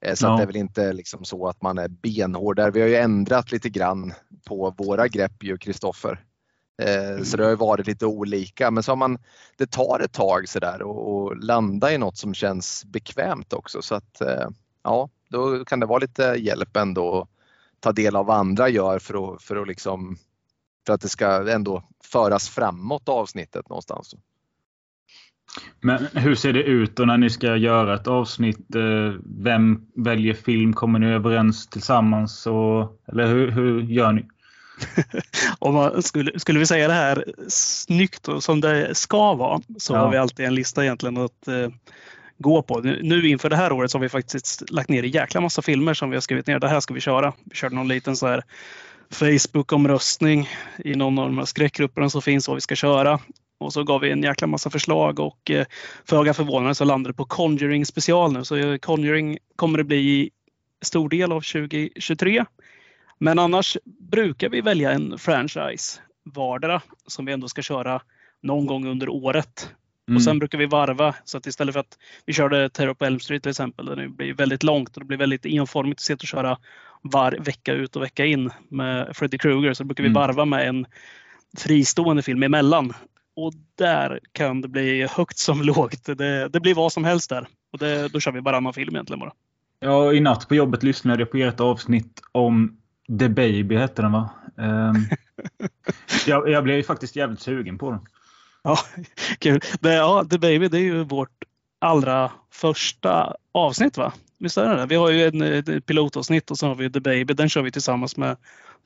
[0.02, 0.32] Eh, så Ja.
[0.32, 2.72] att det är väl inte liksom så att man är benhård där.
[2.72, 4.14] Vi har ju ändrat lite grann
[4.48, 6.26] på våra grepp ju, Kristoffer.
[6.82, 9.18] Eh, så det har ju varit lite olika men så har man,
[9.58, 13.96] det tar ett tag sådär och, och landa i något som känns bekvämt också så
[13.96, 14.50] att eh,
[14.84, 17.30] ja, då kan det vara lite hjälp ändå att
[17.80, 20.18] ta del av vad andra gör för att, för att liksom
[20.86, 24.16] för att det ska ändå föras framåt avsnittet någonstans.
[25.82, 28.76] Men hur ser det ut då när ni ska göra ett avsnitt?
[28.76, 29.14] Eh,
[29.44, 30.74] Vem väljer film?
[30.74, 32.48] Kommer ni överens tillsammans?
[32.48, 34.26] Och, eller hur, hur gör ni?
[35.60, 39.94] Om man skulle, skulle vi säga det här snyggt och som det ska vara så
[39.94, 40.00] Ja.
[40.00, 41.70] har vi alltid en lista egentligen att eh,
[42.38, 42.80] gå på.
[42.80, 45.62] Nu, nu inför det här året så har vi faktiskt lagt ner en jäkla massa
[45.62, 46.60] filmer som vi har skrivit ner.
[46.60, 47.34] Det här ska vi köra.
[47.44, 48.44] Vi körde någon liten så här
[49.12, 53.20] Facebook-omröstning i någon av de här skräckgrupperna som finns vad vi ska köra.
[53.62, 55.66] Och så gav vi en jäkla massa förslag och eh,
[56.06, 58.44] föga förvånande så landade det på Conjuring special nu.
[58.46, 60.30] Så eh, Conjuring kommer det bli
[60.82, 62.46] stor del av 2023.
[63.20, 63.78] Men annars
[64.12, 68.02] brukar vi välja en franchise vardera som vi ändå ska köra
[68.42, 69.70] någon gång under året.
[70.08, 70.16] Mm.
[70.16, 73.20] Och sen brukar vi varva så att istället för att vi körde Terror på Elm
[73.20, 76.28] Street till exempel, där det blir väldigt långt och det blir väldigt enformigt att och
[76.28, 76.58] köra
[77.02, 80.22] var vecka ut och vecka in med Freddy Krueger så brukar vi Mm.
[80.22, 80.86] varva med en
[81.58, 82.94] fristående film emellan.
[83.36, 86.06] Och där kan det bli högt som lågt.
[86.06, 87.48] Det, det blir vad som helst där.
[87.74, 89.34] Och det, då kör vi varannan film egentligen bara.
[89.80, 92.78] Ja, i natt på jobbet lyssnade jag på ert avsnitt om
[93.20, 94.30] The Baby hette den va?
[94.58, 94.96] Ehm,
[96.28, 98.00] jag, jag blev ju faktiskt jävligt sugen på den.
[98.64, 98.78] Ja,
[99.40, 99.62] kul.
[99.80, 101.44] Det, ja, The Baby det är ju vårt
[101.80, 104.14] allra första avsnitt va?
[104.42, 104.86] Visst är det det?
[104.86, 107.34] Vi har ju en, ett pilotavsnitt och så har vi The Baby.
[107.34, 108.38] Den kör vi tillsammans med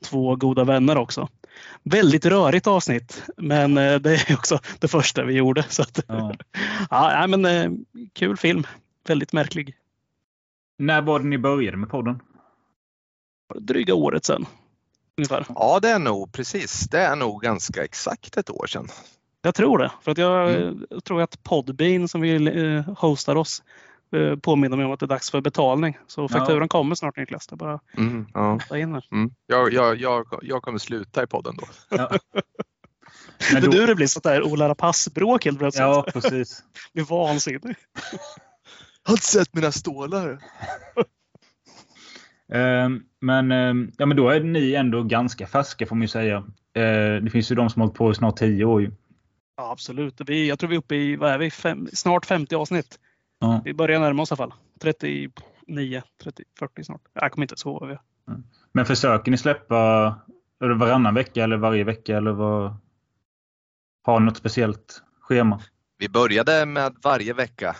[0.04, 1.28] två goda vänner också.
[1.82, 5.62] Väldigt rörigt avsnitt, men eh, det är också det första vi gjorde.
[5.68, 6.34] Så att, Ja.
[6.90, 7.70] ja, men eh,
[8.12, 8.66] kul film.
[9.08, 9.74] Väldigt märklig.
[10.78, 12.20] När var det ni började med podden?
[13.60, 14.46] Dryga året sedan.
[15.18, 15.46] Ungefär.
[15.48, 18.88] Ja det är nog precis, det är nog ganska exakt ett år sedan.
[19.42, 19.92] Jag tror det.
[20.02, 20.86] För att jag Mm.
[20.90, 23.62] eh, tror att Podbean som vi hostar oss
[24.42, 25.98] påminner mig om att det är dags för betalning.
[26.06, 27.46] Så fakturan kommer snart Niklas.
[27.46, 28.76] Det är bara Mm, ja.
[28.76, 29.04] in här.
[29.12, 29.30] Mm.
[29.46, 31.66] Jag, jag, jag, jag kommer sluta i podden då.
[31.96, 32.10] Ja.
[33.52, 35.80] Men Men då, du det blir sånt där Ola Rapace-bråk helt plötsligt.
[35.80, 36.64] ja, precis.
[36.92, 37.64] Det blir vansinnigt.
[39.04, 40.38] Har inte sett mina stålar.
[42.52, 46.36] Ehm, men, ehm, ja, men då är ni ändå ganska färska får man ju säga.
[46.74, 48.82] Eh, det finns ju de som har hållit på i snart tio år.
[49.56, 50.20] Ja, absolut.
[50.26, 52.98] Vi, jag tror vi är uppe i vad är vi, fem, snart 50 avsnitt.
[53.38, 53.62] Ja.
[53.64, 54.54] Vi börjar närma oss i alla fall.
[54.80, 57.00] 39, 30, 40 snart.
[57.12, 58.00] Jag kommer inte ens ihåg vad vi är.
[58.72, 59.76] Men försöker ni släppa
[60.60, 62.16] är det varannan vecka eller varje vecka?
[62.16, 62.76] Eller vad?
[64.02, 65.60] Har ni något speciellt schema?
[65.98, 67.76] Vi började med varje vecka.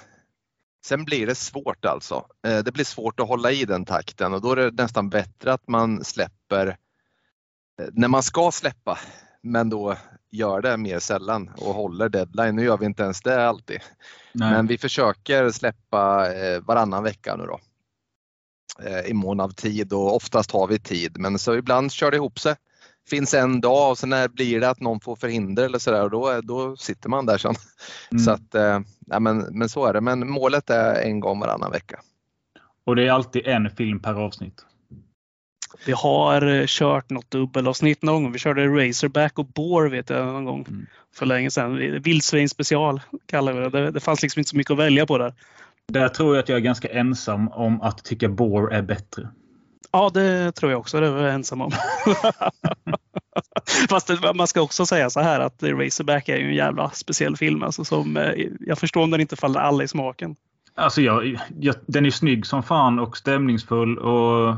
[0.87, 2.27] Sen blir det svårt alltså.
[2.47, 5.53] Eh, Det blir svårt att hålla i den takten och då är det nästan bättre
[5.53, 8.99] att man släpper eh, när man ska släppa,
[9.47, 9.97] men då
[10.31, 12.57] gör det mer sällan och håller deadline.
[12.57, 13.81] Nu gör vi inte ens det alltid,
[14.33, 14.51] Nej.
[14.51, 17.61] men vi försöker släppa eh, varannan vecka nu då.
[18.85, 22.17] Eh, I mån av tid och oftast har vi tid, men så ibland kör det
[22.17, 22.55] ihop sig.
[23.11, 26.11] Finns en dag och sen när blir det att någon får förhinder eller sådär och
[26.11, 27.55] då, då sitter man där sen.
[28.11, 28.25] Mm.
[28.25, 30.01] Så att, eh, ja, men, men så är det.
[30.01, 32.01] Men målet är en gång varannan vecka.
[32.85, 34.67] Och det är alltid en film per avsnitt.
[35.87, 38.33] Vi har eh, kört något dubbelavsnitt någon gång.
[38.33, 40.87] Vi körde Razorback och Bore vet jag någon gång Mm.
[41.15, 42.03] för länge sedan.
[42.03, 43.91] Vildsvin special kallar vi det.
[43.91, 44.01] det.
[44.01, 45.35] Fanns liksom inte så mycket att välja på där.
[45.89, 49.29] Där tror jag att jag är ganska ensam om att tycka Bore är bättre.
[49.93, 51.01] Ja, det tror jag också.
[51.01, 51.73] Det var jag ensam om.
[53.89, 57.37] Fast det, man ska också säga så här att Razorback är ju en jävla speciell
[57.37, 57.63] film.
[57.63, 60.37] Alltså som, eh, jag förstår om den inte faller alla i smaken.
[60.75, 63.99] Alltså jag, jag, den är snygg som fan och stämningsfull.
[63.99, 64.57] Och,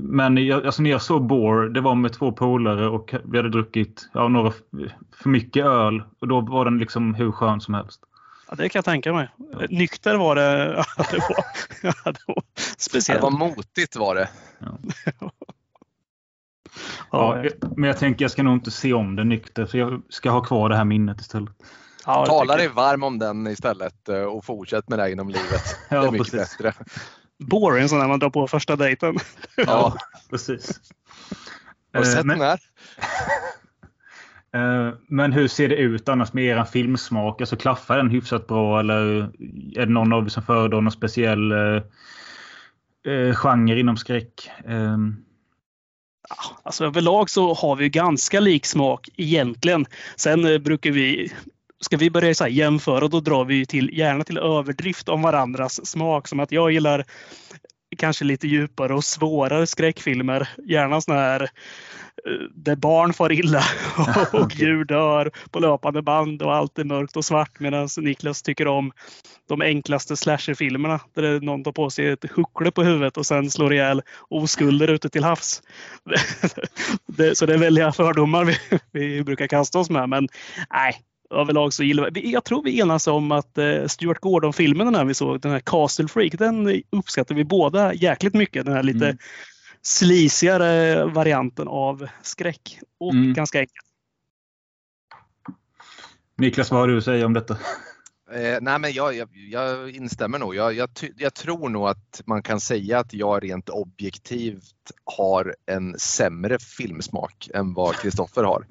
[0.00, 3.50] men jag, alltså när jag såg Bore, det var med två polare och vi hade
[3.50, 4.52] druckit ja, några
[5.22, 6.02] för mycket öl.
[6.20, 8.00] Och då var den liksom hur skön som helst.
[8.48, 9.28] Ja, det kan jag tänka mig.
[9.68, 10.84] Nykter var det.
[10.96, 11.44] Ja, det var,
[11.82, 13.22] ja, det var Det speciellt.
[13.22, 14.28] var motigt var det.
[14.58, 14.78] Ja,
[17.10, 17.44] Ja,
[17.76, 19.66] men jag tänker jag ska nog inte se om den nykter.
[19.66, 21.52] Så jag ska ha kvar det här minnet istället.
[22.06, 25.62] ja, det Tala dig varm om den istället eh, och fortsätt med det inom livet.
[25.88, 26.58] Det är mycket precis.
[26.58, 26.84] bättre.
[27.38, 29.16] Bore är en sån där man drar på första dejten.
[29.56, 29.94] Ja.
[30.30, 30.80] Precis.
[31.92, 32.58] Har du Eh, sett men, den här?
[34.88, 37.40] eh, men hur ser det ut annars med er filmsmak?
[37.40, 39.02] Alltså klaffar den hyfsat bra eller
[39.76, 41.82] är det någon av er som föredrar någon speciell eh,
[43.12, 44.50] eh, genre inom skräck?
[44.64, 44.96] Eh,
[46.62, 49.86] Alltså överlag så har vi ganska lik smak egentligen.
[50.16, 51.32] Sen eh, brukar vi
[51.80, 56.28] Ska vi börja så jämföra då drar vi till, gärna till överdrift om varandras smak.
[56.28, 57.04] Som att jag gillar
[57.96, 60.48] kanske lite djupare och svårare skräckfilmer.
[60.64, 61.48] Gärna såna här eh,
[62.54, 63.62] där barn far illa
[64.32, 68.66] och djur dör på löpande band och allt är mörkt och svart medan Niklas tycker
[68.66, 68.92] om
[69.48, 73.72] de enklaste slasherfilmerna där någon tar på sig ett huckle på huvudet och sen slår
[73.72, 75.62] ihjäl oskulder ute till havs.
[77.34, 78.58] Så det är väldiga fördomar vi,
[78.92, 80.08] vi brukar kasta oss med.
[80.08, 80.28] Men
[80.70, 81.00] nej,
[81.30, 82.32] överlag så gillar vi.
[82.32, 86.08] Jag tror vi enas om att eh, Stuart Gordon-filmen när vi såg den här Castle
[86.08, 88.64] Freak, den uppskattar vi båda jäkligt mycket.
[88.64, 89.18] Den här lite Mm.
[89.82, 92.78] slisigare varianten av skräck.
[93.00, 93.34] Och Mm.
[93.34, 93.82] ganska enkel.
[96.38, 97.56] Niklas, vad har du att säga om detta?
[98.32, 100.54] Eh, nej men jag, jag, jag instämmer nog.
[100.54, 100.74] Jag,
[101.16, 107.48] jag, tror nog att man kan säga att jag rent objektivt har en sämre filmsmak
[107.54, 108.66] än vad Kristoffer har.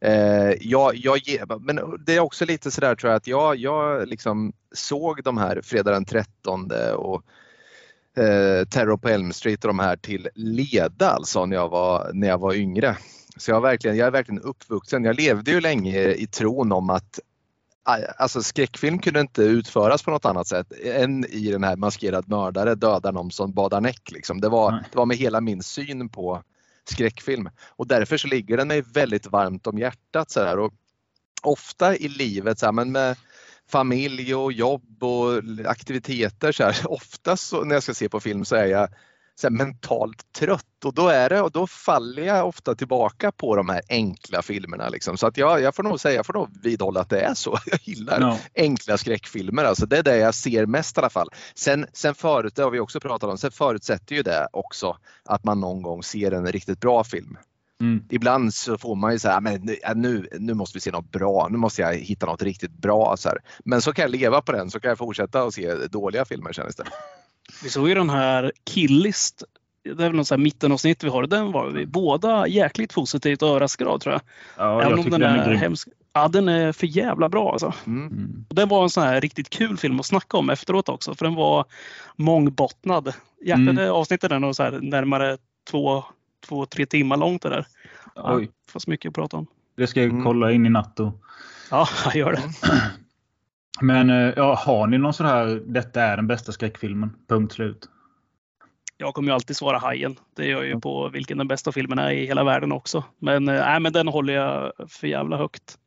[0.00, 1.20] Eh, jag, jag,
[1.60, 5.60] men det är också lite sådär tror jag att jag, jag liksom såg de här
[5.64, 7.22] Fredag den 13 och
[8.22, 12.28] eh, Terror på Elm Street och de här till leda alltså när jag var, när
[12.28, 12.96] jag var yngre.
[13.36, 15.04] Så jag, verkligen, jag är verkligen uppvuxen.
[15.04, 17.20] Jag levde ju länge i tron om att
[18.16, 22.74] Alltså skräckfilm kunde inte utföras på något annat sätt än i den här maskerad mördare
[22.74, 24.10] dödar någon som badar näck.
[24.10, 24.40] Liksom.
[24.40, 26.42] Det, var, det var med hela min syn på
[26.88, 30.30] skräckfilm och därför så ligger den mig väldigt varmt om hjärtat.
[30.30, 30.58] Så här.
[30.58, 30.74] Och
[31.42, 33.16] ofta i livet, så här, men med
[33.68, 38.44] familj och jobb och aktiviteter, så här, ofta så, när jag ska se på film
[38.44, 38.88] så är jag
[39.46, 43.68] här, mentalt trött och då är det och då faller jag ofta tillbaka på de
[43.68, 44.88] här enkla filmerna.
[44.88, 45.16] Liksom.
[45.16, 47.58] Så att jag, jag får nog säga, jag får nog vidhålla att det är så.
[47.66, 48.36] Jag gillar No.
[48.54, 49.64] enkla skräckfilmer.
[49.64, 51.28] Alltså det är det jag ser mest i alla fall.
[51.54, 55.44] Sen, sen förut, det har vi också pratat om, sen förutsätter ju det också att
[55.44, 57.38] man någon gång ser en riktigt bra film.
[57.80, 58.04] Mm.
[58.10, 61.58] Ibland så får man ju säga men nu, nu måste vi se något bra, nu
[61.58, 63.16] måste jag hitta något riktigt bra.
[63.16, 63.38] Så här.
[63.64, 66.52] Men så kan jag leva på den, så kan jag fortsätta att se dåliga filmer
[66.52, 66.84] känns det.
[67.62, 69.42] Vi såg ju den här Killist.
[69.84, 71.26] Det är väl något så här mittenavsnitt vi har.
[71.26, 74.20] Den var vi båda jäkligt positivt överraskade av tror jag.
[74.56, 75.88] Ja, Även jag om den den är, är hemsk.
[76.12, 77.74] Ja, den är för jävla bra alltså.
[77.86, 78.44] Mm.
[78.48, 81.14] Och det var en sån här riktigt kul film att snacka om efteråt också.
[81.14, 81.64] För den var
[82.16, 83.12] mångbottnad.
[83.44, 83.92] Jäklar, Mm.
[83.92, 85.38] avsnittet är nog så här närmare
[85.70, 86.04] två,
[86.46, 87.66] två, tre timmar långt det där.
[88.14, 89.46] Ja, Oj, fast mycket att prata om.
[89.76, 90.24] det ska jag Mm.
[90.24, 91.00] kolla in i natt.
[91.00, 91.12] Och...
[91.70, 92.42] Ja, jag gör det.
[93.80, 97.88] Men eh, ja, har ni någon sån här, detta är den bästa skräckfilmen, punkt slut?
[98.96, 100.16] Jag kommer ju alltid svara Hajen.
[100.36, 103.04] Det gör jag ju på vilken den bästa filmen är i hela världen också.
[103.18, 105.78] Men, äh, men den håller jag för jävla högt.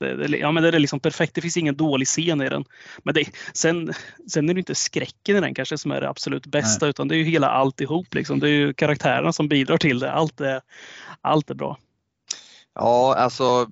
[0.00, 1.34] Det, det, ja, men det är liksom perfekt.
[1.34, 2.64] Det finns ingen dålig scen i den.
[3.02, 3.92] Men det, sen,
[4.30, 6.90] sen är det inte skräcken i den kanske som är det absolut bästa, Nej.
[6.90, 8.14] utan det är ju hela alltihop.
[8.14, 8.40] Liksom.
[8.40, 10.12] Det är ju karaktärerna som bidrar till det.
[10.12, 10.60] Allt är,
[11.20, 11.78] allt är bra.
[12.74, 13.70] Ja, alltså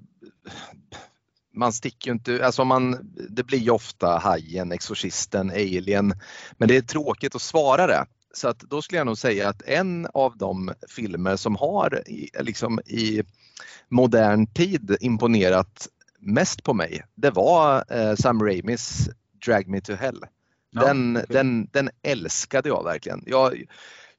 [1.54, 6.14] man sticker ju inte, alltså man, det blir ju ofta Hajen, Exorcisten, Alien,
[6.58, 8.06] men det är tråkigt att svara det.
[8.34, 12.02] Så att då skulle jag nog säga att en av de filmer som har
[12.40, 13.22] liksom i
[13.88, 19.08] modern tid imponerat mest på mig, det var eh, Sam Raimis
[19.46, 20.24] Drag Me To Hell.
[20.72, 23.22] Den, ja, den, den älskade jag verkligen.
[23.26, 23.64] Jag,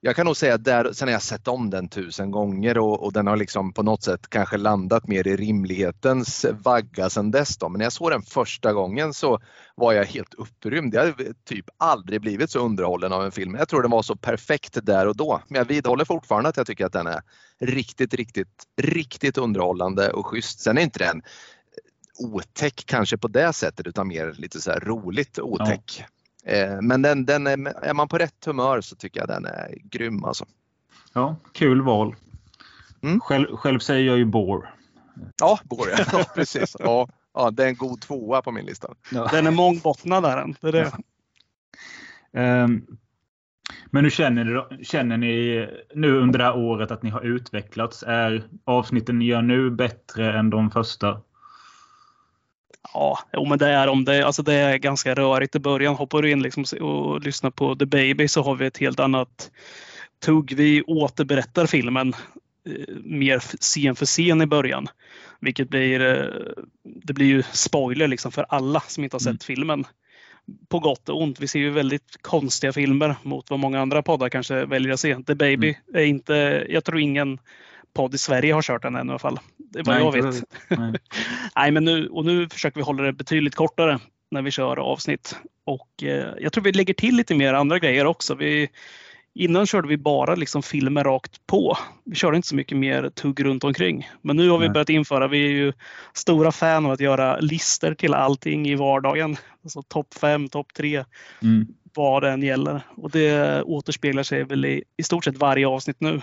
[0.05, 3.13] jag kan nog säga att sen har jag sett om den tusen gånger och, och,
[3.13, 7.57] den har liksom på något sätt kanske landat mer i rimlighetens vagga sen dess.
[7.57, 7.69] Då.
[7.69, 9.39] Men när jag såg den första gången så
[9.75, 10.93] var jag helt upprymd.
[10.93, 13.55] Jag har typ aldrig blivit så underhållen av en film.
[13.55, 15.41] Jag tror den var så perfekt där och då.
[15.47, 17.21] Men jag vidhåller fortfarande att jag tycker att den är
[17.59, 20.59] riktigt, riktigt, riktigt underhållande och schysst.
[20.59, 21.21] Sen är inte den
[22.19, 25.95] otäck kanske på det sättet utan mer lite så roligt otäck.
[25.99, 26.05] Ja.
[26.45, 29.75] Eh, men den, den är, är, man på rätt humör så tycker jag den är
[29.83, 30.45] grym alltså.
[31.13, 32.15] Ja, kul val.
[33.01, 33.19] Mm.
[33.19, 34.69] Själv, själv säger jag ju Bore.
[35.39, 36.75] Ja, Bore ja, precis.
[36.79, 38.93] Ja, ja, det är en god tvåa på min lista.
[39.11, 39.27] Ja.
[39.31, 40.55] Den är mångbottnad där.
[40.61, 40.91] Det är det.
[42.31, 42.63] Ja.
[42.63, 42.97] Um,
[43.85, 48.03] men hur känner ni, känner ni nu under det här året att ni har utvecklats?
[48.03, 51.21] Är avsnitten ni gör nu bättre än de första?
[52.93, 54.25] Ja, jo, men det är om det.
[54.25, 55.95] Alltså det är ganska rörigt i början.
[55.95, 59.51] Hoppar du in liksom och lyssnar på The Baby så har vi ett helt annat
[60.25, 60.53] tugg.
[60.53, 62.13] Vi återberättar filmen
[62.69, 64.87] eh, mer scen för scen i början.
[65.39, 69.39] Vilket blir, eh, det blir ju spoiler liksom för alla som inte har sett mm.
[69.39, 69.85] filmen.
[70.67, 71.39] På gott och ont.
[71.39, 75.23] Vi ser ju väldigt konstiga filmer mot vad många andra poddar kanske väljer att se.
[75.23, 76.01] The Baby mm.
[76.01, 77.39] är inte, jag tror ingen
[77.93, 79.39] podd i Sverige har kört den än i alla fall.
[79.75, 80.43] Det är vad jag vet.
[80.69, 80.93] Nej.
[81.55, 81.71] Nej.
[81.71, 83.99] men nu, och nu försöker vi hålla det betydligt kortare
[84.31, 85.35] när vi kör avsnitt.
[85.65, 88.35] Och eh, jag tror vi lägger till lite mer andra grejer också.
[88.35, 88.69] Vi,
[89.33, 91.77] innan körde vi bara liksom filmer rakt på.
[92.05, 94.09] Vi körde inte så mycket mer tugg runt omkring.
[94.21, 94.73] Men nu har vi Nej.
[94.73, 95.73] börjat införa, vi är ju
[96.13, 99.37] stora fan av att göra listor till allting i vardagen.
[99.63, 101.05] Alltså topp 5, topp 3.
[101.41, 101.67] Mm.
[101.95, 102.81] Vad det än gäller.
[102.95, 106.21] Och det återspeglar sig väl i, i stort sett varje avsnitt nu.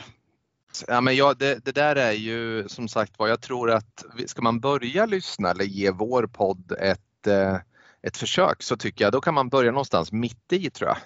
[0.89, 4.43] Ja, men ja, det, det, där är ju som sagt vad jag tror att ska
[4.43, 7.57] man börja lyssna eller ge vår podd ett, eh,
[8.03, 10.97] ett försök så tycker jag då kan man börja någonstans mitt i tror jag.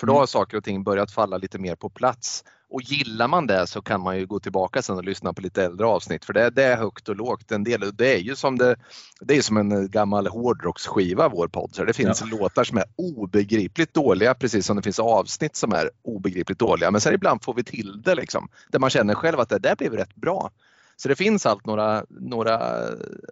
[0.00, 0.20] För då mm.
[0.20, 2.44] har saker och ting börjat falla lite mer på plats.
[2.72, 5.64] Och gillar man det så kan man ju gå tillbaka sen och lyssna på lite
[5.64, 7.52] äldre avsnitt för det, det är högt och lågt.
[7.52, 8.76] En del, det är ju som, det,
[9.20, 11.74] det är som en gammal hårdrocksskiva vår podd.
[11.74, 12.38] Så det finns ja.
[12.38, 16.90] låtar som är obegripligt dåliga precis som det finns avsnitt som är obegripligt dåliga.
[16.90, 18.48] Men sen ibland får vi till det liksom.
[18.68, 20.50] Där man känner själv att det där blev rätt bra.
[20.96, 22.60] Så det finns allt några, några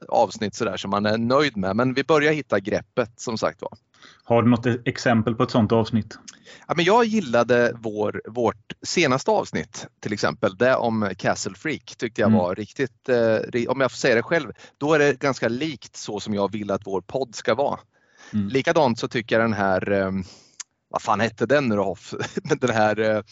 [0.08, 1.76] avsnitt sådär som man är nöjd med.
[1.76, 3.72] Men vi börjar hitta greppet som sagt var.
[4.24, 6.18] Har du något exempel på ett sådant avsnitt?
[6.68, 10.56] Ja, men jag gillade vår, vårt senaste avsnitt till exempel.
[10.56, 12.38] Det om Castle Freak tyckte jag mm.
[12.38, 16.20] var riktigt, eh, om jag får säga det själv, då är det ganska likt så
[16.20, 17.80] som jag vill att vår podd ska vara.
[18.32, 18.48] Mm.
[18.48, 20.10] Likadant så tycker jag den här, eh,
[20.88, 21.96] vad fan hette den nu då?
[22.60, 23.22] den här eh,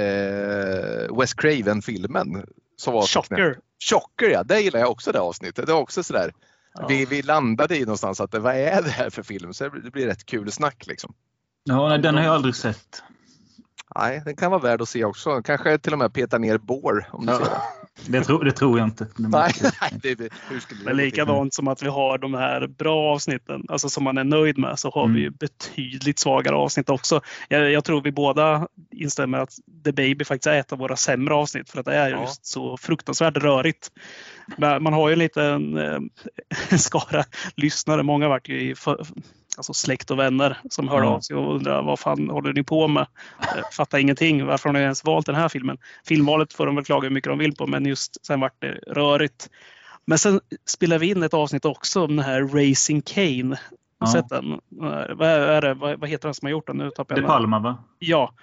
[0.00, 2.46] eh Wes Craven-filmen.
[2.80, 3.58] Chocker.
[3.90, 5.66] Chocker ja, det gillar jag också det avsnittet.
[5.66, 6.32] Det var också sådär,
[6.78, 6.86] Ja.
[6.86, 9.54] Vi, vi landade i någonstans att vad är det här för film?
[9.54, 11.14] Så det blir rätt kul snack liksom.
[11.64, 13.02] Ja, nej, den har jag aldrig sett.
[13.94, 15.42] Nej, den kan vara värd att se också.
[15.42, 17.38] Kanske till och med peta ner bår om du ja.
[17.38, 17.60] ser det.
[18.08, 19.06] Det, tro, det tror jag inte.
[19.16, 19.52] Nej,
[20.02, 23.88] det, det, hur skulle Men likadant som att vi har de här bra avsnitten, alltså
[23.88, 25.16] som man är nöjd med, så har mm.
[25.16, 27.20] vi ju betydligt svagare avsnitt också.
[27.48, 29.50] Jag, jag, tror vi båda instämmer att
[29.84, 32.34] The Baby faktiskt är ett av våra sämre avsnitt för att det är just ja.
[32.42, 33.90] så fruktansvärt rörigt.
[34.58, 35.98] Men man har ju en liten eh,
[36.78, 37.24] skara
[37.54, 38.02] lyssnare.
[38.02, 39.06] Många varit ju i för,
[39.56, 42.88] alltså släkt och vänner som hörde av sig och undrade vad fan håller ni på
[42.88, 43.06] med?
[43.40, 44.46] Eh, fattar ingenting.
[44.46, 45.78] Varför har ni ens valt den här filmen?
[46.04, 48.72] Filmvalet får de väl klaga hur mycket de vill på, men just sen vart det
[48.86, 49.50] rörigt.
[50.04, 53.58] Men sen spelade vi in ett avsnitt också om den här Racing Kane.
[53.98, 54.12] Har ja.
[54.12, 54.60] sett den?
[55.18, 55.74] Vad, är det?
[55.74, 56.76] Vad, heter den som har gjort den?
[56.76, 57.78] Nu tappar jag De Palma va?
[57.98, 58.34] Ja.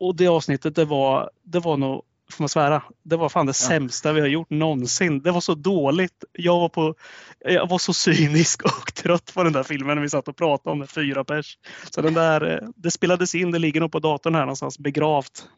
[0.00, 2.02] Och det avsnittet det var, det var nog
[2.32, 2.82] får man svära.
[3.02, 3.68] Det var fan det ja.
[3.68, 5.22] sämsta vi har gjort någonsin.
[5.22, 6.24] Det var så dåligt.
[6.32, 6.94] Jag var, på,
[7.38, 10.72] jag var så cynisk och trött på den där filmen när vi satt och pratade
[10.72, 11.58] om det, fyra pers.
[11.90, 15.48] Så den där, eh, det spelades in, det ligger nog på datorn här någonstans begravt.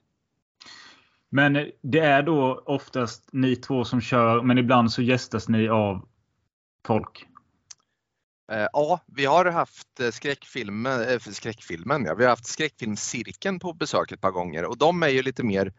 [1.30, 6.08] Men det är då oftast ni två som kör, men ibland så gästas ni av
[6.86, 7.26] folk?
[8.52, 12.14] Eh, ja, vi har haft eh, skräckfilmen, eh, skräckfilmen ja.
[12.14, 15.72] vi har haft skräckfilmscirkeln på besök ett par gånger och de är ju lite mer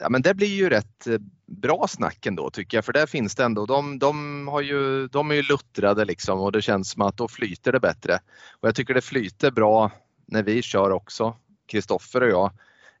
[0.00, 1.06] Ja men det blir ju rätt
[1.46, 5.30] bra snack ändå tycker jag för där finns det ändå, de, de, har ju, de
[5.30, 8.18] är ju luttrade liksom och det känns som att då flyter det bättre.
[8.60, 9.90] Och jag tycker det flyter bra
[10.26, 12.50] när vi kör också, Kristoffer och jag.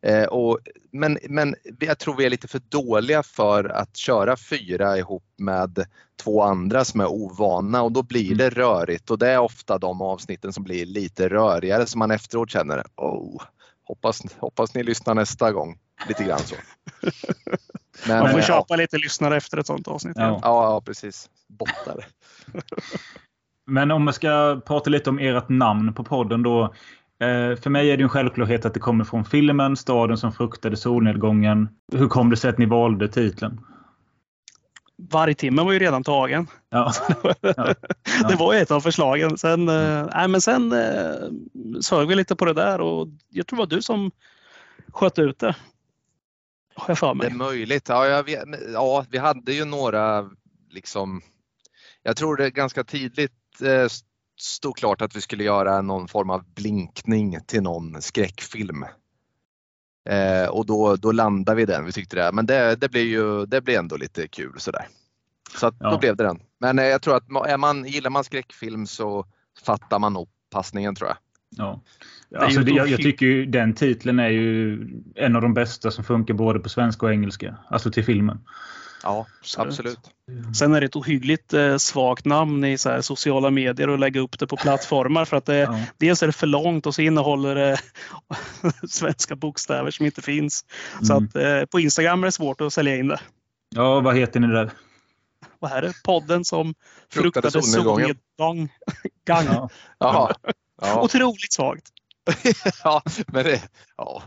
[0.02, 0.58] Eh, och,
[0.92, 5.86] men, men jag tror vi är lite för dåliga för att köra fyra ihop med
[6.22, 8.38] två andra som är ovana och då blir Mm.
[8.38, 12.50] det rörigt och det är ofta de avsnitten som blir lite rörigare som man efteråt
[12.50, 13.42] känner, oh,
[13.84, 15.78] hoppas, hoppas ni lyssnar nästa gång.
[16.08, 16.54] Lite grann så.
[18.08, 20.16] Men, Man får eh, köpa lite lyssnare efter ett sånt avsnitt.
[20.16, 20.40] Ja.
[20.42, 21.30] Ja, ja precis.
[21.48, 22.06] Bottar.
[23.66, 26.62] Men om jag ska prata lite om ert namn på podden då.
[27.20, 30.76] Eh, för mig är det en självklarhet att det kommer från filmen Staden som fruktade
[30.76, 31.68] solnedgången.
[31.92, 33.60] Hur kom det sig att ni valde titeln?
[34.96, 36.46] Vargtimmen var ju redan tagen.
[36.70, 36.92] Ja.
[37.40, 37.74] Ja.
[38.28, 39.38] Det var ju ett av förslagen.
[39.38, 41.28] Sen, eh, nej, men sen eh,
[41.80, 44.10] sög vi lite på det där och jag tror det var du som
[44.92, 45.56] sköt ut det.
[46.74, 47.26] Har jag för Det mig.
[47.26, 47.88] är möjligt.
[47.88, 50.30] Ja, jag vet, ja, vi hade ju några
[50.70, 51.22] liksom.
[52.02, 53.86] Jag tror det ganska tidigt eh,
[54.40, 58.84] stod klart att vi skulle göra någon form av blinkning till någon skräckfilm.
[60.08, 61.84] Eh, och då, då landade vi den.
[61.84, 62.32] Vi tyckte det.
[62.32, 64.88] Men det, det blir ju det blir ändå lite kul sådär.
[65.58, 65.90] Så att Ja.
[65.90, 66.40] då blev det den.
[66.60, 69.26] Men eh, jag tror att är man, gillar man skräckfilm så
[69.64, 71.16] fattar man nog passningen tror jag.
[71.56, 71.80] Ja.
[72.30, 75.90] är Alltså, det, jag, jag tycker ju den titeln är ju en av de bästa
[75.90, 77.56] som funkar både på svenska och engelska.
[77.68, 78.40] Alltså till filmen.
[79.02, 79.26] Ja,
[79.58, 79.98] Absolut.
[80.58, 84.20] Sen är det ett ohyggligt eh, svagt namn i så här, sociala medier och lägga
[84.20, 85.78] upp det på plattformar för att det, Ja.
[85.98, 87.78] dels är det för långt och så innehåller det
[88.88, 90.64] svenska bokstäver som inte finns.
[91.02, 91.24] Så Mm.
[91.24, 93.20] att eh, på Instagram är det svårt att sälja in det.
[93.74, 94.70] ja, vad heter ni där?
[95.58, 95.92] Vad är det?
[96.04, 96.74] Podden som
[97.10, 98.68] Fruktade fruktade solnedgång.
[99.26, 99.46] Gang.
[99.98, 100.30] Ja.
[100.82, 101.00] Ja.
[101.04, 101.88] Otroligt svagt.
[102.84, 103.62] ja, men det,
[103.96, 104.22] ja.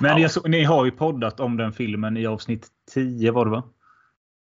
[0.00, 0.28] Men Ja.
[0.28, 3.62] så, ni har ju poddat om den filmen i avsnitt 10 var det va?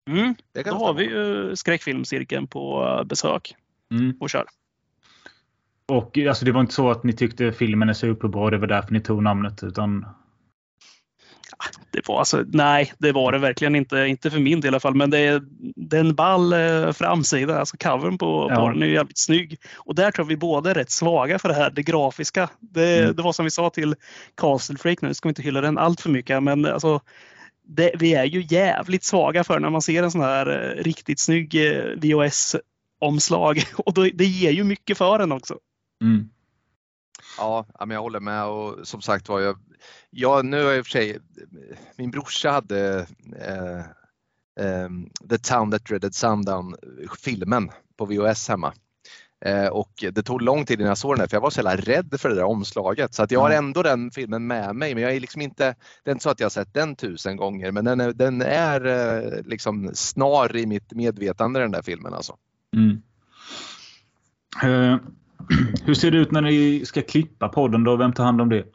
[0.09, 0.35] Mm.
[0.51, 3.55] Det kan Då har vi ju skräckfilmscirkeln på eh, besök
[3.91, 4.17] Mm.
[4.19, 4.45] och kör.
[5.85, 8.67] Och alltså, det var inte så att ni tyckte filmen är superbra och det var
[8.67, 9.63] därför ni tog namnet.
[9.63, 10.05] Utan
[11.91, 13.97] Det var alltså, nej, det var det verkligen inte.
[13.97, 14.95] Inte för min del i alla fall.
[14.95, 15.41] Men det är,
[15.75, 17.59] det är en ball eh, framsida.
[17.59, 18.55] Alltså covern på, Ja.
[18.55, 19.57] på den är jävligt snygg.
[19.77, 22.49] Och där tror jag vi båda är rätt svaga för det här, det grafiska.
[22.59, 23.15] Det, Mm.
[23.15, 23.95] det var som vi sa till
[24.37, 26.43] Castle Freak nu, ska vi inte hylla den allt för mycket.
[26.43, 26.99] Men alltså,
[27.67, 30.47] det, vi är ju jävligt svaga för när man ser en sån här
[30.77, 33.63] eh, riktigt snygg eh, VHS-omslag.
[33.77, 35.57] Och då, det ger ju mycket för den också.
[36.03, 36.29] mm.
[37.37, 39.57] Ja, men jag håller med och som sagt var jag,
[40.09, 41.19] jag nu har jag i och för sig,
[41.95, 43.05] min brorsa hade
[43.39, 43.85] eh,
[44.65, 46.75] ehm, The Town That Dreaded Sundown
[47.19, 48.73] filmen på VHS hemma.
[49.45, 51.59] Eh, och det tog lång tid innan jag såg den här, för jag var så
[51.59, 53.13] jävla rädd för det där omslaget.
[53.13, 53.57] Så att jag har Ja.
[53.57, 54.93] ändå den filmen med mig.
[54.95, 57.37] Men jag är liksom inte, det är inte så att jag har sett den tusen
[57.37, 62.13] gånger, men den är, den är eh, liksom snar i mitt medvetande den där filmen
[62.13, 62.37] alltså.
[62.75, 63.01] Mm.
[65.85, 67.95] Hur ser det ut när ni ska klippa podden då?
[67.95, 68.65] Vem tar hand om det?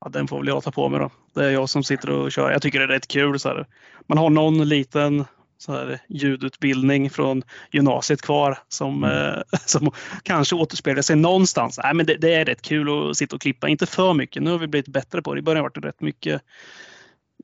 [0.00, 1.10] Ja, den får väl jag ta på mig då.
[1.34, 2.50] Det är jag som sitter och kör.
[2.50, 3.38] Jag tycker det är rätt kul.
[3.40, 3.66] Så här.
[4.06, 5.24] Man har någon liten
[5.58, 7.42] så här, ljudutbildning från
[7.72, 9.90] gymnasiet kvar som, eh, som
[10.22, 11.80] kanske återspeglar sig någonstans.
[11.84, 13.68] Nej, men det, det är rätt kul att sitta och klippa.
[13.68, 14.42] Inte för mycket.
[14.42, 15.38] Nu har vi blivit bättre på det.
[15.38, 16.42] I början var det rätt mycket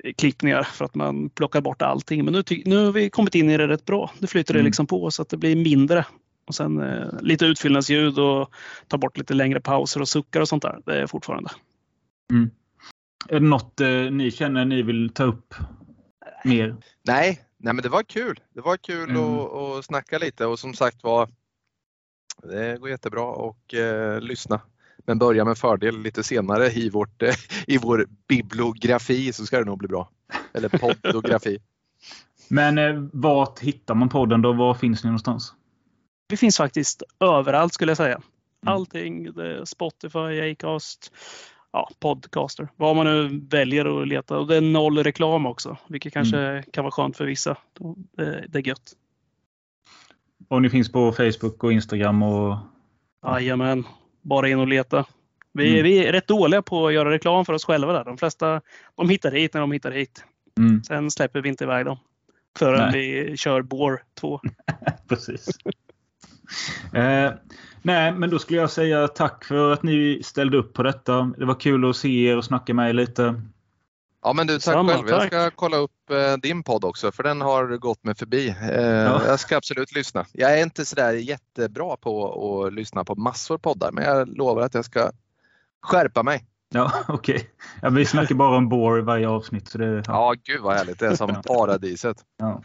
[0.04, 2.24] eh, klippningar för att man plockar bort allting.
[2.24, 4.10] Men nu, nu har vi kommit in i det rätt bra.
[4.18, 4.66] Nu flyter det Mm.
[4.66, 6.04] liksom på så att det blir mindre.
[6.50, 8.50] Och sen eh, lite utfyllnadsljud och
[8.88, 10.80] ta bort lite längre pauser och suckar och sånt där.
[10.86, 11.50] Det är fortfarande.
[12.32, 12.50] Mm.
[13.28, 15.54] Är det något eh, ni känner ni vill ta upp
[16.44, 16.76] mer?
[17.02, 18.40] Nej, nej men det var kul.
[18.54, 19.22] Det var kul Mm.
[19.38, 21.28] att, att snacka lite och som sagt var
[22.42, 24.60] det går jättebra att eh, lyssna.
[25.06, 27.34] Men börja med fördel lite senare i, vårt, eh,
[27.66, 30.10] i vår bibliografi så ska det nog bli bra.
[30.52, 31.58] Eller poddografi.
[32.48, 34.52] Men eh, vart hittar man podden då?
[34.52, 35.54] Var finns ni någonstans?
[36.30, 38.14] Vi finns faktiskt överallt skulle jag säga.
[38.14, 38.74] Mm.
[38.74, 39.28] Allting.
[39.64, 41.12] Spotify, Acast,
[41.72, 42.68] ja, Podcaster.
[42.76, 44.38] Vad man nu väljer att leta.
[44.38, 45.76] Och det är noll reklam också.
[45.88, 46.62] Vilket kanske Mm.
[46.72, 47.56] kan vara skönt för vissa.
[48.48, 48.92] Det är gött.
[50.48, 52.56] Och ni finns på Facebook och Instagram och...
[53.26, 53.84] Jajamän.
[54.22, 55.04] Bara in och leta.
[55.52, 55.82] Vi, Mm.
[55.84, 58.04] vi är rätt dåliga på att göra reklam för oss själva där.
[58.04, 58.60] De flesta
[58.94, 60.24] de hittar hit när de hittar hit.
[60.58, 61.96] Mm, Sen släpper vi inte iväg dem.
[62.58, 63.24] Förrän Nej.
[63.28, 64.40] vi kör Bore 2.
[65.08, 65.48] precis.
[66.94, 67.32] Eh,
[67.82, 71.32] nej, men då skulle jag säga tack för att ni ställde upp på detta.
[71.38, 73.42] Det var kul att se er och snacka med er lite.
[74.22, 75.08] Ja men du, tack Samma, själv.
[75.08, 78.48] Jag ska kolla upp eh, din podd också för den har gått mig förbi.
[78.48, 79.22] Eh, Ja.
[79.26, 80.26] Jag ska absolut lyssna.
[80.32, 82.34] Jag är inte sådär jättebra på
[82.66, 85.10] att lyssna på massor poddar men jag lovar att jag ska
[85.82, 86.46] skärpa mig.
[86.74, 87.50] Ja, okej.
[87.82, 89.68] Ja, vi snackar bara om bore i varje avsnitt.
[89.68, 90.02] Så det, ja.
[90.06, 90.98] Ja, gud vad härligt.
[90.98, 92.16] Det är som paradiset.
[92.38, 92.62] Ja.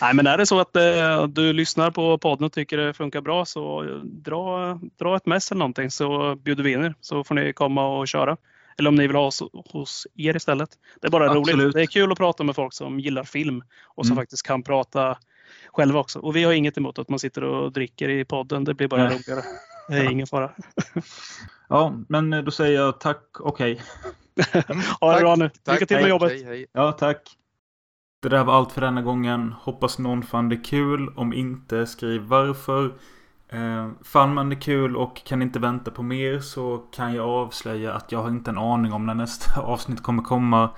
[0.00, 3.20] Nej, men är det så att eh, du lyssnar på podden och tycker det funkar
[3.20, 7.34] bra så dra, dra ett mess eller någonting så bjuder vi in er så får
[7.34, 8.36] ni komma och köra.
[8.78, 10.70] Eller om ni vill ha oss hos er istället.
[11.00, 11.60] Det är bara Absolut.
[11.60, 11.74] roligt.
[11.74, 14.22] Det är kul att prata med folk som gillar film och som Mm.
[14.22, 15.18] faktiskt kan prata
[15.72, 16.18] själva också.
[16.18, 18.64] Och vi har inget emot att man sitter och dricker i podden.
[18.64, 19.16] Det blir bara Nej.
[19.16, 19.42] roligare.
[19.88, 20.50] Det är ingen fara.
[21.68, 23.82] ja, men då säger jag tack och hej.
[25.00, 25.50] Ha det bra nu.
[25.66, 26.32] Lycka till med jobbet.
[26.32, 26.66] Hej, hej.
[26.72, 27.36] Ja, tack.
[28.22, 29.52] Det där var allt för denna gången.
[29.52, 31.08] Hoppas någon fann det kul.
[31.16, 32.92] Om inte, skriv varför.
[33.48, 37.92] Eh, fann man det kul och kan inte vänta på mer så kan jag avslöja
[37.92, 40.70] att jag har inte en aning om när nästa avsnitt kommer komma.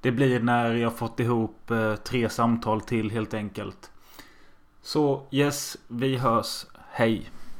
[0.00, 3.90] Det blir när jag fått ihop eh, tre samtal till helt enkelt.
[4.82, 6.66] Så yes, vi hörs.
[6.90, 7.30] Hej!